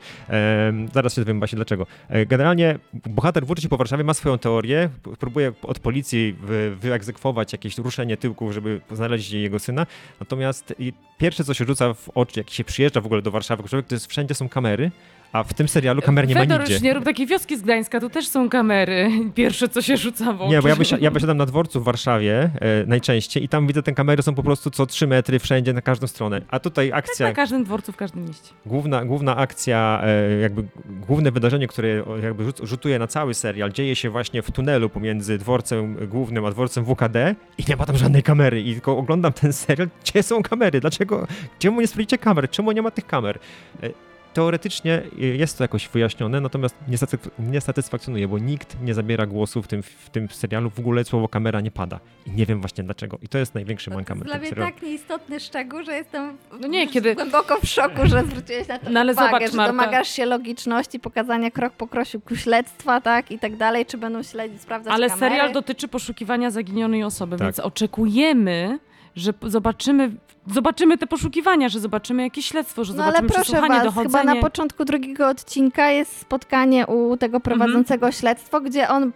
Zaraz 0.94 1.14
się 1.14 1.22
dowiem 1.22 1.40
właśnie 1.40 1.56
dlaczego. 1.56 1.88
E, 2.10 2.26
generalnie 2.26 2.80
bohater 2.94 3.46
włóczy 3.46 3.62
się 3.62 3.70
po 3.70 3.78
Warszawie, 3.78 4.04
ma 4.04 4.14
swoją 4.14 4.38
teorię, 4.38 4.90
próbuje 5.20 5.54
od 5.62 5.80
policji 5.80 6.36
wy, 6.42 6.76
wyegzekwować 6.76 7.52
jakieś 7.52 7.78
ruszenie 7.78 8.18
tyłków, 8.18 8.54
żeby 8.54 8.82
znaleźć 8.92 9.32
jego 9.32 9.60
syna. 9.60 9.86
Natomiast 10.20 10.74
pierwsze, 11.18 11.44
co 11.44 11.54
się 11.54 11.66
rzuca 11.66 11.94
w 11.94 12.10
oczy, 12.10 12.40
jak 12.40 12.50
się 12.50 12.64
przyjeżdża 12.64 13.02
w 13.02 13.06
ogóle 13.06 13.22
do 13.22 13.32
Warszawy, 13.32 13.64
człowiek, 13.64 13.88
to 13.88 13.96
jest 13.96 14.08
wszędzie 14.08 14.36
są 14.36 14.50
kamery, 14.50 14.92
a 15.32 15.44
w 15.44 15.54
tym 15.54 15.68
serialu 15.68 16.02
kamer 16.02 16.28
nie 16.28 16.36
ma 16.36 16.42
Fedor, 16.42 16.60
nigdzie. 16.60 16.74
już 16.74 16.84
nie 16.84 16.94
rób 16.94 17.04
takiej 17.04 17.28
wioski 17.28 17.58
z 17.58 17.62
Gdańska, 17.62 18.00
tu 18.00 18.10
też 18.10 18.28
są 18.28 18.50
kamery. 18.50 19.12
Pierwsze, 19.36 19.70
co 19.70 19.82
się 19.82 19.98
rzuca 19.98 20.34
w 20.34 20.42
oczy. 20.42 20.52
Nie, 20.52 20.62
bo 20.62 20.68
ja, 20.68 20.76
wysi- 20.76 20.98
ja 21.02 21.12
wysiadam 21.12 21.38
na 21.38 21.46
dworcu 21.46 21.82
w 21.82 21.84
Warszawie 21.84 22.50
e, 22.62 22.86
najczęściej 22.88 23.44
i 23.44 23.50
tam 23.50 23.68
widzę, 23.68 23.84
te 23.84 23.92
kamery 23.94 24.24
są 24.24 24.36
po 24.36 24.44
prostu 24.44 24.72
co 24.72 24.86
3 24.86 25.08
metry 25.08 25.40
wszędzie, 25.40 25.74
na 25.74 25.82
każdą 25.82 26.08
stronę. 26.08 26.42
A 26.50 26.60
tutaj 26.60 26.92
akcja... 26.94 27.28
Na 27.28 27.34
każdym 27.34 27.64
dworcu, 27.64 27.92
w 27.92 27.96
każdym 27.96 28.26
mieście. 28.26 28.50
Główna, 28.66 29.06
główna 29.06 29.36
akcja, 29.38 30.02
e, 30.04 30.40
jakby 30.40 30.64
główne 31.08 31.32
wydarzenie, 31.32 31.68
które 31.68 32.04
jakby 32.24 32.44
rzut, 32.44 32.60
rzutuje 32.64 33.00
na 33.00 33.08
cały 33.08 33.34
serial, 33.34 33.72
dzieje 33.72 33.96
się 33.96 34.10
właśnie 34.10 34.42
w 34.42 34.52
tunelu 34.52 34.90
pomiędzy 34.90 35.38
dworcem 35.38 36.08
głównym 36.08 36.46
a 36.46 36.52
dworcem 36.52 36.86
WKD 36.86 37.36
i 37.58 37.64
nie 37.70 37.76
ma 37.76 37.86
tam 37.86 37.98
żadnej 37.98 38.24
kamery. 38.24 38.62
I 38.62 38.74
tylko 38.74 38.98
oglądam 38.98 39.34
ten 39.34 39.54
serial, 39.54 39.88
gdzie 40.04 40.24
są 40.24 40.44
kamery? 40.44 40.80
Dlaczego? 40.80 41.28
Czemu 41.60 41.82
nie 41.82 41.88
sprawdzicie 41.88 42.18
kamer? 42.18 42.50
Czemu 42.50 42.72
nie 42.72 42.82
ma 42.82 42.92
tych 42.92 43.08
kamer? 43.08 43.40
E, 43.84 43.90
Teoretycznie 44.36 45.02
e, 45.22 45.26
jest 45.26 45.58
to 45.58 45.64
jakoś 45.64 45.88
wyjaśnione, 45.88 46.42
natomiast 46.42 46.76
nie, 46.88 46.98
satysf- 46.98 47.30
nie 47.40 47.62
satysfakcjonuje, 47.62 48.28
bo 48.28 48.40
nikt 48.40 48.82
nie 48.82 48.94
zabiera 48.94 49.26
głosu 49.26 49.62
w 49.62 49.68
tym, 49.68 49.84
w 49.84 50.10
tym 50.10 50.30
serialu. 50.30 50.70
W 50.70 50.80
ogóle 50.80 51.04
słowo 51.06 51.28
kamera 51.28 51.62
nie 51.62 51.72
pada. 51.72 52.00
I 52.28 52.32
nie 52.32 52.46
wiem 52.46 52.60
właśnie 52.60 52.84
dlaczego. 52.84 53.18
I 53.22 53.28
to 53.28 53.38
jest 53.38 53.56
największy 53.56 53.90
mankament 53.90 54.26
dla 54.28 54.38
mnie 54.38 54.48
serialu. 54.50 54.72
tak 54.72 54.82
nieistotny 54.84 55.40
szczegół, 55.40 55.84
że 55.84 55.94
jestem 55.96 56.38
No 56.62 56.68
nie, 56.68 56.88
kiedy- 56.88 57.16
głęboko 57.16 57.58
w 57.62 57.66
szoku, 57.68 58.02
że 58.04 58.24
zwróciłeś 58.24 58.68
na 58.68 58.80
to 58.80 58.90
No 58.90 59.00
ale 59.00 59.14
uwagę, 59.14 59.28
zobacz, 59.32 59.52
że 59.52 59.58
Marta. 59.58 59.72
domagasz 59.74 60.08
się 60.10 60.26
logiczności, 60.26 61.00
pokazania 61.00 61.52
krok 61.52 61.74
po 61.74 61.88
kroku 61.88 62.36
śledztwa, 62.36 63.02
tak, 63.02 63.32
i 63.32 63.40
tak 63.40 63.56
dalej, 63.56 63.86
czy 63.86 63.98
będą 63.98 64.24
śledzić, 64.24 64.62
sprawdzać 64.62 64.94
Ale 64.94 65.10
kamery. 65.10 65.30
serial 65.30 65.54
dotyczy 65.54 65.88
poszukiwania 65.88 66.52
zaginionej 66.52 67.04
osoby, 67.04 67.38
Tak. 67.38 67.46
więc 67.46 67.60
oczekujemy, 67.60 68.80
że 69.16 69.34
zobaczymy, 69.46 70.12
zobaczymy 70.54 70.98
te 70.98 71.08
poszukiwania, 71.08 71.70
że 71.70 71.80
zobaczymy 71.80 72.24
jakieś 72.24 72.46
śledztwo, 72.46 72.84
że 72.84 72.94
No 72.94 73.04
ale 73.04 73.12
zobaczymy 73.12 73.30
proszę 73.30 73.44
przesłuchanie, 73.44 73.74
was, 73.76 73.84
dochodzenie. 73.84 74.22
chyba 74.22 74.34
na 74.36 74.42
początku 74.42 74.86
drugiego 74.86 75.28
odcinka 75.30 75.92
jest 75.92 76.18
spotkanie 76.20 76.88
u 76.88 77.18
tego 77.18 77.40
prowadzącego 77.40 78.12
śledztwo, 78.12 78.62
gdzie 78.62 78.90
on, 78.90 79.12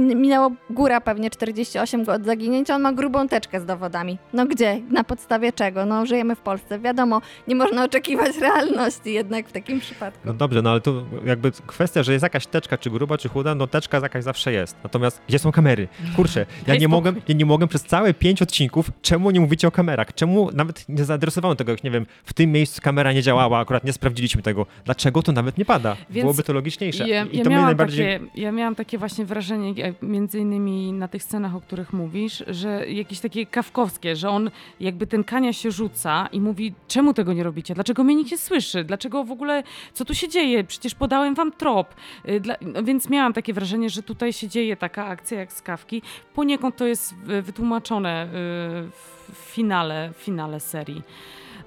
minęło 0.00 0.50
góra 0.70 1.00
pewnie 1.00 1.30
48 1.30 2.04
go 2.04 2.12
od 2.12 2.24
zaginięcia, 2.24 2.74
on 2.74 2.82
ma 2.82 2.92
grubą 2.92 3.28
teczkę 3.28 3.60
z 3.60 3.64
dowodami. 3.64 4.18
No 4.32 4.46
gdzie? 4.46 4.80
Na 4.90 5.04
podstawie 5.04 5.52
czego? 5.52 5.86
No 5.86 6.06
żyjemy 6.06 6.36
w 6.36 6.40
Polsce, 6.40 6.78
wiadomo, 6.78 7.20
nie 7.48 7.54
można 7.54 7.84
oczekiwać 7.84 8.38
realności 8.38 9.12
jednak 9.12 9.48
w 9.48 9.52
takim 9.52 9.80
przypadku. 9.80 10.20
No 10.24 10.32
dobrze, 10.34 10.62
no 10.62 10.70
ale 10.70 10.80
to 10.80 11.02
jakby 11.24 11.52
kwestia, 11.66 12.02
że 12.02 12.12
jest 12.12 12.22
jakaś 12.22 12.46
teczka, 12.46 12.78
czy 12.78 12.90
gruba, 12.90 13.18
czy 13.18 13.28
chuda, 13.28 13.54
no 13.54 13.66
teczka 13.66 13.98
jakaś 13.98 14.24
zawsze 14.24 14.52
jest. 14.52 14.76
Natomiast 14.84 15.20
gdzie 15.28 15.38
są 15.38 15.52
kamery? 15.52 15.88
Kurczę, 16.16 16.46
ja 16.66 16.76
nie 16.76 16.88
mogłem, 16.88 17.20
ja 17.28 17.34
nie 17.34 17.46
mogłem 17.46 17.68
przez 17.68 17.82
całe 17.82 18.14
pięć 18.14 18.42
odcinków, 18.42 18.90
czemu 19.02 19.30
nie 19.30 19.40
mówicie 19.40 19.68
o 19.68 19.70
kamerach? 19.70 20.14
Czemu 20.14 20.50
nawet 20.52 20.73
nie 20.88 21.04
zaadresowano 21.04 21.54
tego, 21.54 21.72
jak 21.72 21.84
nie 21.84 21.90
wiem, 21.90 22.06
w 22.24 22.32
tym 22.32 22.52
miejscu 22.52 22.82
kamera 22.82 23.12
nie 23.12 23.22
działała, 23.22 23.58
akurat 23.58 23.84
nie 23.84 23.92
sprawdziliśmy 23.92 24.42
tego. 24.42 24.66
Dlaczego 24.84 25.22
to 25.22 25.32
nawet 25.32 25.58
nie 25.58 25.64
pada? 25.64 25.96
Więc 26.10 26.24
Byłoby 26.24 26.42
to 26.42 26.52
logiczniejsze. 26.52 27.08
Ja, 27.08 27.24
I 27.24 27.38
ja, 27.38 27.44
to 27.44 27.50
miałam 27.50 27.66
najbardziej... 27.66 28.20
takie, 28.20 28.40
ja 28.40 28.52
miałam 28.52 28.74
takie 28.74 28.98
właśnie 28.98 29.24
wrażenie, 29.24 29.94
między 30.02 30.38
innymi 30.38 30.92
na 30.92 31.08
tych 31.08 31.22
scenach, 31.22 31.54
o 31.54 31.60
których 31.60 31.92
mówisz, 31.92 32.44
że 32.46 32.86
jakieś 32.88 33.20
takie 33.20 33.46
kawkowskie, 33.46 34.16
że 34.16 34.28
on 34.30 34.50
jakby 34.80 35.06
ten 35.06 35.24
kania 35.24 35.52
się 35.52 35.70
rzuca 35.70 36.28
i 36.32 36.40
mówi, 36.40 36.74
czemu 36.88 37.14
tego 37.14 37.32
nie 37.32 37.42
robicie? 37.42 37.74
Dlaczego 37.74 38.04
mnie 38.04 38.14
nikt 38.14 38.30
nie 38.30 38.38
słyszy? 38.38 38.84
Dlaczego 38.84 39.24
w 39.24 39.30
ogóle, 39.30 39.62
co 39.92 40.04
tu 40.04 40.14
się 40.14 40.28
dzieje? 40.28 40.64
Przecież 40.64 40.94
podałem 40.94 41.34
wam 41.34 41.52
trop. 41.52 41.94
Y, 42.28 42.40
Dla, 42.40 42.56
no 42.60 42.82
więc 42.82 43.10
miałam 43.10 43.32
takie 43.32 43.52
wrażenie, 43.52 43.90
że 43.90 44.02
tutaj 44.02 44.32
się 44.32 44.48
dzieje 44.48 44.76
taka 44.76 45.06
akcja 45.06 45.38
jak 45.38 45.52
z 45.52 45.62
kawki. 45.62 46.02
Poniekąd 46.34 46.76
to 46.76 46.86
jest 46.86 47.14
y, 47.30 47.42
wytłumaczone 47.42 48.26
y, 48.26 49.13
w 49.32 49.36
finale, 49.36 50.10
w 50.12 50.16
finale 50.16 50.60
serii. 50.60 51.02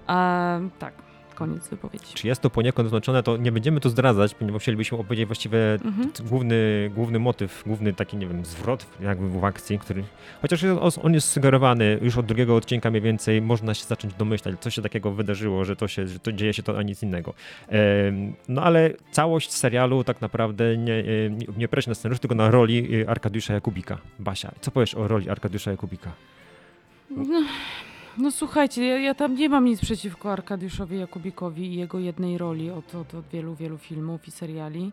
A, 0.07 0.59
tak, 0.79 0.93
koniec 1.35 1.67
wypowiedzi. 1.67 2.05
Czy 2.13 2.27
jest 2.27 2.41
to 2.41 2.49
poniekąd 2.49 2.89
znaczone, 2.89 3.23
to 3.23 3.37
nie 3.37 3.51
będziemy 3.51 3.79
tu 3.79 3.89
zdradzać, 3.89 4.33
ponieważ 4.35 4.61
chcielibyśmy 4.61 4.97
opowiedzieć 4.97 5.25
właściwie 5.27 5.59
Mhm. 5.73 6.11
główny, 6.29 6.91
główny 6.95 7.19
motyw, 7.19 7.63
główny 7.65 7.93
taki, 7.93 8.17
nie 8.17 8.27
wiem, 8.27 8.45
zwrot 8.45 8.85
jakby 9.01 9.29
w 9.39 9.43
akcji, 9.43 9.79
który, 9.79 10.03
chociaż 10.41 10.61
jest- 10.63 10.99
on 11.03 11.13
jest 11.13 11.27
sugerowany 11.31 11.99
już 12.01 12.17
od 12.17 12.25
drugiego 12.25 12.55
odcinka 12.55 12.89
mniej 12.89 13.01
więcej, 13.01 13.41
można 13.41 13.73
się 13.73 13.85
zacząć 13.85 14.13
domyślać, 14.13 14.55
co 14.59 14.69
się 14.69 14.81
takiego 14.81 15.11
wydarzyło, 15.11 15.65
że 15.65 15.75
to 15.75 15.87
się, 15.87 16.07
że 16.07 16.19
to 16.19 16.31
dzieje 16.31 16.53
się 16.53 16.63
to, 16.63 16.77
a 16.77 16.81
nic 16.83 17.03
innego. 17.03 17.33
No 18.49 18.63
ale 18.63 18.89
całość 19.11 19.51
serialu 19.53 20.03
tak 20.03 20.21
naprawdę 20.21 20.77
nie, 20.77 20.93
e, 20.93 21.29
nie, 21.29 21.45
nie 21.57 21.67
na 21.87 21.95
scenariuszu, 21.95 22.21
tylko 22.21 22.35
na 22.35 22.51
roli 22.51 23.01
e, 23.01 23.09
Arkadiusza 23.09 23.53
Jakubika. 23.53 23.97
Basia, 24.19 24.51
co 24.61 24.71
powiesz 24.71 24.95
o 24.95 25.07
roli 25.07 25.29
Arkadiusza 25.29 25.71
Jakubika? 25.71 26.11
No, 27.09 27.41
no 28.17 28.31
słuchajcie, 28.31 28.85
ja, 28.85 28.97
ja 28.97 29.13
tam 29.13 29.35
nie 29.35 29.49
mam 29.49 29.65
nic 29.65 29.81
przeciwko 29.81 30.31
Arkadiuszowi 30.31 30.99
Jakubikowi 30.99 31.65
i 31.65 31.75
jego 31.77 31.99
jednej 31.99 32.37
roli 32.37 32.71
od, 32.71 32.95
od, 32.95 33.15
od 33.15 33.27
wielu, 33.27 33.55
wielu 33.55 33.77
filmów 33.77 34.27
i 34.27 34.31
seriali. 34.31 34.91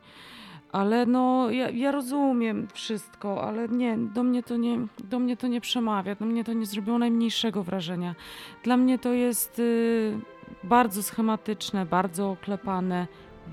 Ale 0.72 1.06
no, 1.06 1.50
ja, 1.50 1.70
ja 1.70 1.92
rozumiem 1.92 2.68
wszystko, 2.72 3.48
ale 3.48 3.68
nie, 3.68 3.98
do 3.98 4.22
mnie, 4.22 4.42
to 4.42 4.56
nie, 4.56 4.78
do 5.04 5.18
mnie 5.18 5.36
to 5.36 5.46
nie 5.46 5.60
przemawia, 5.60 6.14
do 6.14 6.24
mnie 6.24 6.44
to 6.44 6.52
nie 6.52 6.66
zrobiło 6.66 6.98
najmniejszego 6.98 7.62
wrażenia. 7.62 8.14
Dla 8.62 8.76
mnie 8.76 8.98
to 8.98 9.12
jest 9.12 9.58
y, 9.58 10.18
bardzo 10.64 11.02
schematyczne, 11.02 11.86
bardzo 11.86 12.30
oklepane, 12.30 13.06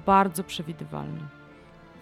bardzo 0.05 0.43
przewidywalne. 0.43 1.19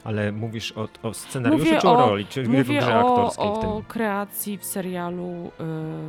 Ale 0.04 0.32
mówisz 0.32 0.72
o, 0.78 0.88
o 1.04 1.14
scenariuszu 1.14 1.66
Mówię 1.66 1.82
czy 1.82 1.88
o, 1.88 1.92
o- 2.06 2.10
roli, 2.10 2.26
czy 2.26 2.44
Mówię 2.50 2.88
o, 2.88 3.00
aktorskiej 3.00 3.50
w 3.56 3.60
tym? 3.60 3.70
o 3.70 3.82
kreacji 3.88 4.58
w 4.58 4.66
serialu 4.66 5.52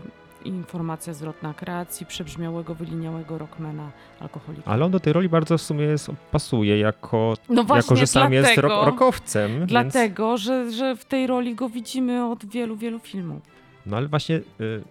y, 0.06 0.19
Informacja 0.44 1.14
zwrotna, 1.14 1.54
kreacji 1.54 2.06
przebrzmiałego, 2.06 2.74
wyliniałego 2.74 3.38
rockmana 3.38 3.90
alkoholika. 4.20 4.70
Ale 4.70 4.84
on 4.84 4.90
do 4.90 5.00
tej 5.00 5.12
roli 5.12 5.28
bardzo 5.28 5.58
w 5.58 5.62
sumie 5.62 5.84
jest, 5.84 6.10
pasuje 6.32 6.78
jako, 6.78 7.34
No 7.48 7.64
właśnie 7.64 7.94
jako 7.94 7.96
że 8.00 8.06
sam 8.06 8.32
jest 8.32 8.46
dlatego- 8.54 8.68
rock, 8.68 8.86
rockowcem. 8.86 9.58
Więc... 9.58 9.70
Dlatego, 9.70 10.36
że, 10.36 10.70
że 10.72 10.96
w 10.96 11.04
tej 11.04 11.26
roli 11.26 11.54
go 11.54 11.68
widzimy 11.68 12.26
od 12.26 12.46
wielu, 12.46 12.76
wielu 12.76 12.98
filmów. 12.98 13.42
No 13.86 13.96
ale 13.96 14.08
właśnie 14.08 14.36
y, 14.60 14.82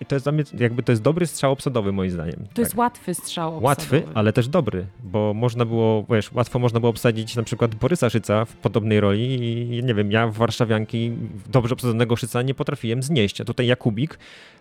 i 0.00 0.06
to 0.06 0.14
jest 0.14 0.24
dla 0.24 0.32
mnie, 0.32 0.44
jakby 0.58 0.82
to 0.82 0.92
jest 0.92 1.02
dobry 1.02 1.26
strzał 1.26 1.52
obsadowy 1.52 1.92
moim 1.92 2.10
zdaniem. 2.10 2.46
To 2.54 2.62
jest 2.62 2.74
łatwy 2.74 3.14
strzał 3.14 3.48
obsadowy. 3.48 3.66
Łatwy, 3.66 4.02
ale 4.14 4.32
też 4.32 4.48
dobry, 4.48 4.86
bo 5.02 5.34
można 5.34 5.64
było, 5.64 6.04
wiesz, 6.10 6.32
łatwo 6.32 6.58
można 6.58 6.80
było 6.80 6.90
obsadzić 6.90 7.36
na 7.36 7.42
przykład 7.42 7.74
Borysa 7.74 8.10
Szyca 8.10 8.44
w 8.44 8.52
podobnej 8.56 9.00
roli 9.00 9.34
i 9.78 9.82
nie 9.84 9.94
wiem, 9.94 10.12
ja 10.12 10.26
w 10.26 10.32
Warszawianki 10.32 11.12
dobrze 11.48 11.72
obsadzonego 11.74 12.16
Szyca 12.16 12.42
nie 12.42 12.54
potrafiłem 12.54 13.02
znieść, 13.02 13.40
a 13.40 13.44
tutaj 13.44 13.66
Jakubik 13.66 14.18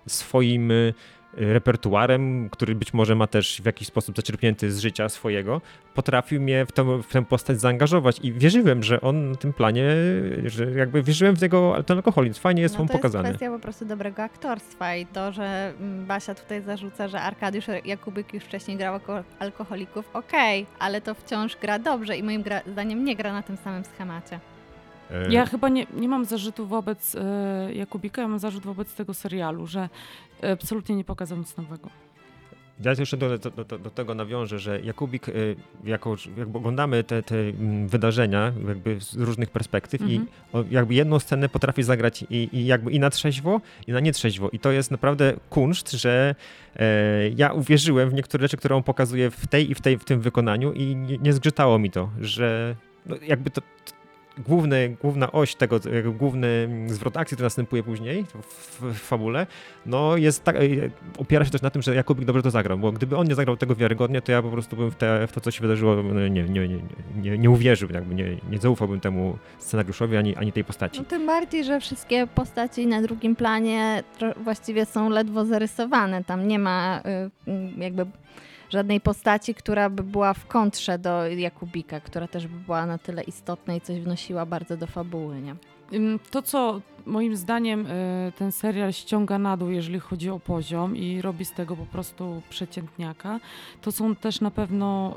swoim 0.07 0.71
y, 0.71 0.93
repertuarem, 1.37 2.49
który 2.49 2.75
być 2.75 2.93
może 2.93 3.15
ma 3.15 3.27
też 3.27 3.61
w 3.61 3.65
jakiś 3.65 3.87
sposób 3.87 4.15
zaczerpnięty 4.15 4.71
z 4.71 4.79
życia 4.79 5.09
swojego, 5.09 5.61
potrafił 5.93 6.41
mnie 6.41 6.65
w 6.65 6.71
tę, 6.71 7.01
w 7.03 7.07
tę 7.07 7.25
postać 7.25 7.61
zaangażować 7.61 8.19
i 8.23 8.33
wierzyłem, 8.33 8.83
że 8.83 9.01
on 9.01 9.31
na 9.31 9.35
tym 9.35 9.53
planie, 9.53 9.85
że 10.45 10.71
jakby 10.71 11.03
wierzyłem 11.03 11.35
w 11.35 11.41
jego 11.41 11.83
ten 11.83 11.97
alkoholizm, 11.97 12.41
fajnie 12.41 12.61
jest 12.61 12.75
no, 12.75 12.81
on 12.81 12.87
to 12.87 12.93
pokazany. 12.93 13.27
jest 13.27 13.37
kwestia 13.37 13.55
po 13.55 13.59
prostu 13.59 13.85
dobrego 13.85 14.23
aktorstwa 14.23 14.95
i 14.95 15.05
to, 15.05 15.31
że 15.31 15.73
mm, 15.79 16.05
Basia 16.05 16.35
tutaj 16.35 16.61
zarzuca, 16.61 17.07
że 17.07 17.21
Arkadiusz 17.21 17.65
Jakubik 17.85 18.33
już 18.33 18.43
wcześniej 18.43 18.77
grał 18.77 18.99
alkoholików, 19.39 20.09
okej, 20.13 20.65
ale 20.79 21.01
to 21.01 21.13
wciąż 21.13 21.57
gra 21.61 21.79
dobrze 21.79 22.17
i 22.17 22.23
moim 22.23 22.43
zdaniem 22.67 23.05
nie 23.05 23.15
gra 23.15 23.33
na 23.33 23.41
tym 23.41 23.57
samym 23.57 23.83
schemacie. 23.85 24.39
E, 25.11 25.31
Ja 25.33 25.45
chyba 25.45 25.69
nie, 25.69 25.85
nie 25.93 26.07
mam 26.09 26.25
zarzutu 26.25 26.67
wobec 26.67 27.15
e, 27.15 27.73
Jakubika, 27.73 28.21
ja 28.21 28.27
mam 28.27 28.39
zarzut 28.39 28.63
wobec 28.63 28.95
tego 28.95 29.13
serialu, 29.13 29.67
że 29.67 29.89
absolutnie 30.53 30.95
nie 30.95 31.03
pokazał 31.03 31.37
nic 31.37 31.57
nowego. 31.57 31.89
Ja 32.83 32.91
jeszcze 32.99 33.17
do, 33.17 33.37
do, 33.37 33.51
do, 33.51 33.79
do 33.79 33.89
tego 33.89 34.15
nawiążę, 34.15 34.59
że 34.59 34.81
Jakubik, 34.81 35.25
jako, 35.83 36.15
jakby 36.37 36.57
oglądamy 36.57 37.03
te, 37.03 37.23
te 37.23 37.35
mm, 37.39 37.87
wydarzenia 37.87 38.51
jakby 38.67 39.01
z 39.01 39.15
różnych 39.15 39.49
perspektyw 39.49 40.01
Mhm. 40.01 40.21
i 40.21 40.27
o, 40.57 40.63
jakby 40.71 40.93
jedną 40.93 41.19
scenę 41.19 41.49
potrafi 41.49 41.83
zagrać 41.83 42.25
i, 42.29 42.49
i 42.51 42.65
jakby 42.65 42.91
i 42.91 42.99
na 42.99 43.09
trzeźwo, 43.09 43.61
i 43.87 43.91
na 43.91 43.99
nietrzeźwo. 43.99 44.49
I 44.49 44.59
to 44.59 44.71
jest 44.71 44.91
naprawdę 44.91 45.33
kunszt, 45.49 45.91
że 45.91 46.35
e, 46.75 47.29
ja 47.29 47.51
uwierzyłem 47.53 48.09
w 48.09 48.13
niektóre 48.13 48.41
rzeczy, 48.41 48.57
które 48.57 48.75
on 48.75 48.83
pokazuje 48.83 49.31
w 49.31 49.47
tej 49.47 49.71
i 49.71 49.75
w, 49.75 49.81
tej, 49.81 49.97
w 49.97 50.03
tym 50.05 50.21
wykonaniu 50.21 50.73
i 50.73 50.95
nie, 50.95 51.17
nie 51.17 51.33
zgrzytało 51.33 51.79
mi 51.79 51.91
to, 51.91 52.09
że 52.21 52.75
no, 53.05 53.15
jakby 53.27 53.49
to 53.49 53.61
główny, 54.37 54.95
główna 55.01 55.31
oś 55.31 55.55
tego, 55.55 55.79
główny 56.13 56.69
zwrot 56.87 57.17
akcji, 57.17 57.35
który 57.35 57.45
następuje 57.45 57.83
później 57.83 58.25
w, 58.25 58.81
w 58.81 58.99
fabule, 58.99 59.47
no 59.85 60.17
jest 60.17 60.43
tak, 60.43 60.55
e, 60.55 60.59
opiera 61.17 61.45
się 61.45 61.51
też 61.51 61.61
na 61.61 61.69
tym, 61.69 61.81
że 61.81 61.95
Jakubik 61.95 62.25
dobrze 62.25 62.43
to 62.43 62.51
zagrał, 62.51 62.77
bo 62.77 62.91
gdyby 62.91 63.17
on 63.17 63.27
nie 63.27 63.35
zagrał 63.35 63.57
tego 63.57 63.75
wiarygodnie, 63.75 64.21
to 64.21 64.31
ja 64.31 64.41
po 64.41 64.49
prostu 64.49 64.75
bym 64.75 64.91
w, 64.91 64.95
te, 64.95 65.27
w 65.27 65.31
to, 65.31 65.41
co 65.41 65.51
się 65.51 65.61
wydarzyło, 65.61 65.95
no, 66.03 66.27
nie, 66.27 66.43
nie, 66.43 66.67
nie, 66.67 66.79
nie, 67.15 67.37
nie 67.37 67.49
uwierzył, 67.49 67.89
jakby 67.93 68.15
nie, 68.15 68.37
nie 68.51 68.57
zaufałbym 68.57 68.99
temu 68.99 69.37
scenariuszowi 69.59 70.17
ani, 70.17 70.35
ani 70.35 70.51
tej 70.51 70.63
postaci. 70.63 70.99
No 70.99 71.05
tym 71.05 71.25
bardziej, 71.25 71.63
że 71.63 71.79
wszystkie 71.79 72.27
postaci 72.27 72.87
na 72.87 73.01
drugim 73.01 73.35
planie 73.35 74.03
właściwie 74.37 74.85
są 74.85 75.09
ledwo 75.09 75.45
zarysowane. 75.45 76.23
Tam 76.23 76.47
nie 76.47 76.59
ma 76.59 77.01
y, 77.47 77.81
jakby 77.81 78.05
żadnej 78.75 79.01
postaci, 79.01 79.55
która 79.55 79.89
by 79.89 80.03
była 80.03 80.33
w 80.33 80.47
kontrze 80.47 80.99
do 80.99 81.27
Jakubika, 81.27 81.99
która 81.99 82.27
też 82.27 82.47
by 82.47 82.59
była 82.59 82.85
na 82.85 82.97
tyle 82.97 83.23
istotna 83.23 83.75
i 83.75 83.81
coś 83.81 83.99
wnosiła 83.99 84.45
bardzo 84.45 84.77
do 84.77 84.87
fabuły, 84.87 85.41
nie? 85.41 85.55
To, 86.31 86.41
co 86.41 86.81
moim 87.05 87.35
zdaniem 87.35 87.85
y, 87.85 88.31
ten 88.37 88.51
serial 88.51 88.93
ściąga 88.93 89.39
na 89.39 89.57
dół, 89.57 89.69
jeżeli 89.69 89.99
chodzi 89.99 90.29
o 90.29 90.39
poziom 90.39 90.97
i 90.97 91.21
robi 91.21 91.45
z 91.45 91.51
tego 91.51 91.75
po 91.75 91.85
prostu 91.85 92.41
przeciętniaka, 92.49 93.39
to 93.81 93.91
są 93.91 94.15
też 94.15 94.41
na 94.41 94.51
pewno 94.51 95.15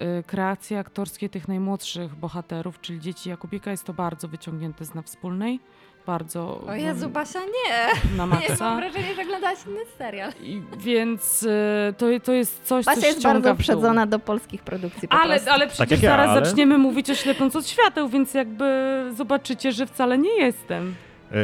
y, 0.00 0.04
y, 0.04 0.22
kreacje 0.22 0.78
aktorskie 0.78 1.28
tych 1.28 1.48
najmłodszych 1.48 2.14
bohaterów, 2.14 2.80
czyli 2.80 3.00
dzieci 3.00 3.28
Jakubika. 3.28 3.70
Jest 3.70 3.84
to 3.84 3.92
bardzo 3.92 4.28
wyciągnięte 4.28 4.84
z 4.84 4.94
na 4.94 5.02
wspólnej. 5.02 5.60
Bardzo 6.06 6.60
O 6.68 6.74
Jezu, 6.74 7.08
Basia, 7.08 7.40
nie! 7.40 8.16
na 8.16 8.24
Nie, 8.26 8.30
maksa. 8.30 8.64
mam 8.64 8.76
wrażenie, 8.80 9.14
że 9.16 9.22
oglądałaś 9.22 9.58
inny 9.66 9.80
serial. 9.98 10.32
I, 10.42 10.62
więc 10.78 11.42
y, 11.42 11.48
to, 11.98 12.06
to 12.24 12.32
jest 12.32 12.64
coś, 12.64 12.84
co 12.84 12.90
Basia 12.94 13.06
jest 13.06 13.20
ściąga 13.20 13.34
bardzo 13.40 13.52
uprzedzona 13.52 14.06
do 14.06 14.18
polskich 14.18 14.62
produkcji 14.62 15.08
po 15.08 15.14
Ale, 15.16 15.34
prostu. 15.34 15.50
ale 15.50 15.66
przecież 15.66 15.90
jak 15.90 16.02
ja, 16.02 16.10
zaraz 16.10 16.28
ale- 16.28 16.44
zaczniemy 16.46 16.78
mówić 16.78 17.10
o 17.10 17.14
ślepnąc 17.14 17.56
od 17.56 17.66
świateł, 17.68 18.08
więc 18.08 18.34
jakby 18.34 18.64
zobaczycie, 19.16 19.72
że 19.72 19.86
wcale 19.86 20.18
nie 20.18 20.36
jestem. 20.36 20.94
E, 21.32 21.36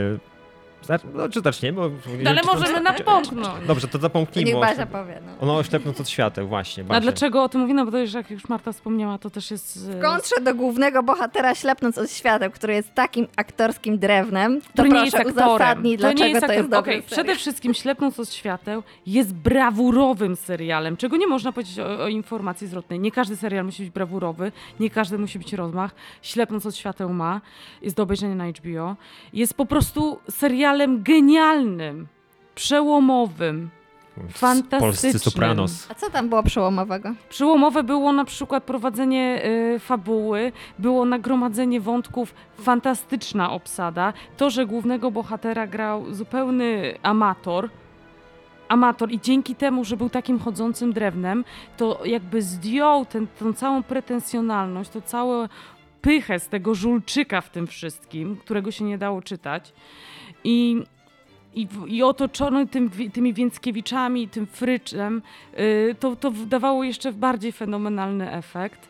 zacz- 0.87 1.05
no, 1.14 1.28
czy 1.28 1.41
zaczniemy? 1.41 1.80
Bo, 1.80 1.91
No, 2.22 2.30
ale 2.30 2.41
możemy 2.43 2.80
napomknąć. 2.80 3.66
Dobrze, 3.66 3.87
to 3.89 3.93
To 3.93 4.03
zapomknijmy. 4.03 4.49
niech 4.51 4.57
o 4.59 4.61
Basia 4.61 4.87
powie, 4.87 5.20
no. 5.26 5.33
Ono 5.41 5.57
oślepnąc 5.57 6.01
od 6.01 6.09
świateł, 6.09 6.49
właśnie. 6.49 6.83
A 6.83 6.87
Basia. 6.87 7.01
dlaczego 7.01 7.43
o 7.43 7.49
tym 7.49 7.61
mówię? 7.61 7.74
No 7.74 7.85
bo 7.85 7.91
to 7.91 7.99
już, 7.99 8.12
jak 8.12 8.30
już 8.30 8.49
Marta 8.49 8.72
wspomniała, 8.72 9.18
to 9.18 9.30
też 9.30 9.51
jest... 9.51 9.89
e, 9.93 9.99
W 9.99 10.03
kontrze 10.03 10.35
do 10.41 10.55
głównego 10.55 11.03
bohatera 11.03 11.55
ślepnąc 11.55 11.99
od 11.99 12.11
świateł, 12.11 12.51
który 12.51 12.74
jest 12.74 12.95
takim 12.95 13.26
aktorskim 13.37 13.99
drewnem, 13.99 14.61
to 14.61 14.68
który 14.72 14.89
nie 14.89 14.95
proszę 15.11 15.18
jest 15.18 15.30
uzasadnij, 15.30 15.97
dlaczego 15.97 16.24
jest 16.24 16.47
to 16.47 16.53
jest 16.53 16.68
dobry 16.68 16.93
serial. 16.93 17.09
Przede 17.11 17.37
wszystkim 17.37 17.74
Ślepnąc 17.74 18.20
od 18.20 18.33
świateł 18.33 18.83
jest 19.07 19.35
brawurowym 19.35 20.37
serialem, 20.37 20.97
czego 20.97 21.16
nie 21.16 21.26
można 21.26 21.53
powiedzieć 21.53 21.78
o, 21.78 22.05
o 22.05 22.09
informacji 22.09 22.66
zwrotnej. 22.66 23.01
Nie 23.01 23.11
każdy 23.12 23.37
serial 23.37 23.64
musi 23.64 23.83
być 23.83 23.91
brawurowy, 23.93 24.53
nie 24.80 24.91
każdy 24.91 25.18
musi 25.18 25.39
być 25.39 25.53
rozmach. 25.53 25.91
Ślepnąc 26.22 26.66
od 26.66 26.76
świateł 26.76 27.12
ma, 27.12 27.41
jest 27.83 27.97
do 27.97 28.03
obejrzenia 28.03 28.35
na 28.35 28.47
HBO. 28.49 28.97
Jest 29.33 29.55
po 29.55 29.66
prostu 29.66 30.18
serialem 30.73 31.03
genialnym, 31.03 32.07
przełomowym, 32.55 33.70
fantastycznym. 34.29 34.81
Polscy 34.81 35.18
Sopranos. 35.18 35.91
A 35.91 35.95
co 35.95 36.11
tam 36.11 36.29
było 36.29 36.43
przełomowego? 36.43 37.14
Przełomowe 37.29 37.83
było 37.83 38.12
na 38.12 38.25
przykład 38.25 38.64
prowadzenie 38.64 39.43
y, 39.75 39.79
fabuły, 39.79 40.53
było 40.79 41.05
nagromadzenie 41.05 41.81
wątków, 41.81 42.35
fantastyczna 42.61 43.51
obsada. 43.51 44.12
To, 44.37 44.51
że 44.51 44.66
głównego 44.66 45.11
bohatera 45.11 45.66
grał 45.66 46.14
zupełny 46.14 46.99
amator, 47.03 47.68
amator 48.68 49.12
i 49.12 49.20
dzięki 49.20 49.55
temu, 49.55 49.85
że 49.85 49.97
był 49.97 50.11
takim 50.11 50.39
chodzącym 50.39 50.93
drewnem, 50.93 51.45
to 51.77 52.01
jakby 52.05 52.43
zdjął 52.43 53.05
ten, 53.05 53.27
tą 53.39 53.53
całą 53.53 53.83
pretensjonalność, 53.83 54.91
to 54.91 55.01
całe 55.03 55.49
pychę 56.03 56.40
z 56.40 56.48
tego 56.48 56.74
żulczyka 56.74 57.40
w 57.40 57.50
tym 57.50 57.66
wszystkim, 57.66 58.36
którego 58.36 58.70
się 58.70 58.84
nie 58.84 58.98
dało 58.98 59.22
czytać. 59.22 59.72
I 60.44 60.82
i, 61.55 61.68
i 61.86 62.03
otoczony 62.03 62.66
tym, 62.66 62.90
tymi 63.12 63.34
Więckiewiczami, 63.34 64.28
tym 64.28 64.46
fryczem, 64.46 65.22
y, 65.59 65.94
to, 66.00 66.16
to 66.16 66.30
dawało 66.30 66.84
jeszcze 66.84 67.12
bardziej 67.12 67.53
fenomenalny 67.53 68.32
efekt. 68.32 68.88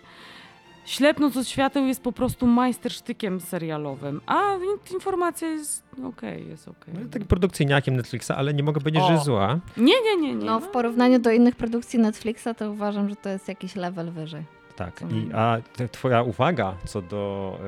Ślepnąc 0.86 1.36
od 1.36 1.48
świateł 1.48 1.86
jest 1.86 2.02
po 2.02 2.12
prostu 2.12 2.46
majstersztykiem 2.46 3.40
serialowym, 3.40 4.20
a 4.26 4.54
in- 4.56 4.94
informacja 4.94 5.48
jest 5.48 5.84
okej, 6.04 6.48
jest 6.48 6.68
okej. 6.68 6.94
No, 6.94 7.08
takim 7.10 7.28
produkcyjniakiem 7.28 7.96
Netflixa, 7.96 8.30
ale 8.30 8.54
nie 8.54 8.62
mogę 8.62 8.80
powiedzieć, 8.80 9.02
że 9.02 9.08
O. 9.08 9.12
jest 9.12 9.24
zła. 9.24 9.58
Nie, 9.76 9.94
nie, 10.02 10.16
nie, 10.16 10.34
nie. 10.34 10.44
No 10.46 10.60
w 10.60 10.68
porównaniu 10.68 11.18
do 11.18 11.30
innych 11.30 11.56
produkcji 11.56 11.98
Netflixa 11.98 12.48
to 12.56 12.70
uważam, 12.70 13.08
że 13.08 13.16
to 13.16 13.28
jest 13.28 13.48
jakiś 13.48 13.76
level 13.76 14.10
wyżej. 14.10 14.42
Tak. 14.76 15.02
Mm. 15.02 15.16
I, 15.16 15.30
a 15.34 15.58
te, 15.76 15.88
twoja 15.88 16.22
uwaga 16.22 16.74
co 16.84 17.02
do 17.02 17.58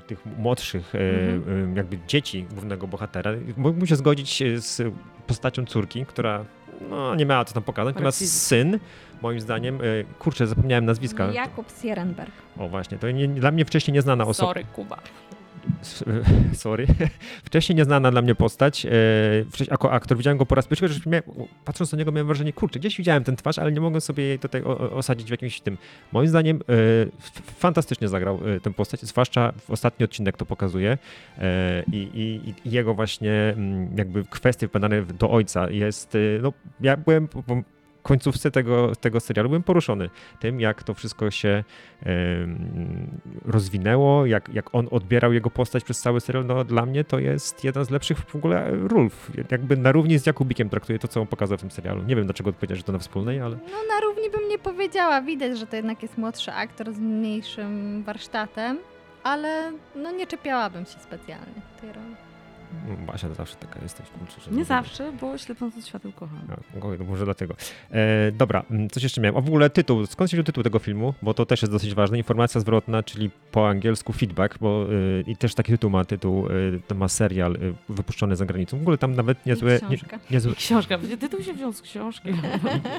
e, 0.00 0.06
tych 0.06 0.26
młodszych 0.38 0.94
e, 0.94 0.98
Mhm. 0.98 1.72
e, 1.72 1.76
jakby 1.76 1.98
dzieci 2.08 2.46
głównego 2.52 2.86
bohatera, 2.86 3.30
mógłbym 3.56 3.86
się 3.86 3.96
zgodzić 3.96 4.42
z 4.56 4.94
postacią 5.26 5.64
córki, 5.64 6.06
która 6.06 6.44
no, 6.90 7.14
nie 7.14 7.26
miała 7.26 7.44
co 7.44 7.54
tam 7.54 7.62
pokazać, 7.62 7.94
natomiast 7.94 8.42
syn, 8.46 8.78
moim 9.22 9.40
zdaniem, 9.40 9.78
kurczę, 10.18 10.46
zapomniałem 10.46 10.84
nazwiska. 10.84 11.26
Jakub 11.32 11.66
Sierenberg. 11.82 12.32
O 12.58 12.68
właśnie, 12.68 12.98
to 12.98 13.10
nie, 13.10 13.28
dla 13.28 13.50
mnie 13.50 13.64
wcześniej 13.64 13.92
nieznana 13.94 14.24
osoba. 14.24 14.48
Sorry, 14.48 14.64
Kuba. 14.72 14.98
Sorry. 16.52 16.86
Wcześniej 17.44 17.76
nieznana 17.76 18.10
dla 18.10 18.22
mnie 18.22 18.34
postać. 18.34 18.86
E, 18.86 18.90
jako 19.70 19.92
aktor 19.92 20.16
widziałem 20.16 20.38
go 20.38 20.46
po 20.46 20.54
raz 20.54 20.66
pierwszy, 20.66 21.00
patrząc 21.64 21.92
na 21.92 21.98
niego 21.98 22.12
miałem 22.12 22.26
wrażenie, 22.26 22.52
kurczę, 22.52 22.78
gdzieś 22.78 22.96
widziałem 22.96 23.24
ten 23.24 23.36
twarz, 23.36 23.58
ale 23.58 23.72
nie 23.72 23.80
mogłem 23.80 24.00
sobie 24.00 24.24
jej 24.24 24.38
tutaj 24.38 24.62
osadzić 24.94 25.28
w 25.28 25.30
jakimś 25.30 25.60
tym. 25.60 25.78
Moim 26.12 26.28
zdaniem 26.28 26.56
e, 26.56 26.62
fantastycznie 27.58 28.08
zagrał 28.08 28.40
e, 28.56 28.60
tę 28.60 28.72
postać, 28.72 29.00
zwłaszcza 29.00 29.52
w 29.52 29.70
ostatni 29.70 30.04
odcinek 30.04 30.36
to 30.36 30.46
pokazuje. 30.46 30.98
I, 31.92 31.96
i, 31.96 32.54
I 32.68 32.70
jego 32.70 32.94
właśnie 32.94 33.32
mm, 33.32 33.98
jakby 33.98 34.24
kwestie 34.24 34.68
wpadane 34.68 35.02
do 35.02 35.30
ojca 35.30 35.70
jest, 35.70 36.16
no 36.42 36.52
ja 36.80 36.96
byłem 36.96 37.28
końcówce 38.02 38.50
tego, 38.50 38.96
tego 38.96 39.20
serialu, 39.20 39.48
byłem 39.48 39.62
poruszony 39.62 40.10
tym, 40.40 40.60
jak 40.60 40.82
to 40.82 40.94
wszystko 40.94 41.30
się 41.30 41.64
rozwinęło, 43.44 44.26
jak, 44.26 44.48
jak 44.54 44.74
on 44.74 44.88
odbierał 44.90 45.32
jego 45.32 45.50
postać 45.50 45.84
przez 45.84 46.00
cały 46.00 46.20
serial, 46.20 46.46
no 46.46 46.64
dla 46.64 46.86
mnie 46.86 47.04
to 47.04 47.18
jest 47.18 47.64
jedna 47.64 47.84
z 47.84 47.90
lepszych 47.90 48.18
w 48.18 48.36
ogóle 48.36 48.70
ról. 48.70 49.10
Jakby 49.50 49.76
na 49.76 49.92
równi 49.92 50.18
z 50.18 50.26
Jakubikiem 50.26 50.68
traktuje 50.68 50.98
to, 50.98 51.08
co 51.08 51.20
on 51.20 51.26
pokazał 51.26 51.58
w 51.58 51.60
tym 51.60 51.70
serialu. 51.70 52.02
Nie 52.02 52.16
wiem, 52.16 52.24
dlaczego 52.24 52.50
odpowiedziałeś, 52.50 52.78
że 52.78 52.84
to 52.84 52.92
na 52.92 52.98
wspólnej, 52.98 53.40
ale 53.40 53.56
No 53.56 53.94
na 53.94 54.00
równi 54.00 54.30
bym 54.30 54.48
nie 54.48 54.58
powiedziała. 54.58 55.22
Widać, 55.22 55.58
że 55.58 55.66
to 55.66 55.76
jednak 55.76 56.02
jest 56.02 56.18
młodszy 56.18 56.52
aktor 56.52 56.92
z 56.92 56.98
mniejszym 56.98 58.02
warsztatem, 58.02 58.78
ale 59.22 59.72
no 59.96 60.10
nie 60.10 60.26
czepiałabym 60.26 60.84
się 60.84 60.98
specjalnie 60.98 61.62
tej 61.80 61.92
roli. 61.92 62.31
No, 62.88 63.06
Basia 63.06 63.28
to 63.28 63.34
zawsze 63.34 63.56
taka 63.56 63.80
jesteś. 63.82 64.06
kurczę, 64.18 64.40
że 64.40 64.46
Nie 64.50 64.52
lubię. 64.56 64.64
zawsze, 64.64 65.12
bo 65.20 65.38
śledząc 65.38 65.86
świateł 65.86 66.12
kocham. 66.12 66.38
To 66.98 67.04
może 67.04 67.24
dlatego. 67.24 67.54
E, 67.90 68.32
dobra, 68.32 68.62
coś 68.92 69.02
jeszcze 69.02 69.20
miałem. 69.20 69.36
A 69.36 69.40
w 69.40 69.46
ogóle 69.46 69.70
tytuł, 69.70 70.06
skąd 70.06 70.30
się 70.30 70.34
wziął 70.36 70.44
tytuł 70.44 70.62
tego 70.62 70.78
filmu? 70.78 71.14
Bo 71.22 71.34
to 71.34 71.46
też 71.46 71.62
jest 71.62 71.72
dosyć 71.72 71.94
ważne. 71.94 72.18
Informacja 72.18 72.60
zwrotna, 72.60 73.02
czyli 73.02 73.30
po 73.52 73.68
angielsku 73.68 74.12
feedback, 74.12 74.58
bo 74.58 74.86
y, 74.92 75.24
i 75.26 75.36
też 75.36 75.54
taki 75.54 75.72
tytuł 75.72 75.90
ma 75.90 76.04
tytuł, 76.04 76.46
y, 76.48 76.80
to 76.88 76.94
ma 76.94 77.08
serial 77.08 77.54
y, 77.56 77.74
wypuszczony 77.88 78.36
za 78.36 78.46
granicą. 78.46 78.78
W 78.78 78.80
ogóle 78.82 78.98
tam 78.98 79.14
nawet 79.14 79.46
niezłe... 79.46 79.72
Nie, 79.90 79.96
książka. 79.96 80.18
niezłe 80.30 80.54
Książka, 80.54 80.98
tytuł 81.20 81.42
się 81.42 81.54
wziął 81.54 81.72
z 81.72 81.82
książki. 81.82 82.28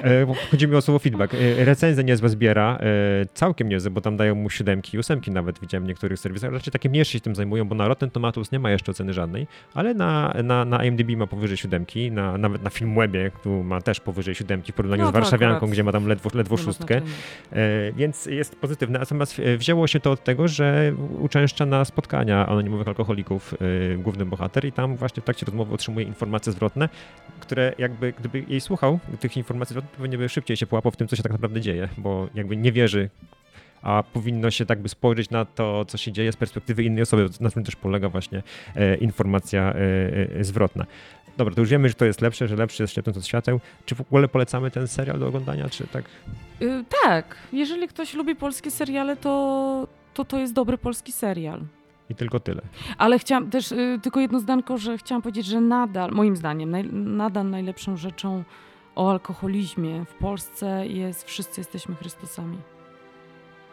e, 0.04 0.26
chodzi 0.50 0.68
mi 0.68 0.74
o 0.76 0.82
słowo 0.82 0.98
feedback. 0.98 1.34
E, 1.34 1.64
recenzje 1.64 2.04
niezłe 2.04 2.28
zbiera, 2.28 2.78
e, 2.80 3.26
całkiem 3.34 3.68
niezłe, 3.68 3.90
bo 3.90 4.00
tam 4.00 4.16
dają 4.16 4.34
mu 4.34 4.50
siódemki 4.50 4.96
i 4.96 5.00
ósemki 5.00 5.30
nawet 5.30 5.60
widziałem 5.60 5.84
w 5.84 5.88
niektórych 5.88 6.18
serwisach. 6.18 6.52
Raczej 6.52 6.72
takie 6.72 6.88
mniejsze 6.88 7.12
się 7.12 7.20
tym 7.20 7.34
zajmują, 7.34 7.64
bo 7.68 7.74
na 7.74 7.88
Rotten 7.88 8.10
Tomatoes 8.10 8.52
nie 8.52 8.58
ma 8.58 8.70
jeszcze 8.70 8.90
oceny 8.92 9.12
żadnej, 9.12 9.46
ale 9.74 9.94
na, 9.94 10.34
na, 10.44 10.64
na 10.64 10.84
IMDb 10.84 11.16
ma 11.16 11.26
powyżej 11.26 11.56
siódemki, 11.56 12.10
na, 12.10 12.38
nawet 12.38 12.62
na 12.62 12.70
Filmwebie, 12.70 13.30
tu 13.42 13.62
ma 13.62 13.80
też 13.80 14.00
powyżej 14.00 14.34
siódemki 14.34 14.72
w 14.72 14.74
porównaniu 14.74 15.02
No 15.02 15.08
z 15.08 15.12
Warszawianką, 15.12 15.56
akurat 15.56 15.72
gdzie 15.72 15.84
ma 15.84 15.92
tam 15.92 16.06
ledwo, 16.06 16.30
ledwo 16.34 16.56
szóstkę. 16.56 17.00
E, 17.52 17.92
więc 17.92 18.26
jest 18.26 18.56
pozytywne. 18.56 18.98
Natomiast 18.98 19.40
e, 19.40 19.56
wzięło 19.56 19.86
się 19.86 20.00
to 20.00 20.10
od 20.10 20.24
tego, 20.24 20.48
że 20.48 20.92
uczęszcza 21.20 21.66
na 21.66 21.84
spotkania 21.84 22.46
anonimowych 22.46 22.88
alkoholików 22.88 23.54
e, 23.54 23.96
główny 23.96 24.24
bohater 24.24 24.64
i 24.64 24.72
tam 24.72 24.96
właśnie 24.96 25.20
w 25.20 25.24
trakcie 25.24 25.46
rozmowy 25.46 25.74
otrzymuje 25.74 26.06
informacje 26.06 26.52
zwrotne, 26.52 26.88
które 27.40 27.72
jakby, 27.78 28.12
gdyby 28.18 28.44
jej 28.48 28.60
słuchał, 28.60 28.98
tych 29.20 29.36
informacji 29.36 29.72
zwrotnych, 29.72 29.92
to 29.92 30.02
pewnie 30.02 30.18
by 30.18 30.28
szybciej 30.28 30.56
się 30.56 30.66
połapał 30.66 30.92
w 30.92 30.96
tym, 30.96 31.08
co 31.08 31.16
się 31.16 31.22
tak 31.22 31.32
naprawdę 31.32 31.60
dzieje, 31.60 31.88
bo 31.98 32.28
jakby 32.34 32.56
nie 32.56 32.72
wierzy 32.72 33.10
a 33.84 34.02
powinno 34.02 34.50
się 34.50 34.66
tak 34.66 34.82
by 34.82 34.88
spojrzeć 34.88 35.30
na 35.30 35.44
to, 35.44 35.84
co 35.84 35.98
się 35.98 36.12
dzieje 36.12 36.32
z 36.32 36.36
perspektywy 36.36 36.84
innej 36.84 37.02
osoby, 37.02 37.28
na 37.40 37.50
tym 37.50 37.64
też 37.64 37.76
polega 37.76 38.08
właśnie 38.08 38.42
e, 38.76 38.96
informacja 38.96 39.62
e, 39.62 39.76
e, 40.38 40.44
zwrotna. 40.44 40.86
Dobra, 41.36 41.54
to 41.54 41.60
już 41.60 41.70
wiemy, 41.70 41.88
że 41.88 41.94
to 41.94 42.04
jest 42.04 42.20
lepsze, 42.20 42.48
że 42.48 42.56
lepszy 42.56 42.82
jest 42.82 42.94
Ślepnąc 42.94 43.16
od 43.18 43.26
świateł. 43.26 43.60
Czy 43.86 43.94
w 43.94 44.00
ogóle 44.00 44.28
polecamy 44.28 44.70
ten 44.70 44.88
serial 44.88 45.18
do 45.18 45.26
oglądania, 45.28 45.68
czy 45.68 45.86
tak? 45.86 46.04
Y, 46.62 46.84
tak, 47.02 47.36
jeżeli 47.52 47.88
ktoś 47.88 48.14
lubi 48.14 48.36
polskie 48.36 48.70
seriale, 48.70 49.16
to, 49.16 49.86
to 50.14 50.24
to 50.24 50.38
jest 50.38 50.52
dobry 50.52 50.78
polski 50.78 51.12
serial. 51.12 51.60
I 52.10 52.14
tylko 52.14 52.40
tyle. 52.40 52.62
Ale 52.98 53.18
chciałam 53.18 53.50
też 53.50 53.72
y, 53.72 53.98
tylko 54.02 54.20
jedno 54.20 54.40
zdanko, 54.40 54.78
że 54.78 54.98
chciałam 54.98 55.22
powiedzieć, 55.22 55.46
że 55.46 55.60
nadal, 55.60 56.10
moim 56.10 56.36
zdaniem, 56.36 56.70
naj, 56.70 56.84
nadal 56.92 57.50
najlepszą 57.50 57.96
rzeczą 57.96 58.44
o 58.94 59.10
alkoholizmie 59.10 60.04
w 60.04 60.14
Polsce 60.14 60.86
jest 60.86 61.24
Wszyscy 61.24 61.60
jesteśmy 61.60 61.94
Chrystusami. 61.94 62.58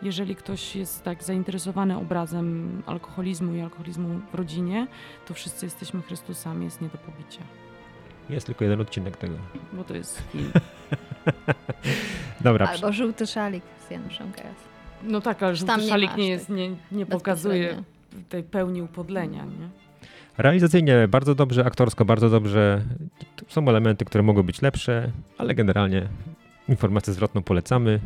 Jeżeli 0.01 0.35
ktoś 0.35 0.75
jest 0.75 1.03
tak 1.03 1.23
zainteresowany 1.23 1.97
obrazem 1.97 2.81
alkoholizmu 2.85 3.53
i 3.55 3.61
alkoholizmu 3.61 4.21
w 4.31 4.35
rodzinie, 4.35 4.87
to 5.27 5.33
Wszyscy 5.33 5.65
jesteśmy 5.65 6.01
Chrystusami 6.01 6.65
jest 6.65 6.81
nie 6.81 6.87
do 6.89 6.97
pobicia, 6.97 7.41
Jest 8.29 8.45
tylko 8.45 8.63
jeden 8.63 8.81
odcinek 8.81 9.17
tego. 9.17 9.35
bo 9.73 9.83
to 9.83 9.93
jest 9.95 10.21
film. 10.31 10.51
Dobra, 12.41 12.67
Albo 12.67 12.93
żółty 12.93 13.27
szalik 13.27 13.63
z 13.87 13.91
Januszem 13.91 14.31
Gajas. 14.31 14.55
No 15.03 15.21
tak, 15.21 15.43
ale 15.43 15.57
Tam 15.57 15.67
żółty 15.67 15.83
nie 15.83 15.89
szalik 15.89 16.17
nie, 16.17 16.29
jest, 16.29 16.49
nie, 16.49 16.69
nie 16.91 17.05
pokazuje 17.05 17.83
tej 18.29 18.43
pełni 18.43 18.81
upodlenia, 18.81 19.45
nie? 19.45 19.69
realizacyjnie 20.37 21.07
bardzo 21.07 21.35
dobrze, 21.35 21.65
aktorsko 21.65 22.05
bardzo 22.05 22.29
dobrze. 22.29 22.81
Są 23.47 23.67
elementy, 23.69 24.05
które 24.05 24.23
mogą 24.23 24.43
być 24.43 24.61
lepsze, 24.61 25.11
ale 25.37 25.55
generalnie 25.55 26.07
informację 26.69 27.13
zwrotną 27.13 27.41
polecamy. 27.41 27.99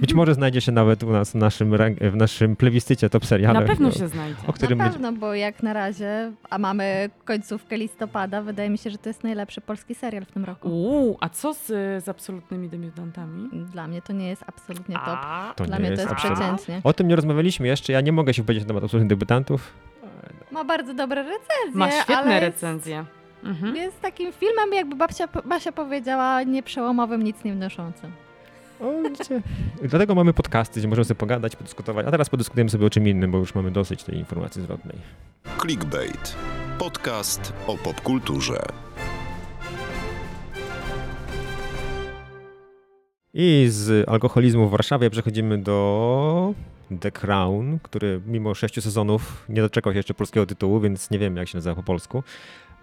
Być 0.00 0.14
może 0.14 0.34
znajdzie 0.34 0.60
się 0.60 0.72
nawet 0.72 1.02
u 1.02 1.10
nas 1.10 1.30
w 1.30 1.34
naszym, 1.34 1.76
w 2.00 2.16
naszym 2.16 2.56
plebiscycie 2.56 3.10
top 3.10 3.26
seriale. 3.26 3.60
Na 3.60 3.66
pewno 3.66 3.88
o- 3.88 3.92
się 3.92 4.08
znajdzie. 4.08 4.36
O 4.46 4.52
którym 4.52 4.78
Na 4.78 4.84
będzie, 4.84 4.98
pewno, 4.98 5.12
bo 5.20 5.34
jak 5.34 5.62
na 5.62 5.72
razie, 5.72 6.32
a 6.50 6.58
mamy 6.58 7.10
końcówkę 7.24 7.76
listopada, 7.76 8.42
wydaje 8.42 8.70
mi 8.70 8.78
się, 8.78 8.90
że 8.90 8.98
to 8.98 9.08
jest 9.08 9.24
najlepszy 9.24 9.60
polski 9.60 9.94
serial 9.94 10.24
w 10.24 10.32
tym 10.32 10.44
roku. 10.44 10.68
Uuu, 10.68 11.16
a 11.20 11.28
co 11.28 11.54
z, 11.54 11.66
z 12.04 12.08
absolutnymi 12.08 12.68
debiutantami? 12.68 13.48
Dla 13.72 13.88
mnie 13.88 14.02
to 14.02 14.12
nie 14.12 14.28
jest 14.28 14.44
absolutnie 14.46 14.94
top. 14.94 15.04
A, 15.06 15.52
to 15.56 15.64
Dla 15.64 15.76
nie 15.76 15.80
mnie 15.80 15.90
jest 15.90 16.02
to 16.02 16.08
jest 16.14 16.24
przeciętnie. 16.24 16.80
O 16.84 16.92
tym 16.92 17.08
nie 17.08 17.16
rozmawialiśmy 17.16 17.66
jeszcze, 17.66 17.92
ja 17.92 18.00
nie 18.00 18.12
mogę 18.12 18.34
się 18.34 18.42
wypowiedzieć 18.42 18.64
na 18.64 18.68
temat 18.68 18.84
absolutnych 18.84 19.08
debiutantów. 19.10 19.72
Ma 20.52 20.64
bardzo 20.64 20.94
dobre 20.94 21.22
recenzje, 21.22 21.74
ma 21.74 21.90
świetne 21.90 22.16
ale 22.16 22.40
recenzje. 22.40 23.04
Mhm. 23.44 23.76
Jest, 23.76 23.86
jest 23.86 24.00
takim 24.00 24.32
filmem, 24.32 24.72
jakby 24.72 24.96
babcia, 24.96 25.28
Basia 25.44 25.72
powiedziała, 25.72 26.42
nieprzełomowym, 26.42 27.22
nic 27.22 27.44
nie 27.44 27.52
wnoszącym. 27.52 28.12
O, 28.80 29.02
widzicie. 29.02 29.42
Dlatego 29.82 30.14
mamy 30.14 30.32
podcasty, 30.32 30.80
gdzie 30.80 30.88
możemy 30.88 31.04
sobie 31.04 31.18
pogadać, 31.18 31.56
podyskutować, 31.56 32.06
a 32.06 32.10
teraz 32.10 32.28
podyskutujemy 32.28 32.70
sobie 32.70 32.86
o 32.86 32.90
czym 32.90 33.08
innym, 33.08 33.30
bo 33.30 33.38
już 33.38 33.54
mamy 33.54 33.70
dosyć 33.70 34.04
tej 34.04 34.18
informacji 34.18 34.62
zwrotnej. 34.62 34.96
Clickbait. 35.60 36.36
Podcast 36.78 37.52
o 37.66 37.76
popkulturze. 37.76 38.62
I 43.34 43.66
z 43.68 44.08
alkoholizmu 44.08 44.68
w 44.68 44.70
Warszawie 44.70 45.10
przechodzimy 45.10 45.58
do 45.58 46.54
The 47.00 47.12
Crown, 47.12 47.78
który 47.82 48.20
mimo 48.26 48.54
sześciu 48.54 48.82
sezonów 48.82 49.44
nie 49.48 49.60
doczekał 49.60 49.92
się 49.92 49.98
jeszcze 49.98 50.14
polskiego 50.14 50.46
tytułu, 50.46 50.80
więc 50.80 51.10
nie 51.10 51.18
wiem 51.18 51.36
jak 51.36 51.48
się 51.48 51.58
nazywa 51.58 51.74
po 51.74 51.82
polsku. 51.82 52.22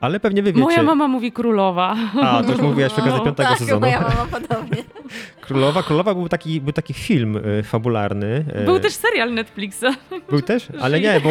Ale 0.06 0.20
pewnie 0.20 0.44
wy 0.44 0.54
wiecie. 0.54 0.64
Moja 0.64 0.84
mama 0.84 1.08
mówi 1.08 1.32
królowa. 1.32 1.96
A, 2.22 2.44
to 2.44 2.52
już 2.52 2.62
mówiłaś 2.62 2.92
okazji 2.94 3.12
No, 3.12 3.20
piątego 3.26 3.50
tak, 3.50 3.58
sezonu. 3.60 3.80
moja 3.80 4.02
mama 4.02 4.28
podobnie. 4.32 4.84
Królowa. 5.48 5.84
Królowa 5.84 6.14
był 6.14 6.30
taki, 6.30 6.62
był 6.62 6.74
taki 6.74 6.94
film 6.94 7.38
y, 7.38 7.64
fabularny. 7.64 8.46
y, 8.62 8.66
Był 8.66 8.80
też 8.80 8.94
serial 8.94 9.34
Netflixa. 9.34 9.86
Był 10.30 10.42
też? 10.42 10.68
Ale 10.82 11.00
nie, 11.00 11.22
bo... 11.24 11.30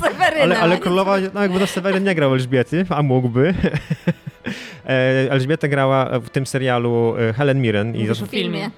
Sewerynem. 0.00 0.42
Ale, 0.42 0.58
ale 0.58 0.78
królowa, 0.78 1.16
no 1.34 1.42
jakby 1.42 1.58
to 1.58 1.66
Seweryn 1.66 2.04
nie 2.04 2.14
grał 2.14 2.32
Elżbiety, 2.34 2.86
a 2.90 3.02
mógłby. 3.02 3.54
E, 4.86 5.30
Elżbieta 5.30 5.68
grała 5.68 6.18
w 6.20 6.30
tym 6.30 6.46
serialu 6.46 7.14
e, 7.18 7.32
Helen 7.32 7.60
Mirren 7.62 7.96
i 7.96 7.98
Mówisz 7.98 8.22
w 8.22 8.26
filmie. 8.26 8.70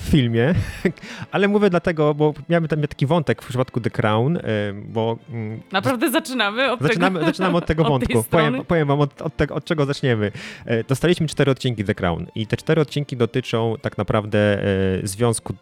W 0.00 0.10
filmie. 0.10 0.54
Ale 1.32 1.48
mówię 1.48 1.70
dlatego, 1.70 2.14
bo 2.14 2.34
miałem 2.48 2.68
tam 2.68 2.80
taki 2.82 3.06
wątek 3.06 3.42
w 3.42 3.48
przypadku 3.48 3.80
The 3.80 3.90
Crown, 3.90 4.36
e, 4.36 4.40
bo 4.88 5.18
mm, 5.30 5.60
Naprawdę 5.72 6.10
zaczynamy 6.10 6.72
od 6.72 6.80
Zaczynamy, 6.80 7.18
tego. 7.18 7.30
zaczynamy 7.30 7.56
od 7.56 7.66
tego 7.66 7.82
od 7.84 7.88
wątku. 7.88 8.24
Powiem, 8.30 8.64
powiem 8.64 8.88
wam 8.88 9.00
od, 9.00 9.22
od, 9.22 9.36
tego, 9.36 9.54
od 9.54 9.64
czego 9.64 9.86
zaczniemy. 9.86 10.32
E, 10.66 10.84
Dostaliśmy 10.84 11.28
cztery 11.28 11.50
odcinki 11.50 11.84
The 11.84 11.94
Crown 11.94 12.26
i 12.34 12.46
te 12.46 12.56
cztery 12.56 12.80
odcinki 12.80 13.16
dotyczą 13.16 13.74
tak 13.82 13.98
naprawdę 13.98 14.38
e, 14.38 14.66
związku 15.02 15.54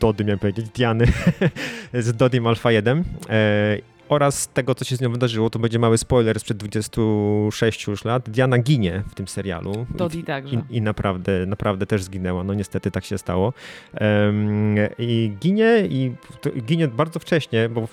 Dody, 0.00 0.24
miałem 0.24 0.38
powiedzieć, 0.38 0.66
Diany 0.68 1.06
z 1.92 2.16
Dodim 2.16 2.46
Alpha 2.46 2.72
1 2.72 3.04
e, 3.28 3.93
oraz 4.14 4.48
tego, 4.48 4.74
co 4.74 4.84
się 4.84 4.96
z 4.96 5.00
nią 5.00 5.12
wydarzyło. 5.12 5.50
To 5.50 5.58
będzie 5.58 5.78
mały 5.78 5.98
spoiler 5.98 6.40
sprzed 6.40 6.56
26 6.56 7.86
już 7.86 8.04
lat. 8.04 8.30
Diana 8.30 8.58
ginie 8.58 9.02
w 9.10 9.14
tym 9.14 9.28
serialu. 9.28 9.86
Dodi 9.90 10.24
także. 10.24 10.62
I, 10.70 10.76
I 10.76 10.82
naprawdę, 10.82 11.46
naprawdę 11.46 11.86
też 11.86 12.02
zginęła. 12.02 12.44
No 12.44 12.54
niestety 12.54 12.90
tak 12.90 13.04
się 13.04 13.18
stało. 13.18 13.52
Em, 13.94 14.76
I 14.98 15.32
ginie 15.40 15.86
i 15.90 16.12
to, 16.40 16.50
ginie 16.50 16.88
bardzo 16.88 17.18
wcześnie, 17.18 17.68
bo 17.68 17.86
w, 17.86 17.90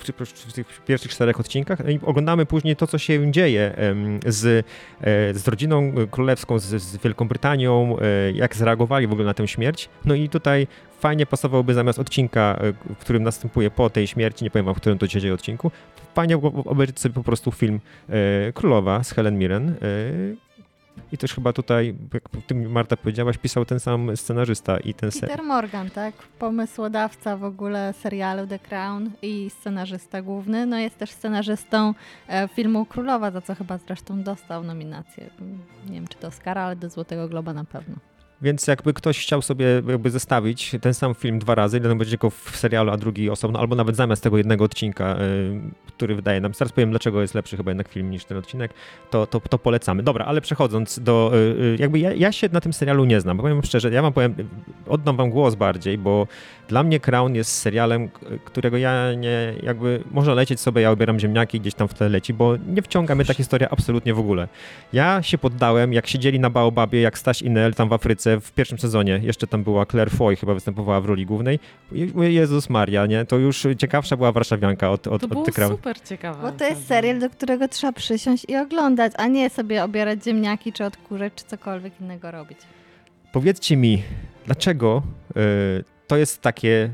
w 0.47 0.53
tych 0.53 0.81
pierwszych 0.85 1.11
czterech 1.11 1.39
odcinkach 1.39 1.79
no 1.83 1.89
i 1.89 1.99
oglądamy 2.03 2.45
później 2.45 2.75
to, 2.75 2.87
co 2.87 2.97
się 2.97 3.31
dzieje 3.31 3.75
em, 3.75 4.19
z, 4.25 4.65
e, 5.01 5.33
z 5.33 5.47
rodziną 5.47 5.93
królewską, 6.11 6.59
z, 6.59 6.81
z 6.81 6.97
Wielką 6.97 7.27
Brytanią, 7.27 7.97
e, 7.99 8.31
jak 8.31 8.55
zareagowali 8.55 9.07
w 9.07 9.11
ogóle 9.11 9.25
na 9.25 9.33
tę 9.33 9.47
śmierć. 9.47 9.89
No 10.05 10.15
i 10.15 10.29
tutaj 10.29 10.67
fajnie 11.01 11.25
pasowałoby 11.25 11.73
zamiast 11.73 11.99
odcinka, 11.99 12.59
e, 12.61 12.93
w 12.95 12.97
którym 12.97 13.23
następuje 13.23 13.71
po 13.71 13.89
tej 13.89 14.07
śmierci, 14.07 14.43
nie 14.43 14.51
powiem 14.51 14.65
wam, 14.65 14.75
w 14.75 14.77
którym 14.77 14.97
to 14.97 15.07
się 15.07 15.21
dzieje 15.21 15.33
odcinku, 15.33 15.71
fajnie 16.15 16.37
obejrzeć 16.65 16.99
sobie 16.99 17.15
po 17.15 17.23
prostu 17.23 17.51
film 17.51 17.79
e, 18.09 18.53
Królowa 18.53 19.03
z 19.03 19.11
Helen 19.11 19.37
Mirren. 19.37 19.69
E, 19.69 19.75
I 21.11 21.17
też 21.17 21.33
chyba 21.33 21.53
tutaj, 21.53 21.95
jak 22.13 22.23
ty 22.47 22.55
Marta 22.55 22.97
powiedziałaś, 22.97 23.37
pisał 23.37 23.65
ten 23.65 23.79
sam 23.79 24.17
scenarzysta 24.17 24.77
i 24.77 24.93
ten 24.93 25.11
ser. 25.11 25.29
Peter 25.29 25.45
Morgan, 25.45 25.89
tak? 25.89 26.13
Pomysłodawca 26.39 27.37
w 27.37 27.43
ogóle 27.43 27.93
serialu 27.93 28.47
The 28.47 28.59
Crown 28.59 29.09
i 29.21 29.49
scenarzysta 29.59 30.21
główny. 30.21 30.65
No 30.65 30.77
jest 30.79 30.97
też 30.97 31.11
scenarzystą 31.11 31.93
e, 32.27 32.47
filmu 32.47 32.85
Królowa, 32.85 33.31
za 33.31 33.41
co 33.41 33.55
chyba 33.55 33.77
zresztą 33.77 34.23
dostał 34.23 34.63
nominację. 34.63 35.29
Nie 35.89 35.93
wiem, 35.93 36.07
czy 36.07 36.19
do 36.19 36.27
Oscara, 36.27 36.61
ale 36.61 36.75
do 36.75 36.89
Złotego 36.89 37.27
Globa 37.27 37.53
na 37.53 37.65
pewno. 37.65 37.95
Więc 38.41 38.67
jakby 38.67 38.93
ktoś 38.93 39.19
chciał 39.19 39.41
sobie 39.41 39.65
jakby 39.87 40.09
zestawić 40.09 40.75
ten 40.81 40.93
sam 40.93 41.15
film 41.15 41.39
dwa 41.39 41.55
razy, 41.55 41.77
jeden 41.77 41.97
będzie 41.97 42.11
tylko 42.11 42.29
w 42.29 42.51
serialu, 42.55 42.91
a 42.91 42.97
drugi 42.97 43.29
osobno, 43.29 43.59
albo 43.59 43.75
nawet 43.75 43.95
zamiast 43.95 44.23
tego 44.23 44.37
jednego 44.37 44.65
odcinka, 44.65 45.17
y, 45.21 45.61
który 45.87 46.15
wydaje 46.15 46.41
nam, 46.41 46.53
zaraz 46.53 46.71
powiem 46.71 46.89
dlaczego 46.89 47.21
jest 47.21 47.35
lepszy 47.35 47.57
chyba 47.57 47.71
jednak 47.71 47.87
film 47.87 48.11
niż 48.11 48.25
ten 48.25 48.37
odcinek, 48.37 48.73
to, 49.09 49.27
to, 49.27 49.39
to 49.39 49.57
polecamy. 49.59 50.03
Dobra, 50.03 50.25
ale 50.25 50.41
przechodząc 50.41 50.99
do, 50.99 51.31
y, 51.33 51.37
y, 51.37 51.75
jakby 51.79 51.99
ja, 51.99 52.13
ja 52.13 52.31
się 52.31 52.49
na 52.51 52.61
tym 52.61 52.73
serialu 52.73 53.05
nie 53.05 53.21
znam, 53.21 53.37
bo 53.37 53.43
powiem 53.43 53.63
szczerze, 53.63 53.91
ja 53.91 54.01
wam 54.01 54.13
powiem, 54.13 54.35
oddam 54.87 55.17
wam 55.17 55.29
głos 55.29 55.55
bardziej, 55.55 55.97
bo 55.97 56.27
dla 56.67 56.83
mnie 56.83 56.99
Crown 56.99 57.35
jest 57.35 57.51
serialem, 57.57 58.09
którego 58.45 58.77
ja 58.77 59.13
nie, 59.13 59.53
jakby 59.63 60.03
można 60.11 60.33
lecieć 60.33 60.59
sobie, 60.59 60.81
ja 60.81 60.91
obieram 60.91 61.19
ziemniaki 61.19 61.59
gdzieś 61.59 61.73
tam 61.73 61.87
w 61.87 61.93
tle 61.93 62.09
leci, 62.09 62.33
bo 62.33 62.55
nie 62.67 62.81
wciąga 62.81 63.15
mnie 63.15 63.25
ta 63.25 63.33
historia 63.33 63.67
absolutnie 63.69 64.13
w 64.13 64.19
ogóle. 64.19 64.47
Ja 64.93 65.21
się 65.21 65.37
poddałem, 65.37 65.93
jak 65.93 66.07
siedzieli 66.07 66.39
na 66.39 66.49
Baobabie, 66.49 67.01
jak 67.01 67.17
Staś 67.17 67.41
i 67.41 67.49
Nel 67.49 67.73
tam 67.73 67.89
w 67.89 67.93
Afryce 67.93 68.30
jeszcze 68.31 68.51
w 68.51 68.51
pierwszym 68.51 68.79
sezonie, 68.79 69.19
jeszcze 69.23 69.47
tam 69.47 69.63
była 69.63 69.85
Claire 69.85 70.11
Foy, 70.11 70.35
chyba 70.35 70.53
występowała 70.53 71.01
w 71.01 71.05
roli 71.05 71.25
głównej. 71.25 71.59
Jezus 72.15 72.69
Maria, 72.69 73.05
nie? 73.05 73.25
To 73.25 73.37
już 73.37 73.67
ciekawsza 73.77 74.17
była 74.17 74.31
warszawianka 74.31 74.91
od, 74.91 75.07
od, 75.07 75.21
to 75.21 75.27
od 75.27 75.33
było 75.33 75.45
Crown. 75.45 75.71
super 75.71 76.01
ciekawe. 76.01 76.41
Bo 76.41 76.57
to 76.57 76.65
jest 76.65 76.87
serial, 76.87 77.19
do 77.19 77.29
którego 77.29 77.67
trzeba 77.67 77.93
przysiąść 77.93 78.45
i 78.49 78.55
oglądać, 78.57 79.13
a 79.17 79.27
nie 79.27 79.49
sobie 79.49 79.83
obierać 79.83 80.23
ziemniaki, 80.23 80.73
czy 80.73 80.85
odkurzać, 80.85 81.33
czy 81.35 81.45
cokolwiek 81.45 81.93
innego 82.01 82.31
robić. 82.31 82.57
Powiedzcie 83.31 83.77
mi, 83.77 84.03
dlaczego 84.45 85.03
y, 85.37 85.83
to 86.07 86.17
jest 86.17 86.41
takie, 86.41 86.89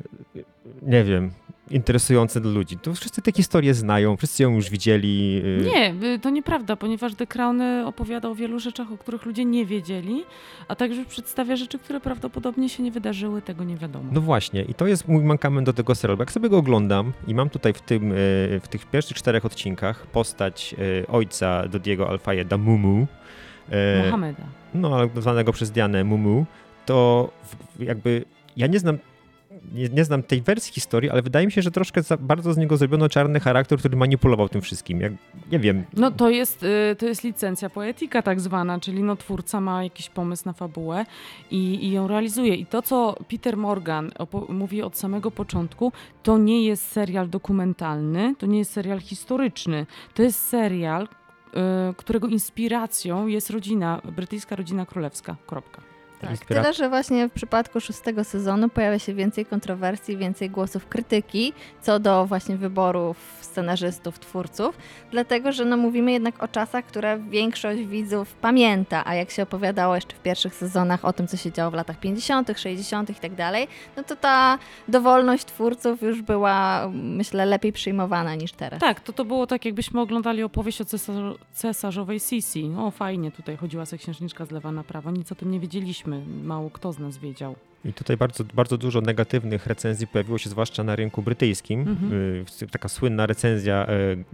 nie 0.82 1.04
wiem, 1.04 1.32
interesujące 1.72 2.42
dla 2.42 2.52
ludzi? 2.52 2.78
To 2.78 2.94
wszyscy 2.94 3.22
te 3.22 3.32
historie 3.32 3.74
znają, 3.74 4.18
wszyscy 4.18 4.44
ją 4.44 4.56
już 4.56 4.70
widzieli. 4.70 5.42
y, 5.46 5.66
Nie, 5.66 6.08
y, 6.16 6.20
to 6.20 6.30
nieprawda, 6.30 6.76
ponieważ 6.76 7.16
The 7.16 7.28
Crown 7.28 7.62
opowiada 7.86 8.30
o 8.30 8.36
wielu 8.36 8.60
rzeczach, 8.60 8.92
o 8.92 8.98
których 8.98 9.26
ludzie 9.26 9.46
nie 9.46 9.66
wiedzieli, 9.66 10.24
a 10.68 10.76
także 10.76 11.06
przedstawia 11.06 11.56
rzeczy, 11.56 11.80
które 11.80 12.00
prawdopodobnie 12.00 12.70
się 12.70 12.84
nie 12.84 12.92
wydarzyły, 12.92 13.42
tego 13.42 13.64
nie 13.64 13.78
wiadomo. 13.78 14.10
No 14.12 14.22
właśnie, 14.22 14.62
i 14.64 14.74
to 14.74 14.88
jest 14.88 15.08
mój 15.08 15.24
mankament 15.24 15.66
do 15.66 15.74
tego 15.74 15.96
serialu. 15.96 16.20
Jak 16.20 16.32
sobie 16.32 16.50
go 16.50 16.58
oglądam 16.58 17.14
i 17.28 17.36
mam 17.36 17.50
tutaj 17.50 17.74
w, 17.74 17.82
tym, 17.82 18.12
y, 18.12 18.16
w 18.64 18.68
tych 18.70 18.86
pierwszych 18.86 19.18
czterech 19.18 19.46
odcinkach 19.46 20.08
postać 20.08 20.76
ojca 21.08 21.68
Dodiego 21.68 22.10
Alfayeda, 22.10 22.58
Mumu, 22.58 23.08
Mohameda. 24.06 24.44
no, 24.74 24.96
ale 24.96 25.10
zwanego 25.18 25.54
przez 25.54 25.72
Dianę 25.72 26.04
Mumu, 26.04 26.46
to 26.86 27.30
jakby 27.80 28.26
ja 28.58 28.68
nie 28.68 28.80
znam 28.80 28.98
nie, 29.74 29.90
nie 29.90 30.06
znam 30.06 30.24
tej 30.24 30.42
wersji 30.42 30.74
historii, 30.74 31.10
ale 31.10 31.22
wydaje 31.22 31.46
mi 31.46 31.52
się, 31.52 31.62
że 31.62 31.72
troszkę 31.72 32.04
za 32.04 32.18
bardzo 32.18 32.54
z 32.54 32.58
niego 32.58 32.78
zrobiono 32.78 33.10
czarny 33.10 33.40
charakter, 33.40 33.80
który 33.80 33.98
manipulował 33.98 34.50
tym 34.50 34.62
wszystkim. 34.62 35.02
Jak, 35.02 35.14
nie 35.52 35.60
wiem. 35.60 35.84
No 35.94 36.12
to 36.12 36.30
jest, 36.30 36.64
y, 36.64 36.96
to 37.00 37.06
jest 37.06 37.24
licencja 37.24 37.70
poetyka 37.70 38.22
tak 38.22 38.40
zwana, 38.40 38.80
czyli 38.80 39.04
no 39.04 39.16
twórca 39.16 39.62
ma 39.62 39.84
jakiś 39.84 40.10
pomysł 40.10 40.44
na 40.46 40.54
fabułę 40.54 41.06
i, 41.52 41.86
i 41.86 41.92
ją 41.92 42.08
realizuje. 42.08 42.56
I 42.56 42.66
to, 42.66 42.82
co 42.82 43.16
Peter 43.30 43.58
Morgan 43.58 44.12
mówi 44.50 44.82
od 44.82 44.98
samego 44.98 45.32
początku, 45.32 45.92
to 46.24 46.38
nie 46.38 46.66
jest 46.66 46.92
serial 46.92 47.30
dokumentalny, 47.30 48.36
to 48.38 48.46
nie 48.46 48.60
jest 48.60 48.72
serial 48.72 49.00
historyczny. 49.00 49.86
To 50.14 50.24
jest 50.24 50.48
serial, 50.48 51.04
y, 51.04 51.08
którego 51.98 52.28
inspiracją 52.28 53.28
jest 53.28 53.50
rodzina, 53.50 54.02
brytyjska 54.16 54.56
rodzina 54.56 54.86
królewska. 54.86 55.36
Kropka. 55.48 55.97
Tak, 56.22 56.46
tyle, 56.46 56.74
że 56.74 56.90
właśnie 56.90 57.30
w 57.30 57.32
przypadku 57.32 57.82
szóstego 57.82 58.24
sezonu 58.24 58.70
pojawia 58.70 59.00
się 59.00 59.14
więcej 59.14 59.46
kontrowersji, 59.46 60.18
więcej 60.18 60.50
głosów 60.50 60.88
krytyki 60.88 61.54
co 61.82 62.00
do 62.00 62.26
właśnie 62.26 62.58
wyborów 62.58 63.18
scenarzystów, 63.42 64.20
twórców, 64.20 64.78
dlatego, 65.12 65.52
że 65.52 65.66
no 65.66 65.78
mówimy 65.78 66.12
jednak 66.12 66.44
o 66.44 66.48
czasach, 66.48 66.86
które 66.86 67.20
większość 67.20 67.82
widzów 67.84 68.34
pamięta, 68.34 69.04
a 69.06 69.16
jak 69.16 69.32
się 69.32 69.44
opowiadało 69.44 69.96
jeszcze 69.96 70.16
w 70.16 70.20
pierwszych 70.20 70.56
sezonach 70.56 71.06
o 71.06 71.14
tym, 71.14 71.28
co 71.28 71.38
się 71.38 71.52
działo 71.52 71.72
w 71.72 71.74
latach 71.74 72.00
50., 72.00 72.52
60. 72.56 73.10
i 73.10 73.16
tak 73.16 73.36
dalej, 73.36 73.68
no 73.98 74.04
to 74.04 74.16
ta 74.16 74.58
dowolność 74.88 75.46
twórców 75.46 76.02
już 76.02 76.22
była, 76.22 76.90
myślę, 76.94 77.46
lepiej 77.46 77.74
przyjmowana 77.74 78.36
niż 78.36 78.52
teraz. 78.52 78.80
Tak, 78.80 79.00
to 79.00 79.14
to 79.14 79.26
było 79.26 79.48
tak, 79.48 79.66
jakbyśmy 79.66 80.02
oglądali 80.02 80.44
opowieść 80.44 80.82
o 80.82 80.84
cesarz- 80.84 81.36
cesarzowej 81.54 82.20
Sisi. 82.20 82.70
No 82.70 82.92
fajnie, 82.92 83.32
tutaj 83.32 83.58
chodziła 83.58 83.86
sobie 83.86 84.00
księżniczka 84.00 84.46
z 84.46 84.52
lewa 84.52 84.72
na 84.72 84.84
prawo, 84.84 85.12
nic 85.12 85.32
o 85.32 85.36
tym 85.36 85.52
nie 85.52 85.60
wiedzieliśmy, 85.60 86.07
mało 86.44 86.70
kto 86.70 86.94
z 86.94 87.00
nas 87.00 87.18
wiedział. 87.18 87.56
I 87.86 87.94
tutaj 87.94 88.18
bardzo, 88.18 88.44
bardzo 88.54 88.78
dużo 88.78 89.02
negatywnych 89.02 89.68
recenzji 89.68 90.08
pojawiło 90.08 90.38
się, 90.38 90.50
zwłaszcza 90.50 90.84
na 90.84 90.96
rynku 90.96 91.22
brytyjskim. 91.22 91.80
Mhm. 91.82 92.14
Y, 92.62 92.68
Taka 92.72 92.90
słynna 92.90 93.26
recenzja, 93.26 93.88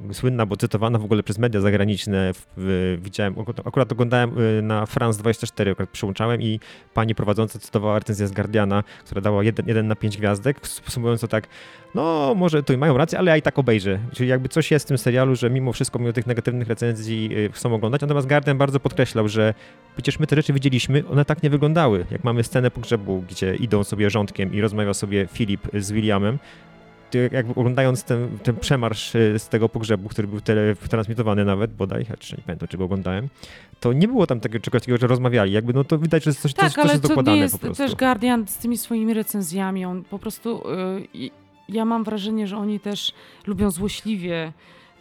y, 0.09 0.13
słynna, 0.13 0.45
bo 0.45 0.57
cytowana 0.57 0.99
w 0.99 1.05
ogóle 1.05 1.23
przez 1.23 1.37
media 1.37 1.61
zagraniczne. 1.61 2.31
Widziałem, 2.97 3.35
akurat 3.65 3.91
oglądałem 3.91 4.39
y, 4.39 4.61
na 4.61 4.85
France 4.85 5.19
24, 5.19 5.71
akurat 5.71 5.89
przyłączałem 5.89 6.41
i 6.41 6.59
pani 6.93 7.15
prowadząca 7.15 7.59
cytowała 7.59 7.99
recenzję 7.99 8.27
z 8.27 8.31
Guardiana, 8.31 8.83
która 9.05 9.21
dała 9.21 9.43
1 9.43 9.87
na 9.87 9.95
5 9.95 10.17
gwiazdek, 10.17 10.67
sumując 10.67 11.21
to 11.21 11.27
tak, 11.27 11.47
no 11.95 12.33
może 12.35 12.63
tu 12.63 12.77
mają 12.77 12.97
rację, 12.97 13.19
ale 13.19 13.31
ja 13.31 13.37
i 13.37 13.41
tak 13.41 13.59
obejrzę. 13.59 13.99
Czyli 14.13 14.29
jakby 14.29 14.49
coś 14.49 14.71
jest 14.71 14.85
w 14.85 14.87
tym 14.87 14.97
serialu, 14.97 15.35
że 15.35 15.49
mimo 15.49 15.73
wszystko, 15.73 15.99
mimo 15.99 16.13
tych 16.13 16.27
negatywnych 16.27 16.67
recenzji 16.67 17.29
y, 17.37 17.51
chcą 17.51 17.73
oglądać. 17.73 18.01
Natomiast 18.01 18.27
Guardian 18.27 18.57
bardzo 18.57 18.79
podkreślał, 18.79 19.27
że 19.27 19.53
przecież 19.95 20.19
my 20.19 20.27
te 20.27 20.35
rzeczy 20.35 20.53
widzieliśmy, 20.53 21.07
one 21.07 21.25
tak 21.25 21.43
nie 21.43 21.49
wyglądały. 21.49 22.05
Jak 22.11 22.23
mamy 22.23 22.43
scenę 22.43 22.71
pogrzebu, 22.71 23.23
gdzie 23.33 23.55
idą 23.55 23.83
sobie 23.83 24.09
rządkiem 24.09 24.53
i 24.53 24.61
rozmawia 24.61 24.93
sobie 24.93 25.27
Filip 25.33 25.67
z 25.73 25.91
Williamem, 25.91 26.39
jakby 27.31 27.51
oglądając 27.55 28.03
ten, 28.03 28.37
ten 28.43 28.55
przemarsz 28.55 29.15
y, 29.15 29.39
z 29.39 29.49
tego 29.49 29.69
pogrzebu, 29.69 30.09
który 30.09 30.27
był 30.27 30.41
tele, 30.41 30.75
transmitowany 30.75 31.45
nawet 31.45 31.73
bodaj, 31.73 32.05
chociaż 32.05 32.31
nie 32.31 32.43
pamiętam, 32.45 32.67
czy 32.67 32.77
go 32.77 32.83
oglądałem, 32.85 33.29
to 33.79 33.93
nie 33.93 34.07
było 34.07 34.27
tam 34.27 34.39
takiego, 34.39 34.63
czegoś 34.63 34.81
takiego, 34.81 34.97
że 34.97 35.07
rozmawiali. 35.07 35.51
Jakby 35.51 35.73
no 35.73 35.83
to 35.83 35.97
widać, 35.97 36.23
że 36.23 36.29
jest 36.29 36.41
coś, 36.41 36.53
Tak, 36.53 36.65
coś, 36.65 36.73
coś 36.73 36.83
ale 36.83 36.93
jest 36.93 37.03
to 37.15 37.21
nie 37.21 37.37
jest 37.37 37.53
po 37.55 37.59
prostu. 37.59 37.83
też 37.83 37.95
Guardian 37.95 38.47
z 38.47 38.57
tymi 38.57 38.77
swoimi 38.77 39.13
recenzjami. 39.13 39.85
On 39.85 40.03
po 40.03 40.19
prostu. 40.19 40.63
y, 40.71 41.07
i- 41.13 41.31
ja 41.69 41.85
mam 41.85 42.03
wrażenie, 42.03 42.47
że 42.47 42.57
oni 42.57 42.79
też 42.79 43.13
lubią 43.47 43.71
złośliwie 43.71 44.53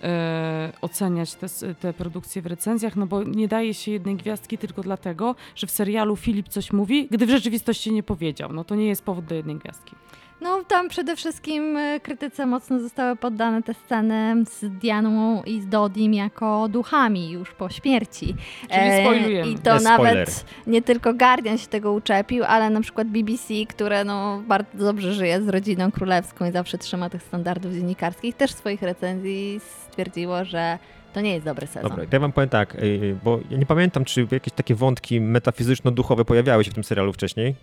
y, 0.03 0.81
oceniać 0.81 1.35
te, 1.35 1.47
te 1.75 1.93
produkcje 1.93 2.43
w 2.43 2.47
recenzjach, 2.47 2.97
no 2.97 3.07
bo 3.07 3.23
nie 3.23 3.49
daje 3.49 3.75
się 3.75 3.93
jednej 3.93 4.17
gwiazdki 4.17 4.59
tylko 4.59 4.83
dlatego, 4.83 5.35
że 5.55 5.67
w 5.67 5.71
serialu 5.71 6.17
Filip 6.17 6.49
coś 6.49 6.73
mówi, 6.73 7.09
gdy 7.11 7.27
w 7.27 7.31
rzeczywistości 7.31 7.93
nie 7.93 8.03
powiedział. 8.03 8.53
No 8.53 8.65
to 8.65 8.75
nie 8.75 8.87
jest 8.87 9.05
powód 9.05 9.25
do 9.25 9.35
jednej 9.35 9.57
gwiazdki. 9.57 9.97
No 10.43 10.65
tam 10.65 10.89
przede 10.89 11.17
wszystkim 11.17 11.77
e, 11.77 12.01
krytyce 12.01 12.47
mocno 12.47 12.81
zostały 12.81 13.17
poddane 13.17 13.63
te 13.63 13.75
sceny 13.75 14.45
z 14.51 14.79
Dianą 14.79 15.43
i 15.43 15.61
z 15.61 15.69
Dodim 15.69 16.15
jako 16.15 16.69
duchami 16.69 17.31
już 17.31 17.53
po 17.53 17.69
śmierci. 17.69 18.35
Czyli 18.61 19.03
spoilujemy. 19.03 19.51
I 19.51 19.59
to 19.59 19.81
nawet 19.81 20.45
nie 20.67 20.83
tylko 20.83 21.15
Guardian 21.15 21.59
się 21.59 21.67
tego 21.67 21.93
uczepił, 21.93 22.45
ale 22.45 22.71
na 22.71 22.81
przykład 22.81 23.09
BBC, 23.09 23.55
które 23.69 24.05
no, 24.05 24.43
bardzo 24.47 24.85
dobrze 24.85 25.15
żyje 25.15 25.43
z 25.43 25.49
rodziną 25.49 25.93
królewską 25.93 26.49
i 26.49 26.53
zawsze 26.53 26.79
trzyma 26.79 27.11
tych 27.11 27.23
standardów 27.23 27.73
dziennikarskich, 27.73 28.37
też 28.37 28.53
w 28.53 28.59
swoich 28.59 28.83
recenzji 28.83 29.61
stwierdziło, 29.93 30.45
że 30.45 30.79
to 31.13 31.21
nie 31.21 31.33
jest 31.35 31.45
dobry 31.45 31.67
sezon. 31.67 31.91
Dobra, 31.91 32.07
to 32.07 32.17
ja 32.17 32.21
wam 32.21 32.33
powiem 32.33 32.49
tak, 32.51 32.75
y, 32.75 33.17
bo 33.25 33.41
ja 33.51 33.57
nie 33.59 33.67
pamiętam, 33.67 34.05
czy 34.05 34.27
jakieś 34.31 34.53
takie 34.53 34.75
wątki 34.75 35.21
metafizyczno-duchowe 35.21 36.25
pojawiały 36.25 36.65
się 36.65 36.71
w 36.71 36.75
tym 36.75 36.85
serialu 36.85 37.13
wcześniej. 37.13 37.55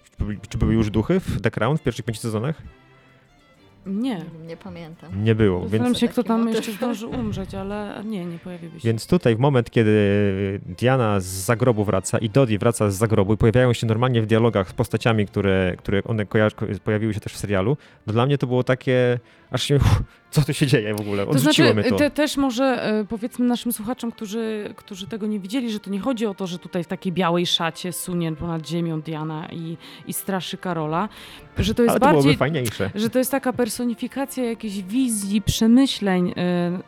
Czy 0.49 0.57
były- 0.57 0.73
już 0.73 0.89
duchy 0.89 1.19
w 1.19 1.41
The 1.41 1.51
Crown 1.51 1.77
w 1.77 1.81
pierwszych 1.83 2.05
pięciu 2.05 2.21
sezonach? 2.21 2.61
Nie. 3.85 4.25
Nie 4.47 4.57
pamiętam. 4.57 5.23
Nie 5.23 5.35
było, 5.35 5.59
Zastanawiam 5.61 5.87
więc... 5.87 5.99
się, 5.99 6.07
kto 6.07 6.23
tam 6.23 6.39
Taki 6.45 6.55
jeszcze 6.55 6.71
motyw. 6.71 6.77
zdąży 6.77 7.07
umrzeć, 7.07 7.55
ale 7.55 8.01
nie, 8.05 8.25
nie 8.25 8.39
pojawiłby 8.39 8.79
się. 8.79 8.87
Więc 8.87 9.07
tutaj 9.07 9.35
w 9.35 9.39
moment, 9.39 9.69
kiedy 9.71 10.59
Diana 10.65 11.19
z 11.19 11.25
zagrobu 11.25 11.83
wraca 11.85 12.17
i 12.17 12.29
Dodi 12.29 12.57
wraca 12.57 12.89
z 12.91 12.95
zagrobu 12.95 13.33
i 13.33 13.37
pojawiają 13.37 13.73
się 13.73 13.87
normalnie 13.87 14.21
w 14.21 14.25
dialogach 14.25 14.69
z 14.69 14.73
postaciami, 14.73 15.25
które, 15.25 15.73
które 15.77 16.03
one 16.03 16.25
pojawiły 16.83 17.13
się 17.13 17.19
też 17.19 17.33
w 17.33 17.37
serialu, 17.37 17.77
no 18.07 18.13
dla 18.13 18.25
mnie 18.25 18.37
to 18.37 18.47
było 18.47 18.63
takie, 18.63 19.19
aż 19.51 19.63
się, 19.63 19.75
uff, 19.75 20.01
co 20.31 20.41
tu 20.41 20.53
się 20.53 20.67
dzieje 20.67 20.95
w 20.95 21.01
ogóle, 21.01 21.23
To 21.25 21.31
odrzuciło 21.31 21.67
znaczy, 21.67 21.73
mnie 21.73 21.89
to. 21.89 21.95
te, 21.97 22.11
też 22.11 22.37
może 22.37 22.83
e, 22.83 23.05
powiedzmy 23.05 23.45
naszym 23.45 23.71
słuchaczom, 23.71 24.11
którzy, 24.11 24.73
którzy 24.75 25.07
tego 25.07 25.27
nie 25.27 25.39
widzieli, 25.39 25.71
że 25.71 25.79
to 25.79 25.89
nie 25.89 25.99
chodzi 25.99 26.25
o 26.25 26.33
to, 26.33 26.47
że 26.47 26.59
tutaj 26.59 26.83
w 26.83 26.87
takiej 26.87 27.11
białej 27.13 27.45
szacie 27.45 27.93
sunie 27.93 28.31
ponad 28.35 28.67
ziemią 28.67 29.01
Diana 29.01 29.47
i, 29.51 29.77
i 30.07 30.13
straszy 30.13 30.57
Karola, 30.57 31.09
że 31.57 31.73
to 31.75 31.83
jest 31.83 31.91
Ale 31.91 31.99
to 31.99 32.05
bardziej... 32.05 32.21
byłoby 32.21 32.37
fajniejsze. 32.37 32.89
Że 32.95 33.09
to 33.09 33.19
jest 33.19 33.31
taka 33.31 33.53
personifikacja 33.53 34.43
jakiejś 34.43 34.83
wizji, 34.83 35.41
przemyśleń 35.41 36.33
e, 36.37 36.79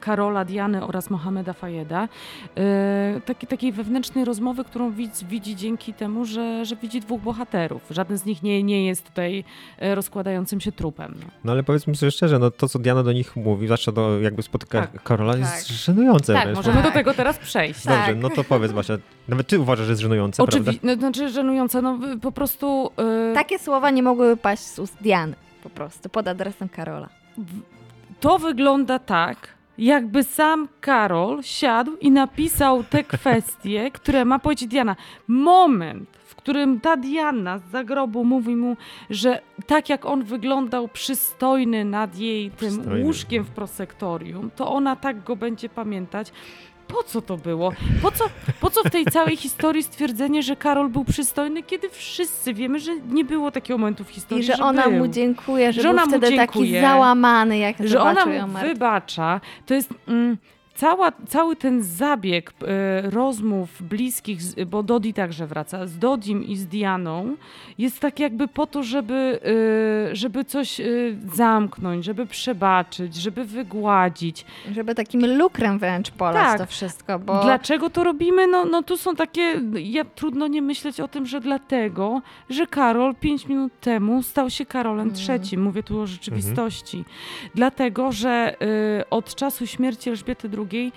Karola, 0.00 0.44
Diany 0.44 0.84
oraz 0.86 1.10
Mohameda 1.10 1.52
Fayeda. 1.52 2.08
E, 2.56 3.20
taki, 3.24 3.46
takiej 3.46 3.72
wewnętrznej 3.72 4.24
rozmowy, 4.24 4.64
którą 4.64 4.92
widz 4.92 5.24
widzi 5.24 5.56
dzięki 5.56 5.94
temu, 5.94 6.24
że, 6.24 6.64
że 6.64 6.76
widzi 6.76 7.00
dwóch 7.00 7.22
bohaterów. 7.22 7.82
Żaden 7.90 8.18
z 8.18 8.24
nich 8.24 8.42
nie, 8.42 8.62
nie 8.62 8.86
jest 8.86 9.06
tutaj 9.06 9.44
rozkładającym 9.78 10.60
się 10.60 10.72
trupem. 10.72 11.14
No. 11.20 11.26
No 11.44 11.52
ale 11.52 11.62
powiedzmy 11.62 11.94
sobie 11.96 12.10
szczerze, 12.10 12.38
no 12.38 12.50
to 12.50 12.68
co 12.74 12.78
Diana 12.78 13.02
do 13.02 13.12
nich 13.12 13.36
mówi, 13.36 13.66
zwłaszcza 13.66 13.92
do 13.92 14.20
jakby 14.20 14.42
spotyka 14.42 14.80
Tak. 14.86 15.02
Karola, 15.02 15.36
jest 15.36 15.68
Tak. 15.68 15.76
żenujące 15.76 16.34
Tak, 16.34 16.42
wręcz. 16.44 16.56
możemy 16.56 16.76
do 16.76 16.82
Tak. 16.82 16.94
tego 16.94 17.14
teraz 17.14 17.38
przejść. 17.38 17.84
Dobrze, 17.86 18.06
Tak. 18.06 18.16
no 18.16 18.30
to 18.30 18.44
powiedz 18.44 18.72
Basia, 18.72 18.94
nawet 19.28 19.46
ty 19.46 19.60
uważasz, 19.60 19.86
że 19.86 19.92
jest 19.92 20.02
żenujące, 20.02 20.36
prawda? 20.36 20.60
Oczywiście, 20.60 20.86
no, 20.86 20.94
znaczy 20.94 21.28
żenujące, 21.28 21.82
no 21.82 21.98
po 22.22 22.32
prostu 22.32 22.90
y, 23.30 23.34
Takie 23.34 23.58
słowa 23.58 23.90
nie 23.90 24.02
mogłyby 24.02 24.36
paść 24.36 24.62
z 24.62 24.78
ust 24.78 24.96
Diany 25.00 25.34
po 25.62 25.70
prostu, 25.70 26.08
pod 26.08 26.28
adresem 26.28 26.68
Karola. 26.68 27.08
to 28.20 28.38
wygląda 28.38 28.98
tak, 28.98 29.36
jakby 29.78 30.24
sam 30.24 30.68
Karol 30.80 31.42
siadł 31.42 31.96
i 32.00 32.10
napisał 32.10 32.84
te 32.84 33.04
kwestie, 33.14 33.90
które 33.90 34.24
ma 34.24 34.38
powiedzieć 34.38 34.68
Diana. 34.68 34.96
Moment, 35.28 36.08
którym 36.44 36.80
ta 36.80 36.96
Diana 36.96 37.58
z 37.58 37.70
zagrobu 37.70 38.24
mówi 38.24 38.56
mu, 38.56 38.76
że 39.10 39.40
tak 39.66 39.88
jak 39.88 40.04
on 40.06 40.24
wyglądał 40.24 40.88
przystojny 40.88 41.84
nad 41.84 42.18
jej 42.18 42.50
tym 42.50 42.68
Przystojny. 42.70 43.04
łóżkiem 43.04 43.44
w 43.44 43.50
prosektorium, 43.50 44.50
to 44.56 44.72
ona 44.72 44.96
tak 44.96 45.22
go 45.24 45.36
będzie 45.36 45.68
pamiętać. 45.68 46.32
Po 46.88 47.02
co 47.02 47.22
to 47.22 47.36
było? 47.36 47.72
Po 48.02 48.10
co, 48.10 48.24
po 48.60 48.70
co 48.70 48.82
w 48.82 48.90
tej 48.90 49.04
całej 49.04 49.36
historii 49.36 49.82
stwierdzenie, 49.82 50.42
że 50.42 50.56
Karol 50.56 50.88
był 50.88 51.04
przystojny, 51.04 51.62
kiedy 51.62 51.88
wszyscy 51.90 52.54
wiemy, 52.54 52.80
że 52.80 52.96
nie 52.96 53.24
było 53.24 53.50
takiego 53.50 53.78
momentu 53.78 54.04
w 54.04 54.08
historii, 54.08 54.44
I 54.44 54.46
że 54.46 54.58
ona 54.58 54.82
był 54.88 54.98
mu 54.98 55.08
dziękuje, 55.08 55.72
że, 55.72 55.82
Że 55.82 55.88
był 55.88 55.96
ona 55.98 56.04
mu 56.06 56.10
wtedy 56.10 56.26
taki 56.36 56.58
dziękuje, 56.58 56.80
załamany, 56.80 57.58
jak 57.58 57.76
że 57.88 58.00
ona 58.00 58.26
mu 58.26 58.58
wybacza. 58.62 59.40
To 59.66 59.74
jest... 59.74 59.94
Mm, 60.08 60.36
cała, 60.74 61.12
cały 61.28 61.56
ten 61.56 61.82
zabieg 61.82 62.52
e, 62.62 63.10
rozmów 63.10 63.82
bliskich, 63.82 64.42
z, 64.42 64.68
bo 64.68 64.82
Dodi 64.82 65.14
także 65.14 65.46
wraca, 65.46 65.86
z 65.86 65.98
Dodim 65.98 66.44
i 66.44 66.56
z 66.56 66.66
Dianą, 66.66 67.36
jest 67.78 68.00
tak 68.00 68.20
jakby 68.20 68.48
po 68.48 68.66
to, 68.66 68.82
żeby, 68.82 69.40
e, 70.10 70.16
żeby 70.16 70.44
coś 70.44 70.80
e, 70.80 70.84
zamknąć, 71.34 72.04
żeby 72.04 72.26
przebaczyć, 72.26 73.16
żeby 73.16 73.44
wygładzić. 73.44 74.44
Żeby 74.72 74.94
takim 74.94 75.36
lukrem 75.36 75.78
wręcz 75.78 76.10
polać 76.10 76.44
Tak. 76.44 76.58
to 76.58 76.66
wszystko, 76.66 77.18
bo... 77.18 77.42
Dlaczego 77.42 77.90
to 77.90 78.04
robimy? 78.04 78.46
No, 78.46 78.64
no 78.64 78.82
tu 78.82 78.96
są 78.96 79.16
takie, 79.16 79.60
ja 79.74 80.04
trudno 80.04 80.46
nie 80.46 80.62
myśleć 80.62 81.00
o 81.00 81.08
tym, 81.08 81.26
że 81.26 81.40
dlatego, 81.40 82.22
że 82.50 82.66
Karol 82.66 83.14
pięć 83.14 83.46
minut 83.46 83.72
temu 83.80 84.22
stał 84.22 84.50
się 84.50 84.66
Karolem 84.66 85.08
Mhm. 85.08 85.14
trzecim. 85.24 85.62
Mówię 85.62 85.82
tu 85.82 86.00
o 86.00 86.06
rzeczywistości. 86.06 87.04
Dlatego, 87.54 88.12
że 88.12 88.56
od 89.10 89.34
czasu 89.34 89.66
śmierci 89.66 90.10
Elżbiety 90.10 90.48
II 90.58 90.63
y, 90.72 90.92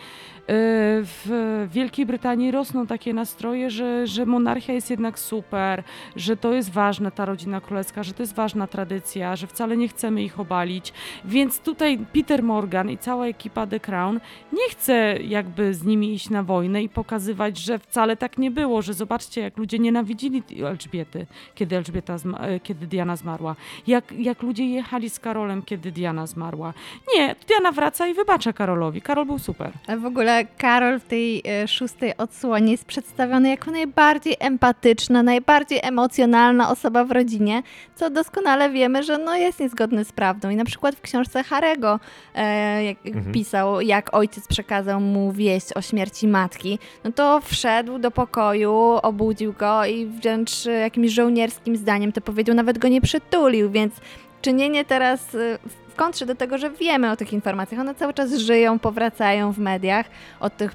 w 0.49 1.67
Wielkiej 1.71 2.05
Brytanii 2.05 2.51
rosną 2.51 2.87
takie 2.87 3.13
nastroje, 3.13 3.69
że, 3.69 4.07
że 4.07 4.25
monarchia 4.25 4.73
jest 4.73 4.89
jednak 4.89 5.19
super, 5.19 5.83
że 6.15 6.37
to 6.37 6.53
jest 6.53 6.71
ważna 6.71 7.11
ta 7.11 7.25
rodzina 7.25 7.61
królewska, 7.61 8.03
że 8.03 8.13
to 8.13 8.23
jest 8.23 8.35
ważna 8.35 8.67
tradycja, 8.67 9.35
że 9.35 9.47
wcale 9.47 9.77
nie 9.77 9.87
chcemy 9.87 10.23
ich 10.23 10.39
obalić. 10.39 10.93
Więc 11.25 11.59
tutaj 11.59 11.99
Peter 12.13 12.43
Morgan 12.43 12.89
i 12.89 12.97
cała 12.97 13.27
ekipa 13.27 13.67
The 13.67 13.79
Crown 13.79 14.19
nie 14.53 14.69
chce 14.69 15.17
jakby 15.21 15.73
z 15.73 15.83
nimi 15.83 16.13
iść 16.13 16.29
na 16.29 16.43
wojnę 16.43 16.83
i 16.83 16.89
pokazywać, 16.89 17.57
że 17.57 17.79
wcale 17.79 18.17
tak 18.17 18.37
nie 18.37 18.51
było, 18.51 18.81
że 18.81 18.93
zobaczcie, 18.93 19.41
jak 19.41 19.57
ludzie 19.57 19.79
nienawidzili 19.79 20.43
Elżbiety, 20.65 21.25
kiedy, 21.55 21.77
Elżbieta 21.77 22.15
e, 22.39 22.59
kiedy 22.59 22.87
Diana 22.87 23.15
zmarła. 23.15 23.55
Jak, 23.87 24.11
jak 24.11 24.43
ludzie 24.43 24.65
jechali 24.65 25.09
z 25.09 25.19
Karolem, 25.19 25.61
kiedy 25.61 25.91
Diana 25.91 26.27
zmarła. 26.27 26.73
Nie, 27.15 27.35
Diana 27.47 27.71
wraca 27.71 28.07
i 28.07 28.13
wybacza 28.13 28.53
Karolowi. 28.53 29.01
Karol 29.01 29.25
był 29.25 29.39
super. 29.39 29.71
A 29.87 29.97
w 29.97 30.05
ogóle 30.05 30.36
Karol 30.57 30.99
w 30.99 31.03
tej 31.03 31.43
e, 31.45 31.67
szóstej 31.67 32.17
odsłonie 32.17 32.71
jest 32.71 32.85
przedstawiony 32.85 33.49
jako 33.49 33.71
najbardziej 33.71 34.35
empatyczna, 34.39 35.23
najbardziej 35.23 35.79
emocjonalna 35.83 36.69
osoba 36.71 37.03
w 37.03 37.11
rodzinie, 37.11 37.63
co 37.95 38.09
doskonale 38.09 38.69
wiemy, 38.69 39.03
że 39.03 39.17
no 39.17 39.35
jest 39.35 39.59
niezgodny 39.59 40.05
z 40.05 40.11
prawdą. 40.11 40.49
I 40.49 40.55
na 40.55 40.65
przykład 40.65 40.95
w 40.95 41.01
książce 41.01 41.43
Harego, 41.43 41.99
e, 42.35 42.83
jak 42.83 42.97
Mhm. 43.05 43.33
pisał, 43.33 43.81
jak 43.81 44.13
ojciec 44.13 44.47
przekazał 44.47 45.01
mu 45.01 45.31
wieść 45.31 45.73
o 45.75 45.81
śmierci 45.81 46.27
matki, 46.27 46.79
no 47.03 47.11
to 47.11 47.41
wszedł 47.41 47.99
do 47.99 48.11
pokoju, 48.11 48.73
obudził 49.03 49.53
go 49.53 49.85
i 49.85 50.05
wręcz 50.05 50.67
e, 50.67 50.71
jakimś 50.71 51.11
żołnierskim 51.11 51.75
zdaniem 51.77 52.11
to 52.11 52.21
powiedział, 52.21 52.55
nawet 52.55 52.77
go 52.77 52.87
nie 52.87 53.01
przytulił, 53.01 53.71
więc 53.71 53.93
czynienie 54.41 54.85
teraz 54.85 55.27
w 55.67 55.86
kontrze 55.97 56.25
do 56.25 56.35
tego, 56.35 56.57
że 56.57 56.69
wiemy 56.69 57.11
o 57.11 57.15
tych 57.15 57.33
informacjach, 57.33 57.81
one 57.81 57.95
cały 57.95 58.13
czas 58.13 58.33
żyją, 58.33 58.79
powracają 58.79 59.51
w 59.51 59.57
mediach 59.59 60.05
od 60.39 60.57
tych 60.57 60.71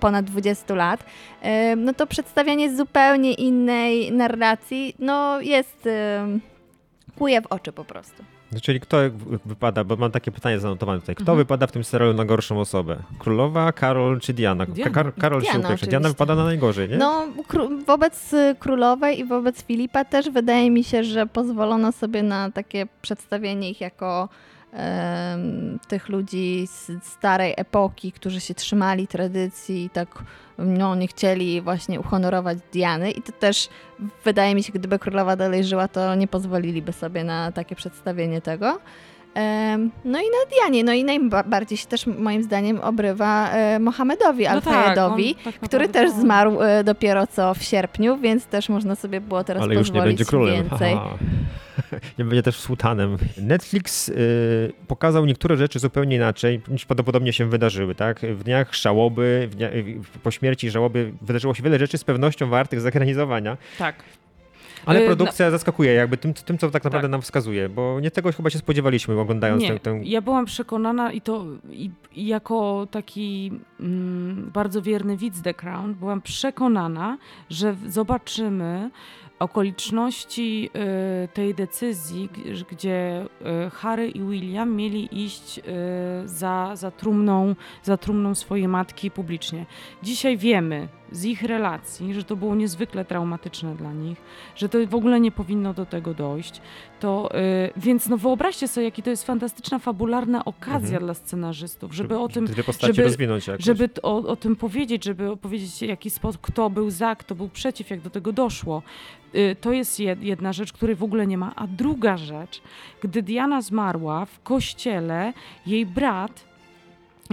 ponad 0.00 0.24
20 0.24 0.74
lat, 0.74 1.04
no 1.76 1.94
to 1.94 2.06
przedstawianie 2.06 2.76
zupełnie 2.76 3.32
innej 3.34 4.12
narracji, 4.12 4.94
no 4.98 5.40
jest, 5.40 5.88
kuje 7.18 7.40
w 7.42 7.46
oczy 7.46 7.72
po 7.72 7.84
prostu. 7.84 8.22
No, 8.52 8.60
czyli 8.60 8.80
kto 8.80 8.96
wypada, 9.46 9.84
bo 9.84 9.96
mam 9.96 10.10
takie 10.10 10.30
pytanie 10.32 10.58
zanotowane 10.58 11.00
tutaj. 11.00 11.14
Kto 11.14 11.22
Mhm. 11.22 11.38
wypada 11.38 11.66
w 11.66 11.72
tym 11.72 11.84
serialu 11.84 12.14
na 12.14 12.24
gorszą 12.24 12.60
osobę? 12.60 12.96
Królowa, 13.18 13.72
Karol 13.72 14.20
czy 14.20 14.32
Diana? 14.32 14.66
Diana. 14.66 14.90
Kar 14.90 15.14
Karol 15.14 15.40
się 15.40 15.44
Diana 15.44 15.58
upieprza. 15.58 15.74
oczywiście. 15.74 15.86
Diana 15.90 16.08
wypada 16.08 16.34
na 16.34 16.44
najgorzej, 16.44 16.88
nie? 16.88 16.96
No, 16.96 17.26
wobec 17.86 18.32
y, 18.32 18.56
królowej 18.58 19.18
i 19.20 19.24
wobec 19.24 19.62
Filipa 19.62 20.04
też 20.04 20.30
wydaje 20.30 20.70
mi 20.70 20.84
się, 20.84 21.04
że 21.04 21.26
pozwolono 21.26 21.92
sobie 21.92 22.22
na 22.22 22.50
takie 22.50 22.86
przedstawienie 23.02 23.70
ich 23.70 23.80
jako 23.80 24.28
tych 25.88 26.08
ludzi 26.08 26.66
z 26.66 27.04
starej 27.04 27.54
epoki, 27.56 28.12
którzy 28.12 28.40
się 28.40 28.54
trzymali 28.54 29.06
tradycji 29.06 29.84
i 29.84 29.90
tak 29.90 30.22
no, 30.58 30.94
nie 30.94 31.06
chcieli 31.06 31.60
właśnie 31.60 32.00
uhonorować 32.00 32.58
Diany 32.72 33.10
i 33.10 33.22
to 33.22 33.32
też 33.32 33.68
wydaje 34.24 34.54
mi 34.54 34.62
się, 34.62 34.72
gdyby 34.72 34.98
królowa 34.98 35.36
dalej 35.36 35.64
żyła, 35.64 35.88
to 35.88 36.14
nie 36.14 36.28
pozwoliliby 36.28 36.92
sobie 36.92 37.24
na 37.24 37.52
takie 37.52 37.76
przedstawienie 37.76 38.40
tego. 38.40 38.80
No 40.04 40.18
i 40.18 40.24
na 40.24 40.50
Dianie, 40.56 40.84
no 40.84 40.92
i 40.92 41.04
najbardziej 41.04 41.78
się 41.78 41.86
też 41.86 42.06
moim 42.06 42.42
zdaniem 42.42 42.80
obrywa 42.80 43.50
e, 43.50 43.78
Mohamedowi 43.78 44.44
No 44.44 44.60
tak, 44.60 44.74
Al-Fayedowi, 44.74 45.36
on 45.46 45.52
tak 45.52 45.60
który 45.60 45.88
też 45.88 46.10
zmarł 46.10 46.62
e, 46.62 46.84
dopiero 46.84 47.26
co 47.26 47.54
w 47.54 47.62
sierpniu, 47.62 48.16
więc 48.18 48.46
też 48.46 48.68
można 48.68 48.94
sobie 48.94 49.20
było 49.20 49.44
teraz 49.44 49.62
Ale 49.62 49.74
już 49.74 49.88
nie 49.88 49.92
pozwolić 49.92 50.18
będzie 50.18 50.24
królem. 50.30 50.54
więcej. 50.54 50.96
Nie 52.18 52.24
będzie 52.24 52.42
też 52.42 52.56
sułtanem. 52.56 53.16
Netflix 53.38 54.08
y, 54.08 54.72
pokazał 54.86 55.26
niektóre 55.26 55.56
rzeczy 55.56 55.78
zupełnie 55.78 56.16
inaczej 56.16 56.60
niż 56.68 56.84
prawdopodobnie 56.86 57.32
się 57.32 57.46
wydarzyły, 57.48 57.94
tak? 57.94 58.20
W 58.20 58.44
dniach 58.44 58.74
żałoby, 58.74 59.48
w 59.50 59.54
dnia, 59.54 59.68
po 60.22 60.30
śmierci 60.30 60.70
żałoby 60.70 61.12
wydarzyło 61.22 61.54
się 61.54 61.62
wiele 61.62 61.78
rzeczy 61.78 61.98
z 61.98 62.04
pewnością 62.04 62.48
wartych 62.48 62.80
zagranizowania, 62.80 63.56
Tak. 63.78 63.94
Ale 64.86 65.02
Y, 65.02 65.06
produkcja 65.06 65.50
zaskakuje 65.50 65.92
jakby 65.92 66.16
tym, 66.16 66.34
tym, 66.34 66.58
co 66.58 66.70
tak 66.70 66.84
naprawdę 66.84 67.04
Tak. 67.04 67.10
nam 67.10 67.22
wskazuje, 67.22 67.68
bo 67.68 68.00
nie 68.00 68.10
tego 68.10 68.32
chyba 68.32 68.50
się 68.50 68.58
spodziewaliśmy 68.58 69.20
oglądając 69.20 69.62
Nie, 69.62 69.78
tę, 69.78 70.00
ja 70.04 70.20
byłam 70.22 70.44
przekonana 70.44 71.12
i 71.12 71.20
to 71.20 71.44
i, 71.70 71.90
i 72.12 72.26
jako 72.26 72.88
taki 72.90 73.52
mm, 73.80 74.50
bardzo 74.54 74.82
wierny 74.82 75.16
widz 75.16 75.42
The 75.42 75.54
Crown, 75.54 75.94
byłam 75.94 76.22
przekonana, 76.22 77.18
że 77.50 77.76
zobaczymy 77.88 78.90
okoliczności 79.40 80.70
y, 81.24 81.28
tej 81.28 81.54
decyzji, 81.54 82.28
gdzie 82.70 83.26
y, 83.66 83.70
Harry 83.70 84.08
i 84.08 84.20
William 84.20 84.76
mieli 84.76 85.24
iść 85.24 85.58
y, 85.58 85.62
za, 86.24 86.76
za, 86.76 86.90
trumną, 86.90 87.54
za 87.82 87.96
trumną 87.96 88.34
swojej 88.34 88.68
matki 88.68 89.10
publicznie. 89.10 89.66
Dzisiaj 90.02 90.38
wiemy 90.38 90.88
z 91.12 91.24
ich 91.24 91.42
relacji, 91.42 92.14
że 92.14 92.24
to 92.24 92.36
było 92.36 92.54
niezwykle 92.54 93.04
traumatyczne 93.04 93.74
dla 93.74 93.92
nich, 93.92 94.18
że 94.56 94.68
to 94.68 94.78
w 94.88 94.94
ogóle 94.94 95.20
nie 95.20 95.30
powinno 95.30 95.74
do 95.74 95.86
tego 95.86 96.14
dojść. 96.14 96.60
To, 97.00 97.30
y, 97.34 97.70
więc 97.76 98.08
no 98.08 98.16
wyobraźcie 98.16 98.68
sobie, 98.68 98.84
jaki 98.84 99.02
to 99.02 99.10
jest 99.10 99.26
fantastyczna, 99.26 99.78
fabularna 99.78 100.44
okazja 100.44 100.78
Mhm. 100.88 101.04
dla 101.04 101.14
scenarzystów, 101.14 101.94
żeby 101.94 102.18
o 102.18 102.28
tym 102.28 102.46
żeby- 102.80 103.02
rozwinąć 103.02 103.46
jakoś. 103.46 103.64
żeby 103.64 103.88
o, 104.02 104.16
o 104.16 104.36
tym 104.36 104.56
powiedzieć, 104.56 105.04
żeby 105.04 105.30
opowiedzieć, 105.30 105.82
jaki 105.82 106.10
sposób, 106.10 106.40
kto 106.40 106.70
był 106.70 106.90
za, 106.90 107.16
kto 107.16 107.34
był 107.34 107.48
przeciw, 107.48 107.90
jak 107.90 108.00
do 108.00 108.10
tego 108.10 108.32
doszło. 108.32 108.82
Y, 109.34 109.56
To 109.60 109.72
jest 109.72 109.98
jed- 110.00 110.22
jedna 110.22 110.52
rzecz, 110.52 110.72
której 110.72 110.96
w 110.96 111.02
ogóle 111.02 111.26
nie 111.26 111.38
ma. 111.38 111.52
A 111.56 111.66
druga 111.66 112.16
rzecz, 112.16 112.62
gdy 113.02 113.22
Diana 113.22 113.60
zmarła 113.62 114.24
w 114.24 114.40
kościele, 114.42 115.32
jej 115.66 115.86
brat, 115.86 116.49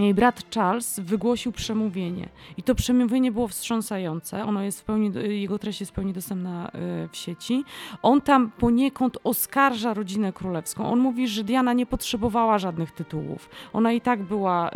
jej 0.04 0.14
brat 0.14 0.54
Charles 0.54 1.00
wygłosił 1.00 1.52
przemówienie. 1.52 2.28
I 2.56 2.62
to 2.62 2.74
przemówienie 2.74 3.32
było 3.32 3.48
wstrząsające. 3.48 4.44
Ono 4.44 4.62
jest 4.62 4.80
w 4.80 4.84
pełni, 4.84 5.12
jego 5.40 5.58
treść 5.58 5.80
jest 5.80 5.92
w 5.92 5.94
pełni 5.94 6.12
dostępna 6.12 6.68
y, 6.68 7.08
w 7.12 7.16
sieci. 7.16 7.64
On 8.02 8.20
tam 8.20 8.50
poniekąd 8.50 9.18
oskarża 9.24 9.94
rodzinę 9.94 10.32
królewską. 10.32 10.92
On 10.92 10.98
mówi, 10.98 11.28
że 11.28 11.44
Diana 11.44 11.72
nie 11.72 11.86
potrzebowała 11.86 12.58
żadnych 12.58 12.92
tytułów. 12.92 13.50
Ona 13.72 13.92
i 13.92 14.00
tak 14.00 14.22
była 14.22 14.70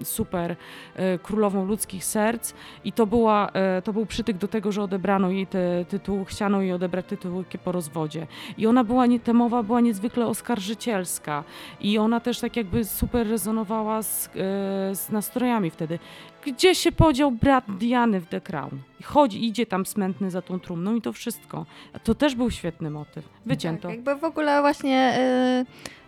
y, 0.00 0.04
super 0.04 0.56
e, 0.94 1.18
królową 1.18 1.64
ludzkich 1.64 2.04
serc 2.04 2.54
i 2.84 2.92
to, 2.92 3.06
była, 3.06 3.50
e, 3.52 3.82
to 3.82 3.92
był 3.92 4.06
przytyk 4.06 4.36
do 4.36 4.48
tego, 4.48 4.72
że 4.72 4.82
odebrano 4.82 5.30
jej 5.30 5.46
te 5.46 5.84
tytuły, 5.84 6.24
chciano 6.24 6.60
jej 6.60 6.72
odebrać 6.72 7.06
tytuły 7.06 7.44
po 7.64 7.72
rozwodzie. 7.72 8.26
I 8.58 8.66
ona 8.66 8.84
była, 8.84 9.06
nie, 9.06 9.20
ta 9.20 9.32
mowa 9.32 9.62
była 9.62 9.80
niezwykle 9.80 10.26
oskarżycielska 10.26 11.44
i 11.80 11.98
ona 11.98 12.20
też 12.20 12.40
tak 12.40 12.56
jakby 12.56 12.84
super 12.84 13.28
rezonowała 13.28 14.02
z, 14.02 14.26
e, 14.26 14.30
z 14.92 15.10
nastrojami 15.10 15.70
wtedy. 15.70 15.98
Gdzie 16.46 16.74
się 16.74 16.92
podział 16.92 17.30
brat 17.30 17.64
Diany 17.78 18.20
w 18.20 18.26
The 18.26 18.40
Crown? 18.40 18.78
Chodzi, 19.04 19.46
idzie 19.46 19.66
tam 19.66 19.86
smętny 19.86 20.30
za 20.30 20.42
tą 20.42 20.60
trumną 20.60 20.94
i 20.94 21.02
to 21.02 21.12
wszystko. 21.12 21.66
To 22.04 22.14
też 22.14 22.34
był 22.34 22.50
świetny 22.50 22.90
motyw. 22.90 23.28
Wycięto. 23.46 23.88
Tak, 23.88 23.96
jakby 23.96 24.16
w 24.16 24.24
ogóle 24.24 24.60
właśnie 24.60 25.18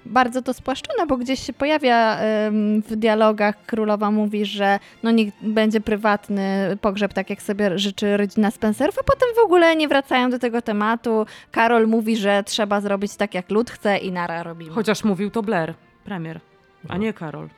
y, 0.06 0.08
bardzo 0.08 0.42
to 0.42 0.54
spłaszczone, 0.54 1.06
bo 1.06 1.16
gdzieś 1.16 1.46
się 1.46 1.52
pojawia 1.52 2.18
ym, 2.46 2.82
w 2.82 2.96
dialogach 2.96 3.66
królowa 3.66 4.10
mówi, 4.10 4.44
że 4.44 4.78
no 5.02 5.10
niech 5.10 5.34
będzie 5.42 5.80
prywatny 5.80 6.76
pogrzeb, 6.80 7.12
tak 7.12 7.30
jak 7.30 7.42
sobie 7.42 7.78
życzy 7.78 8.16
rodzina 8.16 8.50
Spencerów, 8.50 8.98
a 8.98 9.02
potem 9.02 9.28
w 9.36 9.44
ogóle 9.44 9.76
nie 9.76 9.88
wracają 9.88 10.30
do 10.30 10.38
tego 10.38 10.62
tematu. 10.62 11.26
Karol 11.50 11.88
mówi, 11.88 12.16
że 12.16 12.42
trzeba 12.46 12.80
zrobić 12.80 13.16
tak, 13.16 13.34
jak 13.34 13.50
lud 13.50 13.70
chce 13.70 13.98
i 13.98 14.12
nara 14.12 14.42
robimy. 14.42 14.70
Chociaż 14.70 15.04
mówił 15.04 15.30
to 15.30 15.42
Blair, 15.42 15.74
premier, 16.04 16.40
a 16.88 16.96
nie 16.96 17.12
Karol. 17.12 17.48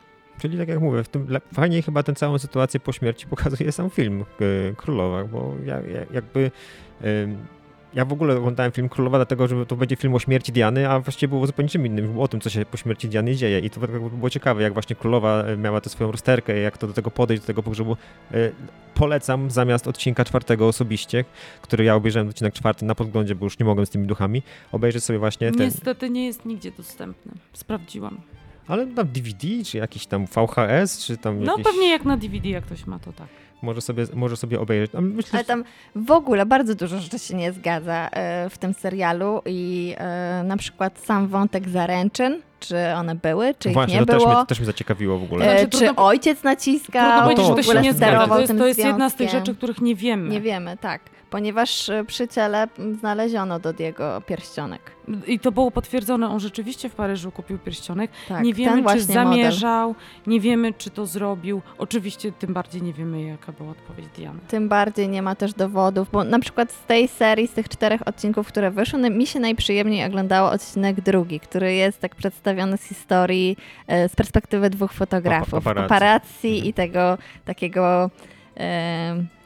Czyli 0.40 0.58
tak 0.58 0.68
jak 0.68 0.80
mówię, 0.80 1.04
w 1.04 1.08
tym 1.08 1.26
fajniej 1.54 1.82
chyba 1.82 2.02
tę 2.02 2.14
całą 2.14 2.38
sytuację 2.38 2.80
po 2.80 2.92
śmierci 2.92 3.26
pokazuje 3.36 3.72
sam 3.72 3.90
film 3.90 4.24
y, 4.40 4.74
Królowa, 4.76 5.24
bo 5.24 5.54
ja, 5.64 5.74
ja, 5.74 6.06
jakby... 6.12 6.50
ja 7.94 8.04
w 8.04 8.12
ogóle 8.12 8.36
oglądałem 8.36 8.72
film 8.72 8.88
Królowa, 8.88 9.18
dlatego 9.18 9.48
że 9.48 9.66
to 9.66 9.76
będzie 9.76 9.96
film 9.96 10.14
o 10.14 10.18
śmierci 10.18 10.52
Diany, 10.52 10.88
a 10.88 11.00
właściwie 11.00 11.28
było 11.28 11.46
zupełnie 11.46 11.68
czym 11.68 11.86
innym. 11.86 12.18
O 12.18 12.28
tym, 12.28 12.40
co 12.40 12.50
się 12.50 12.64
po 12.66 12.76
śmierci 12.76 13.08
Diany 13.08 13.36
dzieje. 13.36 13.58
I 13.58 13.70
to 13.70 13.80
jakby 13.80 14.10
było 14.10 14.30
ciekawe, 14.30 14.62
jak 14.62 14.72
właśnie 14.72 14.96
Królowa 14.96 15.48
y, 15.48 15.56
miała 15.56 15.80
tę 15.80 15.90
swoją 15.90 16.12
rozterkę, 16.12 16.58
jak 16.58 16.78
to 16.78 16.86
do 16.86 16.92
tego 16.92 17.10
podejść, 17.10 17.42
do 17.42 17.46
tego 17.46 17.62
pogrzebu. 17.62 17.96
Y, 18.34 18.52
Polecam 19.00 19.50
zamiast 19.50 19.88
odcinka 19.88 20.24
czwartego 20.24 20.68
osobiście, 20.68 21.24
który 21.62 21.84
ja 21.84 21.94
obejrzałem 21.94 22.28
odcinek 22.28 22.54
czwarty 22.54 22.84
na 22.84 22.94
podglądzie, 22.94 23.34
bo 23.34 23.46
już 23.46 23.58
nie 23.58 23.66
mogłem 23.66 23.86
z 23.86 23.90
tymi 23.90 24.06
duchami, 24.06 24.42
obejrzeć 24.72 25.04
sobie 25.04 25.18
właśnie 25.18 25.52
ten... 25.52 25.66
Niestety 25.66 26.10
nie 26.10 26.26
jest 26.26 26.44
nigdzie 26.44 26.70
dostępny. 26.70 27.32
Sprawdziłam. 27.52 28.20
Ale 28.70 28.86
na 28.86 29.04
DVD, 29.04 29.48
czy 29.66 29.78
jakiś 29.78 30.06
tam 30.06 30.26
VHS, 30.26 31.04
czy 31.06 31.16
tam 31.16 31.40
No 31.44 31.52
jakieś... 31.52 31.64
pewnie 31.66 31.90
jak 31.90 32.04
na 32.04 32.16
DVD, 32.16 32.48
jak 32.48 32.64
ktoś 32.64 32.86
ma, 32.86 32.98
to 32.98 33.12
tak. 33.12 33.26
Może 33.62 33.80
sobie, 33.80 34.04
może 34.14 34.36
sobie 34.36 34.60
obejrzeć. 34.60 34.90
Myślę, 35.00 35.30
Ale 35.32 35.44
tam 35.44 35.64
w 35.94 36.10
ogóle 36.10 36.46
bardzo 36.46 36.74
dużo 36.74 36.98
rzeczy 36.98 37.18
się 37.18 37.34
nie 37.36 37.52
zgadza 37.52 38.08
e, 38.12 38.50
w 38.50 38.58
tym 38.58 38.74
serialu 38.74 39.42
i 39.46 39.94
e, 39.98 40.42
na 40.46 40.56
przykład 40.56 40.98
sam 40.98 41.28
wątek 41.28 41.68
zaręczyn, 41.68 42.42
czy 42.60 42.76
one 42.96 43.14
były, 43.14 43.54
czy 43.58 43.70
Właśnie, 43.70 43.94
ich 43.94 44.00
nie 44.00 44.06
to 44.06 44.12
też 44.12 44.22
było. 44.22 44.34
mnie, 44.36 44.46
też 44.46 44.58
mnie 44.58 44.66
zaciekawiło 44.66 45.18
w 45.18 45.22
ogóle. 45.22 45.46
E, 45.54 45.58
Znaczy, 45.60 45.78
czy 45.78 45.84
trudno- 45.84 46.06
ojciec 46.06 46.42
naciskał, 46.42 47.02
Trudno 47.02 47.18
to 47.20 47.22
powiedzieć, 47.22 47.46
że 47.46 47.52
w 47.52 47.56
to 47.66 47.72
się 47.74 47.80
nie 47.80 47.92
zgadza. 47.92 48.06
sterował 48.06 48.28
To 48.36 48.40
jest, 48.40 48.50
tym 48.50 48.58
to 48.58 48.66
jest 48.66 48.78
jedna 48.84 49.10
z 49.10 49.14
tych 49.14 49.30
rzeczy, 49.30 49.54
których 49.54 49.80
nie 49.80 49.94
wiemy. 49.94 50.28
Nie 50.28 50.40
wiemy, 50.40 50.76
tak. 50.76 51.00
Ponieważ 51.30 51.88
e, 51.88 52.04
przy 52.04 52.28
ciele 52.28 52.68
znaleziono 52.98 53.58
Dodiego 53.58 54.22
pierścionek. 54.26 54.80
I 55.26 55.38
to 55.38 55.52
było 55.52 55.70
potwierdzone, 55.70 56.28
on 56.28 56.40
rzeczywiście 56.40 56.88
w 56.88 56.94
Paryżu 56.94 57.30
kupił 57.32 57.58
pierścionek. 57.58 58.10
Tak, 58.28 58.44
nie 58.44 58.54
ten 58.54 58.58
wiemy, 58.58 58.76
czy 58.76 58.82
właśnie 58.82 59.00
model. 59.00 59.14
zamierzał, 59.24 59.94
nie 60.26 60.40
wiemy, 60.40 60.72
czy 60.72 60.90
to 60.90 61.06
zrobił. 61.06 61.62
Oczywiście 61.78 62.32
tym 62.32 62.52
bardziej 62.54 62.82
nie 62.82 62.92
wiemy, 62.92 63.22
jaka 63.22 63.52
była 63.52 63.70
odpowiedź 63.70 64.06
Diany. 64.16 64.40
Tym 64.48 64.68
bardziej 64.68 65.08
nie 65.08 65.22
ma 65.22 65.34
też 65.34 65.54
dowodów, 65.54 66.10
bo 66.12 66.24
na 66.24 66.38
przykład 66.38 66.72
z 66.72 66.84
tej 66.84 67.08
serii, 67.08 67.48
z 67.48 67.52
tych 67.52 67.68
czterech 67.68 68.08
odcinków, 68.08 68.48
które 68.48 68.70
wyszły, 68.70 68.98
no, 68.98 69.10
mi 69.10 69.26
się 69.26 69.40
najprzyjemniej 69.40 70.04
oglądało 70.06 70.50
odcinek 70.50 71.00
drugi, 71.00 71.40
który 71.40 71.74
jest 71.74 72.00
tak 72.00 72.14
przedstawiony 72.14 72.76
z 72.76 72.82
historii, 72.82 73.56
e, 73.86 74.08
z 74.08 74.16
perspektywy 74.16 74.70
dwóch 74.70 74.92
fotografów. 74.92 75.50
Papa- 75.50 75.60
paparazzi. 75.64 75.88
paparazzi 75.88 76.48
Mhm. 76.48 76.64
i 76.64 76.72
tego 76.72 77.18
takiego 77.44 78.10
e, 78.56 79.39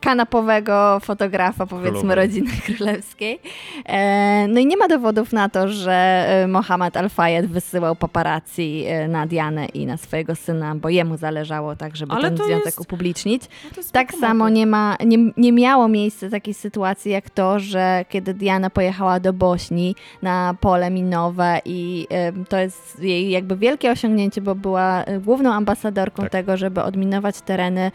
kanapowego 0.00 1.00
fotografa, 1.00 1.66
powiedzmy, 1.66 1.90
Królowej. 2.00 2.16
rodziny 2.16 2.50
królewskiej. 2.76 3.38
E, 3.86 4.46
no 4.48 4.60
i 4.60 4.66
nie 4.66 4.76
ma 4.76 4.88
dowodów 4.88 5.32
na 5.32 5.48
to, 5.48 5.68
że 5.68 5.92
e, 6.28 6.46
Mohamed 6.46 6.96
Al-Fayed 6.96 7.46
wysyłał 7.46 7.96
paparazzi 7.96 8.84
e, 8.86 9.08
na 9.08 9.26
Dianę 9.26 9.66
i 9.66 9.86
na 9.86 9.96
swojego 9.96 10.34
syna, 10.36 10.74
bo 10.74 10.88
jemu 10.88 11.16
zależało 11.16 11.76
tak, 11.76 11.96
żeby 11.96 12.12
Ale 12.12 12.28
ten 12.30 12.36
związek 12.46 12.64
jest- 12.66 12.80
upublicznić. 12.80 13.42
No 13.76 13.82
Tak 13.92 14.12
samo 14.14 14.48
nie, 14.48 14.66
ma, 14.66 14.96
nie, 15.06 15.18
nie 15.36 15.52
miało 15.52 15.88
miejsca 15.88 16.28
takiej 16.30 16.54
sytuacji 16.54 17.12
jak 17.12 17.30
to, 17.30 17.58
że 17.58 18.04
kiedy 18.08 18.34
Diana 18.34 18.70
pojechała 18.70 19.20
do 19.20 19.32
Bośni 19.32 19.94
na 20.22 20.54
pole 20.60 20.90
minowe 20.90 21.60
i 21.64 22.06
to 22.48 22.58
jest 22.58 23.02
jej 23.02 23.30
jakby 23.30 23.56
wielkie 23.56 23.90
osiągnięcie, 23.90 24.40
bo 24.40 24.54
była 24.54 25.04
główną 25.24 25.52
ambasadorką 25.52 26.22
Tak. 26.22 26.32
tego, 26.32 26.56
żeby 26.56 26.82
odminować 26.82 27.40
tereny 27.40 27.90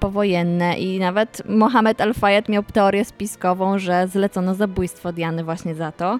powojenne 0.00 0.78
i 0.78 0.98
nawet 0.98 1.33
Mohamed 1.48 2.00
Al-Fayed 2.00 2.48
miał 2.48 2.62
teorię 2.62 3.04
spiskową, 3.04 3.78
że 3.78 4.08
zlecono 4.08 4.54
zabójstwo 4.54 5.12
Diany 5.12 5.44
właśnie 5.44 5.74
za 5.74 5.92
to. 5.92 6.18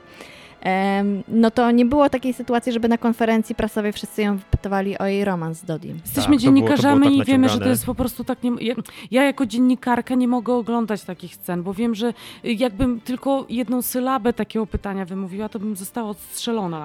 No 1.29 1.51
to 1.51 1.71
nie 1.71 1.85
było 1.85 2.09
takiej 2.11 2.33
sytuacji, 2.33 2.73
żeby 2.73 2.89
na 2.89 2.99
konferencji 2.99 3.55
prasowej 3.55 3.93
wszyscy 3.93 4.23
ją 4.23 4.37
wypytywali 4.37 4.99
o 4.99 5.07
jej 5.07 5.25
romans 5.25 5.59
z 5.59 5.65
Dodim. 5.65 6.01
Jesteśmy 6.05 6.35
Tak, 6.35 6.43
dziennikarzami 6.43 7.01
było 7.01 7.19
tak 7.19 7.29
i 7.29 7.31
wiemy, 7.31 7.49
że 7.49 7.59
to 7.59 7.69
jest 7.69 7.87
po 7.87 7.95
prostu 7.95 8.25
tak. 8.25 8.43
Nie, 8.43 8.51
ja, 8.61 8.75
ja 9.11 9.25
jako 9.25 9.47
dziennikarka 9.47 10.15
nie 10.15 10.29
mogę 10.29 10.55
oglądać 10.55 11.03
takich 11.03 11.35
scen, 11.35 11.62
bo 11.62 11.75
wiem, 11.75 11.95
że 11.95 12.12
jakbym 12.45 13.01
tylko 13.01 13.47
jedną 13.49 13.83
sylabę 13.83 14.33
takiego 14.33 14.67
pytania 14.67 15.05
wymówiła, 15.05 15.49
to 15.49 15.59
bym 15.59 15.77
została 15.77 16.11
odstrzelona. 16.11 16.85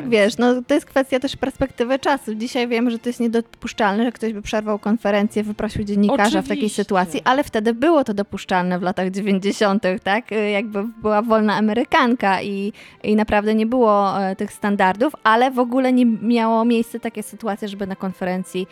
Konferencji. 0.00 0.10
wiesz, 0.10 0.38
no 0.38 0.62
to 0.66 0.74
jest 0.74 0.86
kwestia 0.86 1.20
też 1.20 1.36
perspektywy 1.36 1.98
czasu. 1.98 2.34
Dzisiaj 2.34 2.68
wiemy, 2.68 2.90
że 2.90 2.98
to 2.98 3.08
jest 3.08 3.20
niedopuszczalne, 3.20 4.04
że 4.04 4.12
ktoś 4.12 4.32
by 4.32 4.42
przerwał 4.42 4.78
konferencję, 4.78 5.42
wyprosił 5.42 5.84
dziennikarza 5.84 6.42
w 6.42 6.44
takiej 6.44 6.52
Oczywiście. 6.52 6.82
sytuacji, 6.82 7.20
ale 7.24 7.44
wtedy 7.44 7.74
było 7.74 8.04
to 8.04 8.14
dopuszczalne 8.14 8.78
w 8.78 8.82
latach 8.82 9.10
90., 9.10 9.84
tak? 10.04 10.32
Y, 10.32 10.50
Jakby 10.50 10.84
była 11.02 11.22
wolna 11.22 11.56
Amerykanka 11.56 12.42
i, 12.42 12.72
i 13.02 13.09
naprawdę 13.16 13.54
nie 13.54 13.66
było 13.66 14.20
e, 14.22 14.36
tych 14.36 14.52
standardów, 14.52 15.12
ale 15.24 15.50
w 15.50 15.58
ogóle 15.58 15.92
nie 15.92 16.06
miało 16.06 16.64
miejsca 16.64 16.98
takie 16.98 17.22
sytuacje, 17.22 17.68
żeby 17.68 17.86
na 17.86 17.96
konferencji 17.96 18.66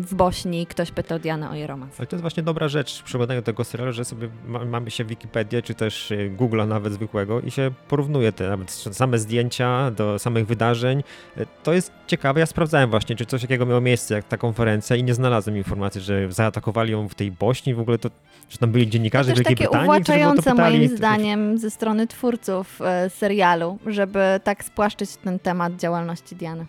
w 0.00 0.14
Bośni 0.14 0.66
ktoś 0.66 0.90
pytał 0.90 1.18
Dianę 1.18 1.50
o 1.50 1.54
jej 1.54 1.66
romans. 1.66 1.94
Ale 1.98 2.06
to 2.06 2.16
jest 2.16 2.20
właśnie 2.20 2.42
dobra 2.42 2.68
rzecz 2.68 3.02
przy 3.02 3.16
oglądaniu 3.16 3.42
tego 3.42 3.64
serialu, 3.64 3.92
że 3.92 4.04
sobie 4.04 4.28
ma, 4.46 4.64
mamy 4.64 4.90
się 4.90 5.04
Wikipedię, 5.04 5.62
czy 5.62 5.74
też 5.74 6.10
y, 6.10 6.32
Google'a 6.38 6.68
nawet 6.68 6.92
zwykłego 6.92 7.40
i 7.40 7.50
się 7.50 7.70
porównuje 7.88 8.32
te 8.32 8.48
nawet 8.48 8.70
same 8.70 9.18
zdjęcia 9.18 9.90
do 9.90 10.18
samych 10.18 10.46
wydarzeń. 10.46 11.02
Y, 11.38 11.46
To 11.62 11.72
jest 11.72 11.92
ciekawe, 12.06 12.40
ja 12.40 12.46
sprawdzałem 12.46 12.90
właśnie, 12.90 13.16
czy 13.16 13.26
coś 13.26 13.42
takiego 13.42 13.66
miało 13.66 13.80
miejsce 13.80 14.14
jak 14.14 14.24
ta 14.24 14.36
konferencja 14.36 14.96
i 14.96 15.04
nie 15.04 15.14
znalazłem 15.14 15.56
informacji, 15.56 16.00
że 16.00 16.32
zaatakowali 16.32 16.92
ją 16.92 17.08
w 17.08 17.14
tej 17.14 17.32
Bośni, 17.32 17.74
w 17.74 17.80
ogóle 17.80 17.98
to, 17.98 18.10
że 18.52 18.58
tam 18.58 18.72
byli 18.72 18.88
dziennikarze 18.88 19.30
To 19.30 19.36
też 19.36 19.38
Wielkiej 19.38 19.56
takie 19.56 19.64
Brytanii, 19.64 19.88
uwłaczające 19.88 20.54
moim 20.54 20.88
zdaniem 20.88 21.58
ze 21.58 21.70
strony 21.70 22.06
twórców 22.06 22.82
e, 22.82 23.10
serialu, 23.10 23.78
żeby 23.86 24.40
tak 24.44 24.64
spłaszczyć 24.64 25.16
ten 25.16 25.38
temat 25.38 25.76
działalności 25.76 26.36
Diany. 26.36 26.66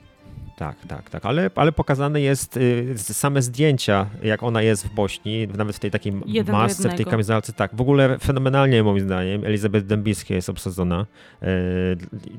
Tak, 0.57 0.75
tak, 0.87 1.09
tak, 1.09 1.25
ale, 1.25 1.49
ale 1.55 1.71
pokazane 1.71 2.21
jest 2.21 2.57
y, 2.57 2.95
same 2.97 3.41
zdjęcia, 3.41 4.05
jak 4.23 4.43
ona 4.43 4.61
jest 4.61 4.87
w 4.87 4.93
Bośni, 4.93 5.47
nawet 5.57 5.75
w 5.75 5.79
tej 5.79 5.91
takiej 5.91 6.13
Jeden 6.25 6.55
masce, 6.55 6.79
w 6.79 6.81
tej 6.81 6.91
jednego. 6.91 7.11
kamizelce, 7.11 7.53
tak, 7.53 7.75
w 7.75 7.81
ogóle 7.81 8.19
fenomenalnie 8.19 8.83
moim 8.83 8.99
zdaniem 8.99 9.45
Elizabeth 9.45 9.85
Dębicka 9.85 10.33
jest 10.33 10.49
obsadzona, 10.49 11.05
y, 11.43 11.47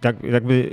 tak, 0.00 0.22
jakby 0.22 0.70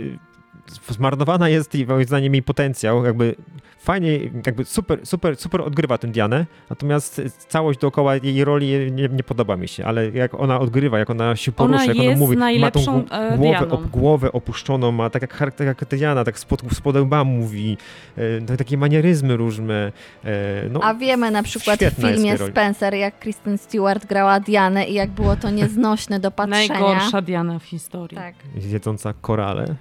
zmarnowana 0.90 1.50
jest 1.50 1.76
i 1.76 1.86
moim 1.86 2.06
zdaniem 2.06 2.34
jej 2.34 2.44
potencjał, 2.44 3.06
jakby 3.06 3.36
fajnie, 3.82 4.20
jakby 4.46 4.66
super, 4.66 5.00
super, 5.06 5.38
super 5.38 5.62
odgrywa 5.62 5.98
tę 5.98 6.08
Dianę, 6.08 6.46
natomiast 6.70 7.22
całość 7.48 7.80
dookoła 7.80 8.16
jej 8.16 8.46
roli 8.46 8.92
nie, 8.92 9.10
nie 9.10 9.24
podoba 9.24 9.58
mi 9.58 9.68
się, 9.68 9.86
ale 9.86 10.10
jak 10.10 10.34
ona 10.34 10.60
odgrywa, 10.60 11.00
jak 11.00 11.10
ona 11.10 11.36
się 11.36 11.52
Ona 11.58 11.78
porusza, 11.78 11.86
jak 11.86 12.08
ona 12.08 12.18
mówi, 12.18 12.38
ma 12.60 12.72
tą 12.72 13.08
e, 13.12 13.38
głowę, 13.38 13.70
op, 13.70 13.88
głowę 13.88 14.32
opuszczoną, 14.32 14.92
ma 14.92 15.10
tak 15.10 15.22
jak 15.22 15.34
charakter 15.34 15.68
jak 15.68 15.86
Diana, 15.86 16.24
tak 16.24 16.40
spod, 16.40 16.62
spod 16.74 16.96
łba 16.96 17.24
mówi, 17.24 17.78
e, 18.18 18.42
to 18.42 18.58
takie 18.58 18.78
manieryzmy 18.78 19.38
różne. 19.38 19.92
E, 20.26 20.70
no, 20.70 20.80
A 20.84 20.94
wiemy 20.94 21.32
na 21.32 21.44
przykład 21.44 21.80
w 21.80 22.02
filmie. 22.02 22.38
Spencer, 22.38 22.94
jak 22.94 23.20
Kristen 23.20 23.58
Stewart 23.58 24.06
grała 24.06 24.40
Dianę 24.40 24.86
i 24.86 24.94
jak 24.94 25.10
było 25.10 25.36
to 25.36 25.50
nieznośne 25.50 26.20
do 26.20 26.32
patrzenia. 26.32 26.80
Najgorsza 26.80 27.22
Diana 27.22 27.60
w 27.60 27.64
historii. 27.64 28.18
Tak. 28.18 28.36
Jedząca 28.56 29.14
korale. 29.22 29.76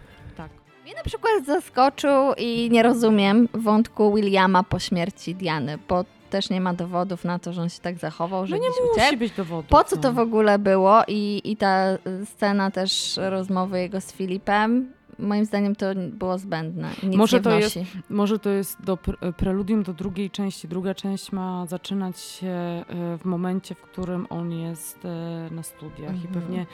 Mnie 0.91 0.97
na 0.97 1.03
przykład 1.05 1.47
zaskoczył 1.47 2.33
i 2.39 2.69
nie 2.71 2.83
rozumiem 2.83 3.49
wątku 3.55 4.15
Williama 4.15 4.63
po 4.63 4.79
śmierci 4.79 5.35
Diany, 5.35 5.79
bo 5.89 6.05
też 6.31 6.51
nie 6.51 6.61
ma 6.61 6.75
dowodów 6.75 7.25
na 7.25 7.39
to, 7.39 7.53
że 7.53 7.63
on 7.63 7.69
się 7.69 7.81
tak 7.81 7.99
zachował, 7.99 8.47
że 8.47 8.57
No 8.57 8.63
nie 8.63 8.69
musi 8.69 8.81
uciekł. 9.01 9.19
być 9.19 9.33
dowodu. 9.33 9.69
Po 9.69 9.85
co 9.85 9.97
to 9.97 10.13
w 10.13 10.19
ogóle 10.19 10.59
było 10.59 11.03
i, 11.09 11.41
i 11.45 11.57
ta 11.57 11.85
scena 12.25 12.71
też 12.71 13.19
rozmowy 13.23 13.81
jego 13.81 14.01
z 14.01 14.13
Filipem, 14.13 14.93
moim 15.19 15.45
zdaniem 15.45 15.77
to 15.77 15.87
było 15.97 16.39
zbędne. 16.39 16.89
Nic 17.03 17.17
Może 17.17 17.37
nie 17.37 17.43
to 17.43 17.51
jest-. 17.59 17.79
Może 18.11 18.39
to 18.39 18.51
jest 18.51 18.83
do 18.83 18.95
pre- 18.97 19.33
preludium 19.33 19.83
do 19.83 19.93
drugiej 19.93 20.31
części. 20.31 20.69
Druga 20.69 20.95
część 20.95 21.33
ma 21.33 21.67
zaczynać 21.67 22.21
się 22.21 22.47
e, 22.49 22.85
w 23.19 23.25
momencie, 23.25 23.75
w 23.75 23.81
którym 23.81 24.27
on 24.31 24.53
jest 24.53 25.05
e, 25.05 25.09
na 25.51 25.63
studiach 25.63 26.15
i 26.15 26.27
Mhm. 26.27 26.35
pewnie 26.35 26.67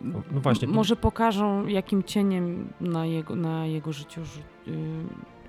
No, 0.00 0.22
właśnie. 0.30 0.68
może 0.68 0.96
pokażą, 0.96 1.66
jakim 1.66 2.02
cieniem 2.02 2.72
na 2.80 3.06
jego, 3.06 3.36
na 3.36 3.66
jego 3.66 3.92
życiu 3.92 4.20
y, 4.20 4.72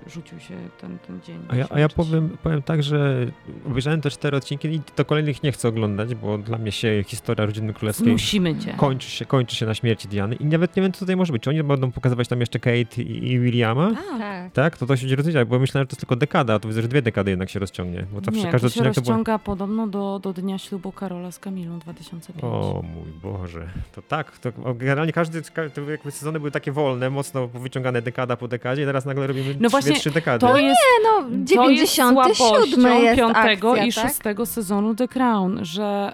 rzucił 0.06 0.40
się 0.40 0.54
ten, 0.80 0.98
ten 0.98 1.20
dzień. 1.26 1.38
A 1.48 1.56
ja, 1.56 1.66
a 1.70 1.80
ja 1.80 1.88
powiem, 1.88 2.36
powiem 2.42 2.62
tak, 2.62 2.82
że 2.82 3.26
obejrzałem 3.66 4.00
te 4.00 4.10
cztery 4.10 4.36
odcinki 4.36 4.68
i 4.68 4.80
do 4.96 5.04
kolejnych 5.04 5.42
nie 5.42 5.52
chcę 5.52 5.68
oglądać, 5.68 6.14
bo 6.14 6.38
dla 6.38 6.58
mnie 6.58 6.72
się 6.72 7.04
historia 7.06 7.46
rodziny 7.46 7.74
królewskiej 7.74 8.12
Musimy 8.12 8.58
cię. 8.58 8.74
kończy 8.76 9.10
się, 9.10 9.24
kończy 9.24 9.56
się 9.56 9.66
na 9.66 9.74
śmierci 9.74 10.08
Diany 10.08 10.34
i 10.34 10.44
nawet 10.44 10.76
nie 10.76 10.82
wiem, 10.82 10.92
co 10.92 11.00
tutaj 11.00 11.16
może 11.16 11.32
być. 11.32 11.42
Czy 11.42 11.50
oni 11.50 11.62
będą 11.62 11.92
pokazywać 11.92 12.28
tam 12.28 12.40
jeszcze 12.40 12.58
Kate 12.58 13.02
i, 13.02 13.32
i 13.32 13.40
Williama? 13.40 13.90
Tak. 14.18 14.52
Tak, 14.52 14.76
to 14.78 14.86
to 14.86 14.96
się 14.96 15.00
będzie 15.02 15.16
rozwijać, 15.16 15.48
bo 15.48 15.58
myślałem, 15.58 15.82
że 15.84 15.88
to 15.88 15.92
jest 15.92 16.00
tylko 16.00 16.16
dekada, 16.16 16.54
a 16.54 16.58
to 16.58 16.68
widzę, 16.68 16.82
że 16.82 16.88
dwie 16.88 17.02
dekady 17.02 17.30
jednak 17.30 17.50
się 17.50 17.58
rozciągnie. 17.58 18.06
Bo 18.12 18.20
zawsze 18.20 18.40
Nie, 18.40 18.50
każdy 18.52 18.68
to 18.68 18.74
się 18.74 18.80
odcinek 18.80 18.94
to 18.94 19.00
było... 19.00 19.12
rozciąga 19.12 19.38
podobno 19.38 19.86
do, 19.86 20.18
do 20.22 20.32
dnia 20.32 20.58
ślubu 20.58 20.92
Karola 20.92 21.32
z 21.32 21.38
Kamilą 21.38 21.78
2005. 21.78 22.44
O 22.44 22.82
mój 22.94 23.12
Boże, 23.32 23.68
to 23.92 24.02
tak, 24.02 24.38
to 24.38 24.52
generalnie 24.74 25.12
każdy, 25.12 25.42
jakby 25.90 26.10
sezony 26.10 26.38
były 26.38 26.50
takie 26.50 26.72
wolne, 26.72 27.10
mocno 27.10 27.48
wyciągane 27.48 28.02
dekada 28.02 28.36
po 28.36 28.48
dekadzie 28.48 28.82
i 28.82 28.86
teraz 28.86 29.04
nagle 29.04 29.26
robimy 29.26 29.54
No 29.60 29.68
trzy, 29.68 29.89
właśnie, 29.94 30.00
trzy 30.00 30.10
dekady. 30.10 30.46
To 30.46 30.56
jest, 30.58 30.80
No, 31.04 31.22
to 31.22 31.28
jest 31.30 31.44
97 31.44 32.34
słabością 32.34 33.00
jest 33.02 33.16
piątego 33.18 33.70
akcja, 33.70 33.84
i 33.86 33.92
tak? 33.92 34.08
szóstego 34.08 34.46
sezonu 34.46 34.94
The 34.94 35.08
Crown, 35.08 35.58
że, 35.64 36.12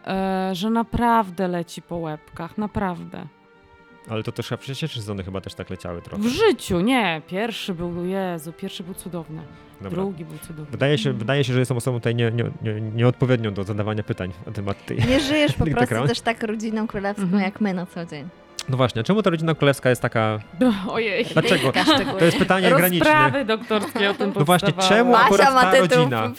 e, 0.51 0.55
że 0.55 0.71
naprawdę 0.71 1.49
leci 1.49 1.83
po 1.83 1.97
łebkach, 1.97 2.59
naprawdę. 2.59 3.27
Ale 4.11 4.23
to 4.23 4.33
też 4.33 4.49
chyba 4.49 4.59
przecież 4.59 4.95
sezony 4.95 5.25
chyba 5.25 5.41
też 5.41 5.55
tak 5.55 5.71
leciały 5.71 6.03
trochę. 6.03 6.23
W 6.23 6.27
życiu, 6.27 6.81
nie. 6.81 7.23
Pierwszy 7.27 7.75
był, 7.75 8.05
Jezu, 8.05 8.53
pierwszy 8.53 8.83
był 8.83 8.95
cudowny. 8.95 9.43
Dobra. 9.81 9.91
Drugi 9.91 10.25
był 10.25 10.39
cudowny. 10.39 10.71
Wydaje 10.71 10.99
się, 10.99 11.13
wydaje 11.13 11.45
się, 11.45 11.53
że 11.53 11.59
jestem 11.59 11.77
osobą 11.77 11.99
tutaj 11.99 12.15
nie, 12.15 12.31
nie, 12.31 12.45
nie, 12.63 12.81
nieodpowiednią 12.81 13.55
do 13.55 13.65
zadawania 13.65 14.03
pytań 14.03 14.33
na 14.47 14.53
temat 14.53 14.87
tej. 14.87 14.99
Nie 14.99 15.21
żyjesz 15.21 15.53
po 15.59 15.67
prostu 15.67 16.07
też 16.07 16.21
tak 16.21 16.43
rodziną 16.43 16.87
królewską 16.87 17.23
Mhm. 17.23 17.43
jak 17.43 17.61
my 17.61 17.75
na 17.75 17.87
co 17.87 18.05
dzień. 18.07 18.29
No 18.69 18.77
właśnie, 18.77 19.01
a 19.01 19.05
czemu 19.05 19.23
ta 19.23 19.31
rodzina 19.31 19.55
królewska 19.55 19.91
jest 19.91 20.03
taka... 20.03 20.39
Ojej. 20.89 21.25
Dlaczego? 21.25 21.73
To 22.19 22.25
jest 22.25 22.39
pytanie 22.39 22.69
graniczne. 22.69 23.11
Rozprawy 23.13 23.45
doktorskie 23.45 24.11
o 24.11 24.15
tym 24.15 24.33
No 24.37 24.45
właśnie, 24.45 24.73
czemu 24.73 25.13
Basia 25.13 25.27
akurat 25.27 25.53
ta 25.53 25.71
tytuł 25.73 25.99
rodzina? 25.99 26.33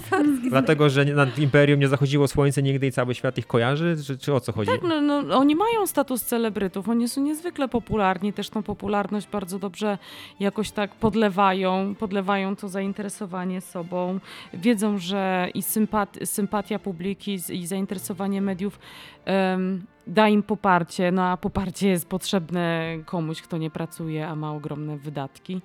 Dlatego, 0.50 0.90
że 0.90 1.04
nad 1.04 1.38
Imperium 1.38 1.80
nie 1.80 1.88
zachodziło 1.88 2.28
słońce 2.28 2.62
nigdy 2.62 2.86
i 2.86 2.92
cały 2.92 3.14
świat 3.14 3.38
ich 3.38 3.46
kojarzy? 3.46 3.96
Czy, 4.06 4.18
czy 4.18 4.34
o 4.34 4.40
co 4.40 4.52
chodzi? 4.52 4.70
Tak, 4.70 4.82
no, 4.82 5.00
no, 5.00 5.36
oni 5.38 5.56
mają 5.56 5.86
status 5.86 6.22
celebrytów, 6.22 6.88
oni 6.88 7.08
są 7.08 7.20
niezwykle 7.20 7.68
popularni, 7.68 8.32
też 8.32 8.50
tą 8.50 8.62
popularność 8.62 9.28
bardzo 9.28 9.58
dobrze 9.58 9.98
jakoś 10.40 10.70
tak 10.70 10.94
podlewają, 10.94 11.94
podlewają 11.98 12.56
to 12.56 12.68
zainteresowanie 12.68 13.60
sobą. 13.60 14.20
Wiedzą, 14.54 14.98
że 14.98 15.48
i 15.54 15.62
sympat, 15.62 16.18
sympatia 16.24 16.78
publiki 16.78 17.38
i 17.50 17.66
zainteresowanie 17.66 18.42
mediów 18.42 18.78
em, 19.24 19.86
da 20.06 20.28
im 20.28 20.42
poparcie, 20.42 21.12
no 21.12 21.22
a 21.24 21.36
poparcie 21.36 21.88
jest 21.88 22.08
potrzebne 22.08 22.96
komuś, 23.06 23.42
kto 23.42 23.58
nie 23.58 23.70
pracuje, 23.70 24.28
a 24.28 24.36
ma 24.36 24.52
ogromne 24.52 24.96
wydatki. 24.96 25.60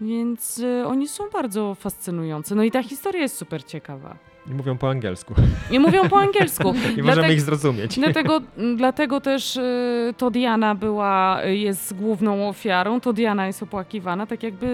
Więc 0.00 0.58
e, 0.58 0.86
oni 0.86 1.08
są 1.08 1.24
bardzo 1.32 1.74
fascynujący. 1.74 2.54
No 2.54 2.62
i 2.62 2.70
ta 2.70 2.82
historia 2.82 3.22
jest 3.22 3.36
super 3.36 3.64
ciekawa. 3.64 4.29
I 4.46 4.54
mówią 4.54 4.78
po 4.78 4.90
angielsku. 4.90 5.34
Nie 5.70 5.80
mówią 5.80 6.08
po 6.08 6.18
angielsku. 6.18 6.68
I 6.74 6.74
możemy 6.86 7.02
Dlatego- 7.02 7.32
ich 7.32 7.40
zrozumieć. 7.40 7.98
Dlatego, 7.98 8.40
dlatego 8.76 9.20
też 9.20 9.56
y, 9.56 10.14
to 10.16 10.30
Diana 10.30 10.74
była, 10.74 11.40
jest 11.44 11.94
główną 11.96 12.48
ofiarą, 12.48 13.00
to 13.00 13.12
Diana 13.12 13.46
jest 13.46 13.62
opłakiwana, 13.62 14.26
tak 14.26 14.42
jakby 14.42 14.66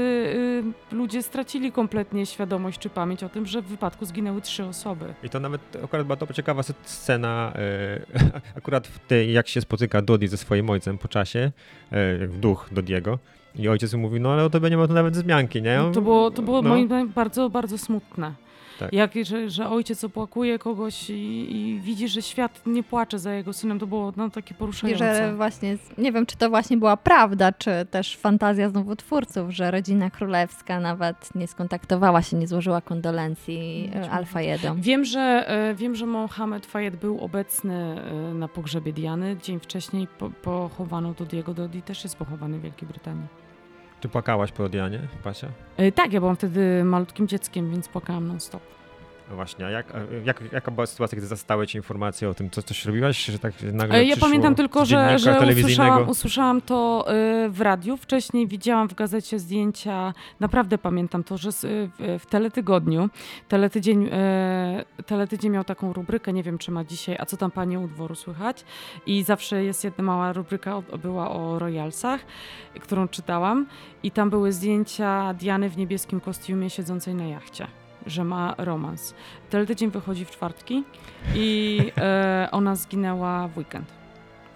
y, 0.93 0.95
ludzie 0.97 1.23
stracili 1.23 1.73
kompletnie 1.73 2.27
świadomość 2.27 2.79
czy 2.79 2.91
pamięć 2.91 3.25
o 3.25 3.29
tym, 3.29 3.47
że 3.47 3.63
w 3.63 3.67
wypadku 3.67 4.05
zginęły 4.05 4.41
trzy 4.41 4.65
osoby. 4.65 5.15
I 5.23 5.29
to 5.31 5.41
nawet 5.41 5.61
akurat 5.85 6.07
była 6.07 6.17
to 6.17 6.33
ciekawa 6.33 6.63
scena, 6.85 7.53
e, 7.55 8.01
akurat 8.59 8.87
w 8.87 8.99
tej, 8.99 9.33
jak 9.33 9.49
się 9.49 9.61
spotyka 9.61 10.03
Dodi 10.03 10.29
ze 10.29 10.37
swoim 10.37 10.71
ojcem 10.71 10.99
po 10.99 11.09
czasie, 11.09 11.53
w 12.29 12.37
duch 12.41 12.69
Dodiego. 12.73 13.19
I 13.59 13.69
ojciec 13.69 13.95
mu 13.95 14.01
mówi, 14.01 14.21
no 14.21 14.33
ale 14.33 14.45
o 14.45 14.51
tobie 14.51 14.71
nie 14.71 14.77
ma 14.77 14.87
tu 14.87 14.93
nawet 14.93 15.15
wzmianki, 15.15 15.63
nie? 15.63 15.81
To 15.95 16.03
było, 16.03 16.31
to 16.31 16.43
było 16.43 16.63
No. 16.63 16.69
moim 16.69 16.87
zdaniem 16.87 17.09
bardzo, 17.09 17.51
bardzo 17.51 17.79
smutne. 17.79 18.33
Tak. 18.79 18.93
Jak, 18.93 19.13
że, 19.23 19.51
że 19.51 19.69
ojciec 19.69 20.05
opłakuje 20.05 20.59
kogoś 20.59 21.11
i, 21.11 21.57
i 21.57 21.81
widzi, 21.81 22.09
że 22.09 22.23
świat 22.23 22.63
nie 22.67 22.83
płacze 22.83 23.19
za 23.19 23.35
jego 23.35 23.53
synem, 23.53 23.79
to 23.79 23.87
było 23.87 24.13
no, 24.17 24.31
takie 24.31 24.55
I 24.55 24.59
poruszające. 24.59 25.15
że 25.15 25.37
właśnie, 25.37 25.77
nie 25.99 26.13
wiem, 26.13 26.27
czy 26.27 26.37
to 26.37 26.51
właśnie 26.51 26.77
była 26.77 26.97
prawda, 26.97 27.53
czy 27.53 27.71
też 27.91 28.17
fantazja 28.17 28.69
znowu 28.69 28.97
twórców, 28.97 29.51
że 29.51 29.71
rodzina 29.71 30.11
królewska 30.11 30.81
nawet 30.81 31.35
nie 31.35 31.47
skontaktowała 31.47 32.23
się, 32.23 32.37
nie 32.37 32.47
złożyła 32.47 32.81
kondolencji 32.81 33.91
e, 33.95 34.11
Al-Fayedom. 34.11 34.81
Wiem, 34.81 35.05
że, 35.05 35.45
e, 35.47 35.75
wiem, 35.75 35.95
że 35.95 36.07
Mohamed 36.07 36.67
Fayed 36.67 36.97
był 36.97 37.21
obecny 37.21 37.75
e, 37.75 38.35
na 38.35 38.49
pogrzebie 38.49 38.93
Diany. 38.93 39.37
Dzień 39.43 39.61
wcześniej 39.61 40.07
po, 40.19 40.31
pochowano 40.31 41.15
Dodiego. 41.15 41.55
Dodi 41.55 41.83
też 41.83 42.05
jest 42.05 42.17
pochowany 42.17 42.59
w 42.59 42.63
Wielkiej 42.63 42.89
Brytanii. 42.89 43.46
Czy 44.01 44.09
płakałaś 44.09 44.53
po 44.53 44.69
Dianie, 44.69 45.01
Basia? 45.25 45.49
E, 45.77 45.93
Tak, 45.93 46.13
ja 46.13 46.21
byłam 46.21 46.37
wtedy 46.37 46.85
malutkim 46.85 47.29
dzieckiem, 47.29 47.71
więc 47.71 47.89
płakałam 47.89 48.29
non-stop. 48.29 48.63
Właśnie, 49.31 49.67
a 49.67 49.71
jak, 49.71 49.87
jak, 50.25 50.43
jaka 50.53 50.71
była 50.71 50.87
sytuacja, 50.87 51.19
gdy 51.19 51.27
zastały 51.27 51.67
ci 51.67 51.77
informacje 51.79 52.29
o 52.31 52.35
tym, 52.35 52.51
co 52.51 52.63
coś 52.63 52.85
robiłaś, 52.85 53.25
że 53.25 53.39
tak 53.39 53.53
nagle 53.73 53.99
E, 53.99 54.05
Ja 54.05 54.17
pamiętam 54.17 54.55
tylko, 54.55 54.85
że, 54.85 55.19
że 55.19 55.31
usłyszałam, 55.61 56.09
usłyszałam 56.09 56.61
to 56.61 57.05
e, 57.09 57.49
w 57.49 57.61
radiu. 57.61 57.97
Wcześniej 57.97 58.47
widziałam 58.47 58.89
w 58.89 58.95
gazecie 58.95 59.39
zdjęcia, 59.39 60.15
naprawdę 60.41 60.79
pamiętam 60.79 61.25
to, 61.25 61.37
że 61.37 61.53
z- 61.53 61.67
w, 61.99 62.27
Teletygodniu, 62.27 63.09
teletydzień, 63.49 64.09
e, 64.13 64.85
teletydzień 65.07 65.51
miał 65.53 65.65
taką 65.65 65.93
rubrykę, 65.93 66.33
nie 66.33 66.43
wiem 66.43 66.59
czy 66.59 66.71
ma 66.71 66.85
dzisiaj, 66.85 67.17
a 67.21 67.27
co 67.27 67.37
tam 67.37 67.51
panie 67.51 67.81
u 67.81 67.89
dworu 67.89 68.15
słychać? 68.15 68.65
I 69.07 69.23
zawsze 69.23 69.65
jest 69.65 69.85
jedna 69.85 70.05
mała 70.05 70.33
rubryka, 70.33 70.83
była 71.03 71.31
o 71.31 71.59
Royalsach, 71.59 72.21
którą 72.81 73.09
czytałam 73.09 73.67
i 74.03 74.11
tam 74.11 74.31
były 74.31 74.53
zdjęcia 74.53 75.35
Diany 75.35 75.71
w 75.71 75.77
niebieskim 75.77 76.21
kostiumie 76.21 76.71
siedzącej 76.71 77.15
na 77.15 77.25
jachcie 77.25 77.67
że 78.07 78.25
ma 78.25 78.55
romans. 78.59 79.15
Teletydzień 79.51 79.91
wychodzi 79.91 80.25
w 80.25 80.31
czwartki 80.31 80.85
i 81.35 81.79
e, 81.99 82.49
ona 82.53 82.77
zginęła 82.77 83.49
w 83.49 83.59
weekend. 83.59 83.93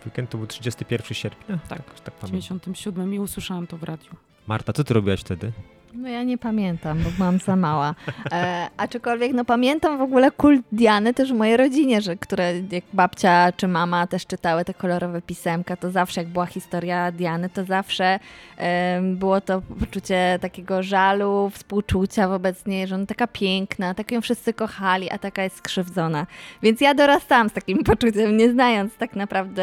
Weekend 0.07 0.31
to 0.31 0.39
był 0.39 0.47
31 0.47 1.15
sierpnia? 1.15 1.59
Tak. 1.69 1.83
tak 1.85 2.15
W 2.15 2.21
pamiętam. 2.21 2.41
97 2.41 3.15
i 3.15 3.19
usłyszałam 3.19 3.67
to 3.67 3.77
w 3.77 3.83
radiu. 3.83 4.11
Marta, 4.47 4.73
co 4.73 4.85
ty 4.85 4.95
robiłaś 4.95 5.21
wtedy? 5.21 5.53
No 5.95 6.09
ja 6.09 6.23
nie 6.23 6.39
pamiętam, 6.39 6.99
bo 6.99 7.11
byłam 7.11 7.39
za 7.39 7.57
mała. 7.57 7.95
E, 8.33 8.69
aczkolwiek 8.77 9.33
no 9.33 9.45
pamiętam 9.45 9.99
w 9.99 10.03
ogóle 10.03 10.31
kult 10.31 10.63
Diany 10.73 11.15
też 11.15 11.33
w 11.33 11.37
mojej 11.37 11.57
rodzinie, 11.57 12.01
że 12.01 12.17
które 12.17 12.53
jak 12.71 12.85
babcia 12.93 13.53
czy 13.53 13.69
mama 13.69 14.07
też 14.07 14.27
czytały 14.27 14.65
te 14.65 14.75
kolorowe 14.75 15.23
pisemka, 15.23 15.77
to 15.77 15.91
zawsze 15.91 16.21
jak 16.21 16.31
była 16.31 16.47
historia 16.47 17.13
Diany, 17.13 17.49
to 17.49 17.65
zawsze 17.65 18.19
em, 18.57 19.17
było 19.17 19.41
to 19.41 19.63
poczucie 19.81 20.39
takiego 20.41 20.83
żalu, 20.83 21.51
współczucia 21.55 22.29
wobec 22.29 22.67
niej, 22.67 22.87
że 22.87 22.95
ona 22.95 23.07
taka 23.07 23.27
piękna, 23.27 23.95
tak 23.95 24.13
ją 24.13 24.21
wszyscy 24.21 24.53
kochali, 24.53 25.11
a 25.11 25.19
taka 25.19 25.43
jest 25.43 25.57
skrzywdzona. 25.57 26.27
Więc 26.63 26.81
ja 26.81 26.95
dorastałam 26.95 27.49
z 27.49 27.53
takim 27.53 27.85
poczuciem, 27.91 28.37
nie 28.37 28.51
znając 28.51 28.97
tak 28.97 29.17
naprawdę 29.17 29.63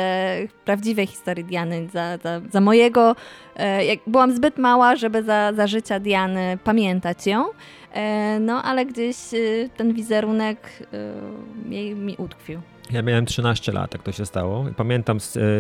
prawdziwej 0.65 1.07
historii 1.07 1.45
Diany. 1.45 1.87
Za, 1.93 2.17
za, 2.17 2.41
za 2.51 2.61
mojego, 2.61 3.15
e, 3.55 3.85
jak 3.85 3.99
byłam 4.07 4.35
zbyt 4.35 4.57
mała, 4.57 4.95
żeby 4.95 5.23
za, 5.23 5.53
za 5.53 5.67
życia 5.67 5.99
Diany 5.99 6.16
pamiętać 6.63 7.27
ją, 7.27 7.45
e, 7.93 8.39
no 8.39 8.63
ale 8.63 8.85
gdzieś 8.85 9.17
e, 9.33 9.37
ten 9.77 9.93
wizerunek 9.93 10.69
e, 10.93 11.73
jej 11.73 11.95
mi 11.95 12.15
utkwił. 12.17 12.61
Ja 12.91 13.01
miałem 13.01 13.25
13 13.25 13.71
lat, 13.71 13.93
jak 13.93 14.03
to 14.03 14.11
się 14.11 14.25
stało. 14.25 14.65
Pamiętam, 14.77 15.17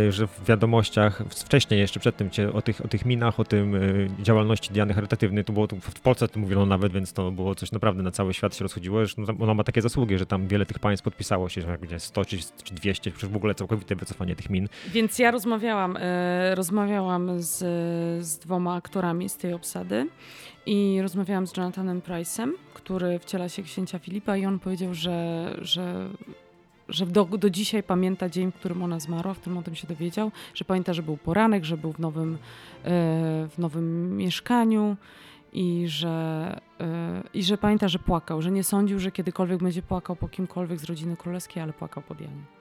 e, 0.07 0.11
że 0.11 0.27
w 0.27 0.45
wiadomościach, 0.45 1.23
wcześniej 1.29 1.79
jeszcze 1.79 1.99
przed 1.99 2.17
tym, 2.17 2.29
o 2.53 2.61
tych, 2.61 2.85
o 2.85 2.87
tych 2.87 3.05
minach, 3.05 3.39
o 3.39 3.45
tym 3.45 3.75
e, 3.75 3.79
działalności 4.23 4.73
Diany 4.73 4.93
charytatywnej, 4.93 5.43
to 5.43 5.53
było 5.53 5.67
w 5.81 5.99
Polsce 5.99 6.27
to 6.27 6.39
mówiono 6.39 6.65
nawet, 6.65 6.93
więc 6.93 7.13
to 7.13 7.31
było 7.31 7.55
coś 7.55 7.71
naprawdę 7.71 8.03
na 8.03 8.11
cały 8.11 8.33
świat 8.33 8.55
się 8.55 8.63
rozchodziło, 8.63 9.01
ona 9.39 9.53
ma 9.53 9.63
takie 9.63 9.81
zasługi, 9.81 10.17
że 10.17 10.25
tam 10.25 10.47
wiele 10.47 10.65
tych 10.65 10.79
państw 10.79 11.03
podpisało 11.03 11.49
się, 11.49 11.61
że 11.61 11.67
jak 11.67 11.81
gdzie 11.81 11.99
100 11.99 12.25
czy, 12.25 12.37
czy 12.63 12.73
200, 12.73 13.11
przecież 13.11 13.29
w 13.29 13.35
ogóle 13.35 13.55
całkowite 13.55 13.95
wycofanie 13.95 14.35
tych 14.35 14.49
min. 14.49 14.69
Więc 14.87 15.19
ja 15.19 15.31
rozmawiałam, 15.31 15.97
e, 15.99 16.55
rozmawiałam 16.55 17.41
z, 17.41 17.57
z 18.25 18.37
dwoma 18.37 18.75
aktorami 18.75 19.29
z 19.29 19.37
tej 19.37 19.53
obsady 19.53 20.07
i 20.65 20.99
rozmawiałam 21.01 21.47
z 21.47 21.57
Jonathanem 21.57 22.01
Price'em, 22.01 22.49
który 22.73 23.19
wciela 23.19 23.49
się 23.49 23.63
księcia 23.63 23.99
Filipa 23.99 24.37
i 24.37 24.45
on 24.45 24.59
powiedział, 24.59 24.93
że, 24.93 25.55
że, 25.61 26.09
że 26.89 27.05
do, 27.05 27.25
do 27.25 27.49
dzisiaj 27.49 27.83
pamięta 27.83 28.29
dzień, 28.29 28.51
w 28.51 28.55
którym 28.55 28.83
ona 28.83 28.99
zmarła, 28.99 29.33
w 29.33 29.39
którym 29.39 29.57
o 29.57 29.63
tym 29.63 29.75
się 29.75 29.87
dowiedział, 29.87 30.31
że 30.53 30.65
pamięta, 30.65 30.93
że 30.93 31.03
był 31.03 31.17
poranek, 31.17 31.65
że 31.65 31.77
był 31.77 31.93
w 31.93 31.99
nowym, 31.99 32.33
e, 32.33 32.37
w 33.49 33.53
nowym 33.57 34.17
mieszkaniu 34.17 34.97
i 35.53 35.83
że, 35.87 36.59
e, 36.79 37.23
i 37.33 37.43
że 37.43 37.57
pamięta, 37.57 37.87
że 37.87 37.99
płakał, 37.99 38.41
że 38.41 38.51
nie 38.51 38.63
sądził, 38.63 38.99
że 38.99 39.11
kiedykolwiek 39.11 39.63
będzie 39.63 39.81
płakał 39.81 40.15
po 40.15 40.27
kimkolwiek 40.27 40.79
z 40.79 40.83
rodziny 40.83 41.17
królewskiej, 41.17 41.63
ale 41.63 41.73
płakał 41.73 42.03
po 42.03 42.15
Dianie. 42.15 42.56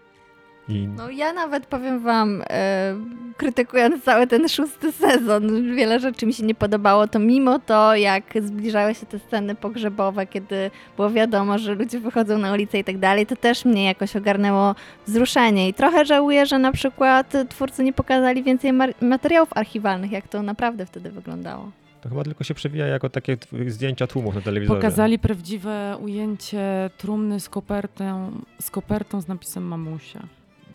I 0.69 0.89
No 0.89 1.11
ja 1.11 1.33
nawet 1.33 1.67
powiem 1.67 2.01
wam, 2.01 2.43
e, 2.51 2.95
krytykując 3.37 4.05
cały 4.05 4.27
ten 4.27 4.49
szósty 4.49 4.93
sezon, 4.93 5.75
wiele 5.77 6.01
rzeczy 6.01 6.27
mi 6.27 6.33
się 6.35 6.43
nie 6.47 6.55
podobało, 6.55 7.09
to 7.09 7.19
mimo 7.19 7.59
to, 7.59 7.97
jak 7.97 8.25
zbliżały 8.43 8.95
się 8.95 9.07
te 9.07 9.19
sceny 9.19 9.55
pogrzebowe, 9.55 10.27
kiedy 10.27 10.71
było 10.97 11.11
wiadomo, 11.11 11.59
że 11.59 11.75
ludzie 11.75 12.01
wychodzą 12.01 12.39
na 12.39 12.53
ulicę 12.53 12.79
i 12.79 12.85
tak 12.85 12.99
dalej, 12.99 13.27
to 13.27 13.37
też 13.37 13.65
mnie 13.65 13.85
jakoś 13.85 14.17
ogarnęło 14.17 14.75
wzruszenie 15.07 15.69
i 15.69 15.75
trochę 15.75 16.05
żałuję, 16.05 16.47
że 16.47 16.59
na 16.59 16.73
przykład 16.73 17.33
twórcy 17.49 17.85
nie 17.85 17.93
pokazali 17.93 18.43
więcej 18.43 18.73
materiałów 19.01 19.49
archiwalnych, 19.55 20.13
jak 20.13 20.29
to 20.29 20.43
naprawdę 20.43 20.87
wtedy 20.87 21.11
wyglądało. 21.11 21.71
to 22.01 22.09
chyba 22.09 22.25
tylko 22.25 22.45
się 22.45 22.55
przewija 22.55 22.87
jako 22.87 23.11
takie 23.11 23.37
zdjęcia 23.67 24.07
tłumów 24.07 24.35
na 24.35 24.41
telewizorze. 24.41 24.79
Pokazali 24.81 25.19
prawdziwe 25.19 25.97
ujęcie 26.03 26.91
trumny 26.99 27.41
z 27.41 27.49
kopertą, 27.49 28.33
z 28.61 28.71
kopertą 28.71 29.21
z 29.21 29.29
napisem 29.29 29.63
mamusia. 29.65 30.23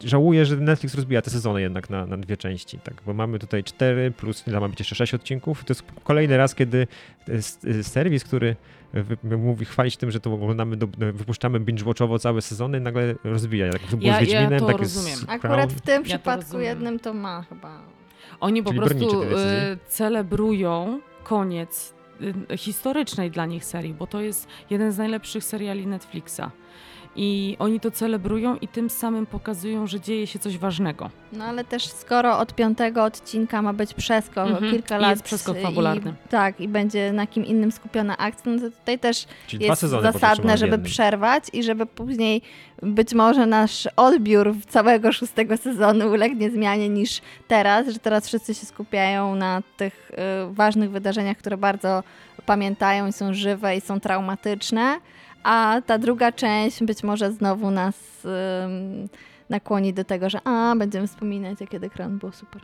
Żałuję, 0.03 0.45
że 0.45 0.55
Netflix 0.57 0.95
rozbija 0.95 1.21
te 1.21 1.29
sezony 1.29 1.61
jednak 1.61 1.89
na, 1.89 2.05
na 2.05 2.17
dwie 2.17 2.37
części, 2.37 2.79
tak, 2.79 2.93
bo 3.05 3.13
mamy 3.13 3.39
tutaj 3.39 3.63
cztery, 3.63 4.11
plus 4.11 4.47
ile 4.47 4.59
ma 4.59 4.69
być 4.69 4.79
jeszcze 4.79 4.95
sześć 4.95 5.13
odcinków. 5.13 5.63
To 5.63 5.71
jest 5.71 5.83
kolejny 6.03 6.37
raz, 6.37 6.55
kiedy 6.55 6.87
s- 7.27 7.59
serwis, 7.81 8.23
który 8.23 8.55
wy- 8.93 9.37
mówi 9.37 9.65
chwalić 9.65 9.97
tym, 9.97 10.11
że 10.11 10.19
to 10.19 10.33
oglądamy, 10.33 10.77
do, 10.77 10.87
wypuszczamy 10.97 11.59
binge-watchowo 11.59 12.19
całe 12.19 12.41
sezony, 12.41 12.79
nagle 12.79 13.15
rozbija. 13.23 13.65
Jak 13.65 13.81
było 13.89 14.01
Ja- 14.01 14.25
z 14.25 14.29
ja 14.29 14.59
to 14.59 14.65
tak 14.65 14.79
jest 14.79 14.95
rozumiem. 14.95 15.19
Akurat 15.27 15.55
Crown. 15.57 15.69
w 15.69 15.81
tym 15.81 16.03
to 16.03 16.09
przypadku 16.09 16.59
jednym 16.59 16.99
to 16.99 17.13
ma 17.13 17.41
chyba. 17.49 17.81
Oni 18.39 18.63
po 18.63 18.69
Czyli 18.69 18.81
prostu 18.81 19.21
celebrują 19.87 20.99
koniec 21.23 21.93
historycznej 22.57 23.31
dla 23.31 23.45
nich 23.45 23.65
serii, 23.65 23.93
bo 23.93 24.07
to 24.07 24.21
jest 24.21 24.47
jeden 24.69 24.91
z 24.91 24.97
najlepszych 24.97 25.43
seriali 25.43 25.87
Netflixa. 25.87 26.41
I 27.15 27.55
oni 27.59 27.79
to 27.79 27.91
celebrują 27.91 28.55
i 28.55 28.67
tym 28.67 28.89
samym 28.89 29.25
pokazują, 29.25 29.87
że 29.87 29.99
dzieje 29.99 30.27
się 30.27 30.39
coś 30.39 30.57
ważnego. 30.57 31.09
No 31.33 31.45
ale 31.45 31.63
też 31.63 31.87
skoro 31.87 32.37
od 32.39 32.55
piątego 32.55 33.03
odcinka 33.03 33.61
ma 33.61 33.73
być 33.73 33.93
przeskok 33.93 34.47
Mhm. 34.47 34.71
kilka 34.71 34.97
I 34.97 35.01
lat. 35.01 35.09
jest 35.11 35.23
przeskok 35.23 35.57
fabularny. 35.57 36.13
I, 36.25 36.29
tak, 36.29 36.59
i 36.61 36.67
będzie 36.67 37.13
na 37.13 37.27
kim 37.27 37.45
innym 37.45 37.71
skupiona 37.71 38.17
akcja, 38.17 38.51
no 38.51 38.59
to 38.61 38.71
tutaj 38.77 38.99
też 38.99 39.25
Czyli 39.47 39.65
jest 39.65 39.81
zasadne, 39.81 40.57
żeby 40.57 40.71
jednym. 40.71 40.91
przerwać 40.91 41.43
i 41.53 41.63
żeby 41.63 41.85
później 41.85 42.41
być 42.81 43.13
może 43.13 43.45
nasz 43.45 43.87
odbiór 43.95 44.55
całego 44.69 45.11
szóstego 45.11 45.57
sezonu 45.57 46.11
ulegnie 46.11 46.51
zmianie 46.51 46.89
niż 46.89 47.21
teraz, 47.47 47.87
że 47.87 47.99
teraz 47.99 48.27
wszyscy 48.27 48.53
się 48.53 48.65
skupiają 48.65 49.35
na 49.35 49.61
tych 49.77 50.11
y, 50.49 50.53
ważnych 50.53 50.91
wydarzeniach, 50.91 51.37
które 51.37 51.57
bardzo 51.57 52.03
pamiętają 52.45 53.07
i 53.07 53.13
są 53.13 53.33
żywe 53.33 53.75
i 53.77 53.81
są 53.81 53.99
traumatyczne, 53.99 54.99
a 55.43 55.81
ta 55.85 55.97
druga 55.97 56.31
część 56.31 56.83
być 56.83 57.03
może 57.03 57.31
znowu 57.31 57.71
nas 57.71 58.25
ym, 58.25 59.09
nakłoni 59.49 59.93
do 59.93 60.03
tego, 60.03 60.29
że 60.29 60.39
a, 60.43 60.75
będziemy 60.77 61.07
wspominać, 61.07 61.61
jakie 61.61 61.79
Crown 61.79 62.17
było 62.17 62.31
super. 62.31 62.61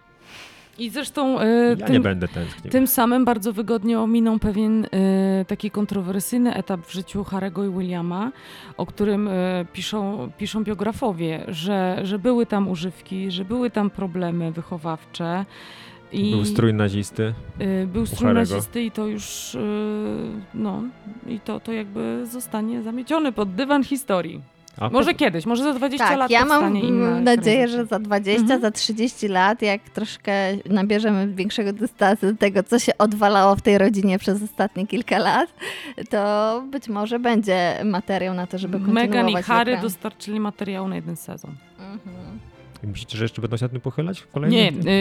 I 0.80 0.90
zresztą 0.90 1.40
e, 1.40 1.76
Ja 1.80 1.86
tym, 1.86 1.94
nie 1.94 2.00
będę 2.00 2.28
tęsknił. 2.28 2.72
Tym 2.72 2.88
samym 2.88 3.26
bardzo 3.26 3.54
wygodnie 3.54 4.00
ominął 4.00 4.40
pewien 4.40 4.86
e, 4.86 5.46
taki 5.46 5.72
kontrowersyjny 5.72 6.54
etap 6.54 6.82
w 6.82 6.94
życiu 6.94 7.24
Harego 7.24 7.66
i 7.66 7.70
Williama, 7.70 8.32
o 8.78 8.86
którym 8.86 9.28
e, 9.28 9.66
piszą, 9.74 10.30
piszą 10.38 10.64
biografowie, 10.64 11.44
że, 11.48 12.00
że 12.04 12.20
były 12.20 12.46
tam 12.46 12.68
używki, 12.68 13.32
że 13.32 13.46
były 13.46 13.70
tam 13.70 13.90
problemy 13.90 14.52
wychowawcze. 14.52 15.46
I 16.12 16.32
Był 16.32 16.46
strój 16.46 16.74
nazisty. 16.74 17.34
e, 17.60 17.86
był 17.86 18.06
strój 18.06 18.28
Harego. 18.28 18.40
nazisty 18.40 18.84
i 18.84 18.92
to 18.92 19.08
już 19.08 19.56
e, 19.56 19.60
no 20.54 20.84
i 21.28 21.40
to, 21.40 21.60
to 21.60 21.72
jakby 21.72 22.26
zostanie 22.32 22.82
zamiecione 22.84 23.32
pod 23.32 23.56
dywan 23.56 23.84
historii. 23.84 24.42
A 24.80 24.90
Może 24.90 25.12
po- 25.12 25.18
kiedyś, 25.18 25.46
może 25.46 25.64
za 25.64 25.74
20 25.74 26.08
Tak, 26.08 26.18
lat 26.18 26.32
ja 26.32 26.46
mam 26.46 26.74
nadzieję, 27.24 27.68
że 27.68 27.86
za 27.86 28.00
20, 28.00 28.42
Mhm. 28.42 28.62
za 28.62 28.72
30 28.72 29.28
lat, 29.28 29.62
jak 29.62 29.82
troszkę 29.90 30.32
nabierzemy 30.70 31.28
większego 31.28 31.74
dystansu 31.74 32.26
do 32.26 32.38
tego, 32.38 32.64
co 32.64 32.80
się 32.80 32.98
odwalało 32.98 33.56
w 33.56 33.62
tej 33.62 33.78
rodzinie 33.78 34.20
przez 34.20 34.44
ostatnie 34.44 34.88
kilka 34.88 35.18
lat, 35.20 35.50
to 36.10 36.64
być 36.72 36.88
może 36.90 37.20
będzie 37.20 37.82
materiał 37.86 38.34
na 38.34 38.48
to, 38.48 38.58
żeby 38.58 38.74
kontynuować 38.80 39.10
Meghan 39.10 39.30
i 39.30 39.44
Harry 39.44 39.78
dostarczyli 39.82 40.40
materiału 40.40 40.88
na 40.88 40.96
jeden 40.96 41.16
sezon. 41.16 41.52
Mhm. 41.80 42.40
Myślicie, 42.84 43.18
że 43.18 43.24
jeszcze 43.24 43.42
będą 43.42 43.58
się 43.58 43.66
na 43.66 43.70
tym 43.70 43.82
pochylać 43.82 44.20
w 44.20 44.28
kolejnym? 44.28 44.80
Nie, 44.86 44.92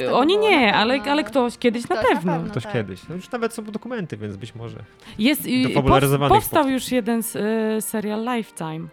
yy, 0.00 0.14
oni 0.14 0.38
nie, 0.38 0.66
na 0.66 0.72
ale, 0.72 0.94
pewno, 0.94 1.12
ale 1.12 1.12
ale 1.12 1.24
ktoś 1.24 1.58
kiedyś 1.58 1.88
na 1.88 1.96
ktoś 1.96 2.10
na 2.10 2.16
pewno. 2.16 2.32
pewno. 2.32 2.50
Ktoś 2.50 2.62
tak. 2.62 2.72
kiedyś. 2.72 3.08
No 3.08 3.14
już 3.14 3.30
nawet 3.30 3.54
są 3.54 3.64
dokumenty, 3.64 4.16
więc 4.16 4.36
być 4.36 4.54
może. 4.54 4.78
Jest, 5.18 5.42
Dofabularyzowanych 5.68 6.36
powstał 6.36 6.62
powstał. 6.62 6.72
już 6.72 6.92
jeden 6.92 7.22
z, 7.22 7.34
yy, 7.34 7.42
serial 7.82 8.24
Lifetime. 8.36 8.88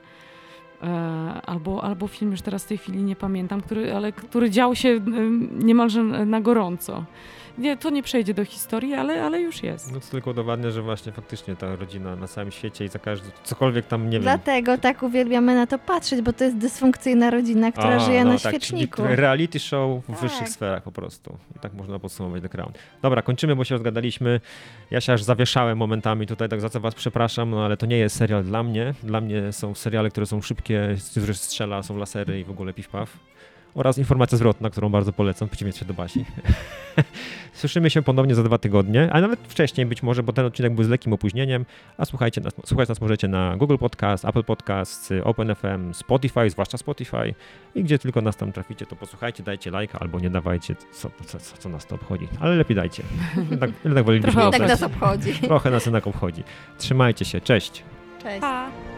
E, 0.84 1.42
albo, 1.46 1.84
albo 1.84 2.08
film, 2.08 2.32
już 2.32 2.42
teraz 2.42 2.64
w 2.64 2.68
tej 2.68 2.78
chwili 2.78 3.04
nie 3.04 3.16
pamiętam, 3.16 3.62
który, 3.62 3.96
ale 3.96 4.12
który 4.12 4.50
dział 4.50 4.76
się 4.76 4.90
yy, 4.90 5.02
niemalże 5.52 6.04
na 6.04 6.42
gorąco. 6.42 7.06
Nie, 7.58 7.78
to 7.78 7.90
nie 7.90 8.04
przejdzie 8.04 8.34
do 8.34 8.46
historii, 8.46 8.94
ale, 8.94 9.24
ale 9.24 9.42
już 9.42 9.64
jest. 9.64 9.92
No 9.92 10.00
to 10.00 10.06
tylko 10.12 10.30
udowadnia, 10.32 10.72
że 10.72 10.82
właśnie 10.82 11.12
faktycznie 11.12 11.56
ta 11.56 11.76
rodzina 11.76 12.16
na 12.16 12.28
całym 12.28 12.52
świecie 12.52 12.86
i 12.86 12.88
za 12.88 13.00
każdy, 13.00 13.30
cokolwiek 13.44 13.86
tam, 13.86 14.06
nie 14.06 14.12
wiem. 14.12 14.22
Dlatego 14.22 14.78
tak 14.78 15.04
uwielbiamy 15.04 15.56
na 15.56 15.68
to 15.68 15.80
patrzeć, 15.80 16.22
bo 16.22 16.34
to 16.34 16.44
jest 16.44 16.58
dysfunkcyjna 16.58 17.30
rodzina, 17.30 17.72
która 17.72 17.96
A, 17.96 18.00
żyje 18.00 18.26
no 18.26 18.34
na 18.34 18.40
tak, 18.40 18.52
świeczniku. 18.52 19.02
Reality 19.06 19.60
show 19.60 20.04
w 20.04 20.08
Tak. 20.08 20.20
wyższych 20.20 20.50
sferach 20.50 20.84
po 20.84 20.92
prostu. 20.92 21.38
I 21.56 21.60
tak 21.60 21.74
można 21.74 22.00
podsumować 22.00 22.42
The 22.42 22.50
Crown. 22.50 22.72
Dobra, 23.02 23.22
kończymy, 23.22 23.56
bo 23.56 23.64
się 23.64 23.76
rozgadaliśmy. 23.76 24.40
Ja 24.92 25.02
się 25.02 25.14
aż 25.14 25.24
zawieszałem 25.24 25.78
momentami 25.78 26.28
tutaj, 26.28 26.50
tak 26.50 26.62
za 26.62 26.70
co 26.70 26.80
was 26.80 26.96
przepraszam, 26.96 27.50
no 27.50 27.66
ale 27.66 27.78
to 27.78 27.86
nie 27.86 27.98
jest 27.98 28.16
serial 28.16 28.44
dla 28.44 28.64
mnie. 28.64 28.94
Dla 29.04 29.22
mnie 29.22 29.52
są 29.52 29.76
seriale, 29.76 30.10
które 30.10 30.26
są 30.26 30.42
szybkie, 30.42 30.96
z 30.98 31.10
których 31.12 31.38
strzela, 31.38 31.84
są 31.84 31.98
lasery 31.98 32.40
i 32.40 32.44
w 32.44 32.50
ogóle 32.50 32.74
piw-paw. 32.74 33.06
Oraz 33.76 33.98
informacja 33.98 34.38
zwrotna, 34.38 34.70
którą 34.70 34.90
bardzo 34.90 35.14
polecam, 35.14 35.48
w 35.48 35.52
przeciwieństwie 35.52 35.86
do 35.86 35.94
Basi. 35.94 36.26
Słyszymy 37.54 37.90
się 37.90 38.02
ponownie 38.02 38.36
za 38.36 38.44
dwa 38.44 38.58
tygodnie, 38.58 39.10
a 39.12 39.22
nawet 39.22 39.40
wcześniej 39.48 39.86
być 39.86 40.04
może, 40.04 40.24
bo 40.24 40.34
ten 40.34 40.46
odcinek 40.46 40.76
był 40.76 40.84
z 40.84 40.90
lekkim 40.90 41.14
opóźnieniem, 41.14 41.66
a 41.98 42.06
słuchajcie 42.06 42.42
nas, 42.42 42.54
słuchać 42.66 42.90
nas 42.90 43.02
możecie 43.02 43.28
na 43.28 43.58
Google 43.58 43.78
Podcast, 43.78 44.26
Apple 44.26 44.44
Podcast, 44.44 45.14
OpenFM, 45.24 45.94
Spotify, 45.94 46.50
zwłaszcza 46.50 46.78
Spotify 46.78 47.34
i 47.76 47.84
gdzie 47.84 48.00
tylko 48.00 48.22
nas 48.22 48.38
tam 48.38 48.52
traficie, 48.52 48.86
to 48.86 48.96
posłuchajcie, 48.96 49.44
dajcie 49.44 49.72
lajka 49.72 50.00
albo 50.00 50.20
nie 50.20 50.30
dawajcie, 50.30 50.76
co, 50.92 51.10
co, 51.26 51.40
co, 51.40 51.58
co 51.58 51.70
nas 51.70 51.86
to 51.86 51.96
obchodzi, 51.96 52.28
ale 52.40 52.56
lepiej 52.56 52.76
dajcie. 52.76 53.04
Jednak, 53.52 53.72
jednak 53.84 54.06
Trochę 54.22 54.52
Tak 54.52 54.68
nas 54.68 54.84
obchodzi. 54.84 55.34
Trochę 55.34 55.72
nas 55.72 55.86
jednak 55.86 56.08
obchodzi. 56.08 56.44
Trzymajcie 56.78 57.26
się, 57.26 57.42
cześć. 57.42 57.84
Cześć. 58.24 58.42
Pa. 58.42 58.91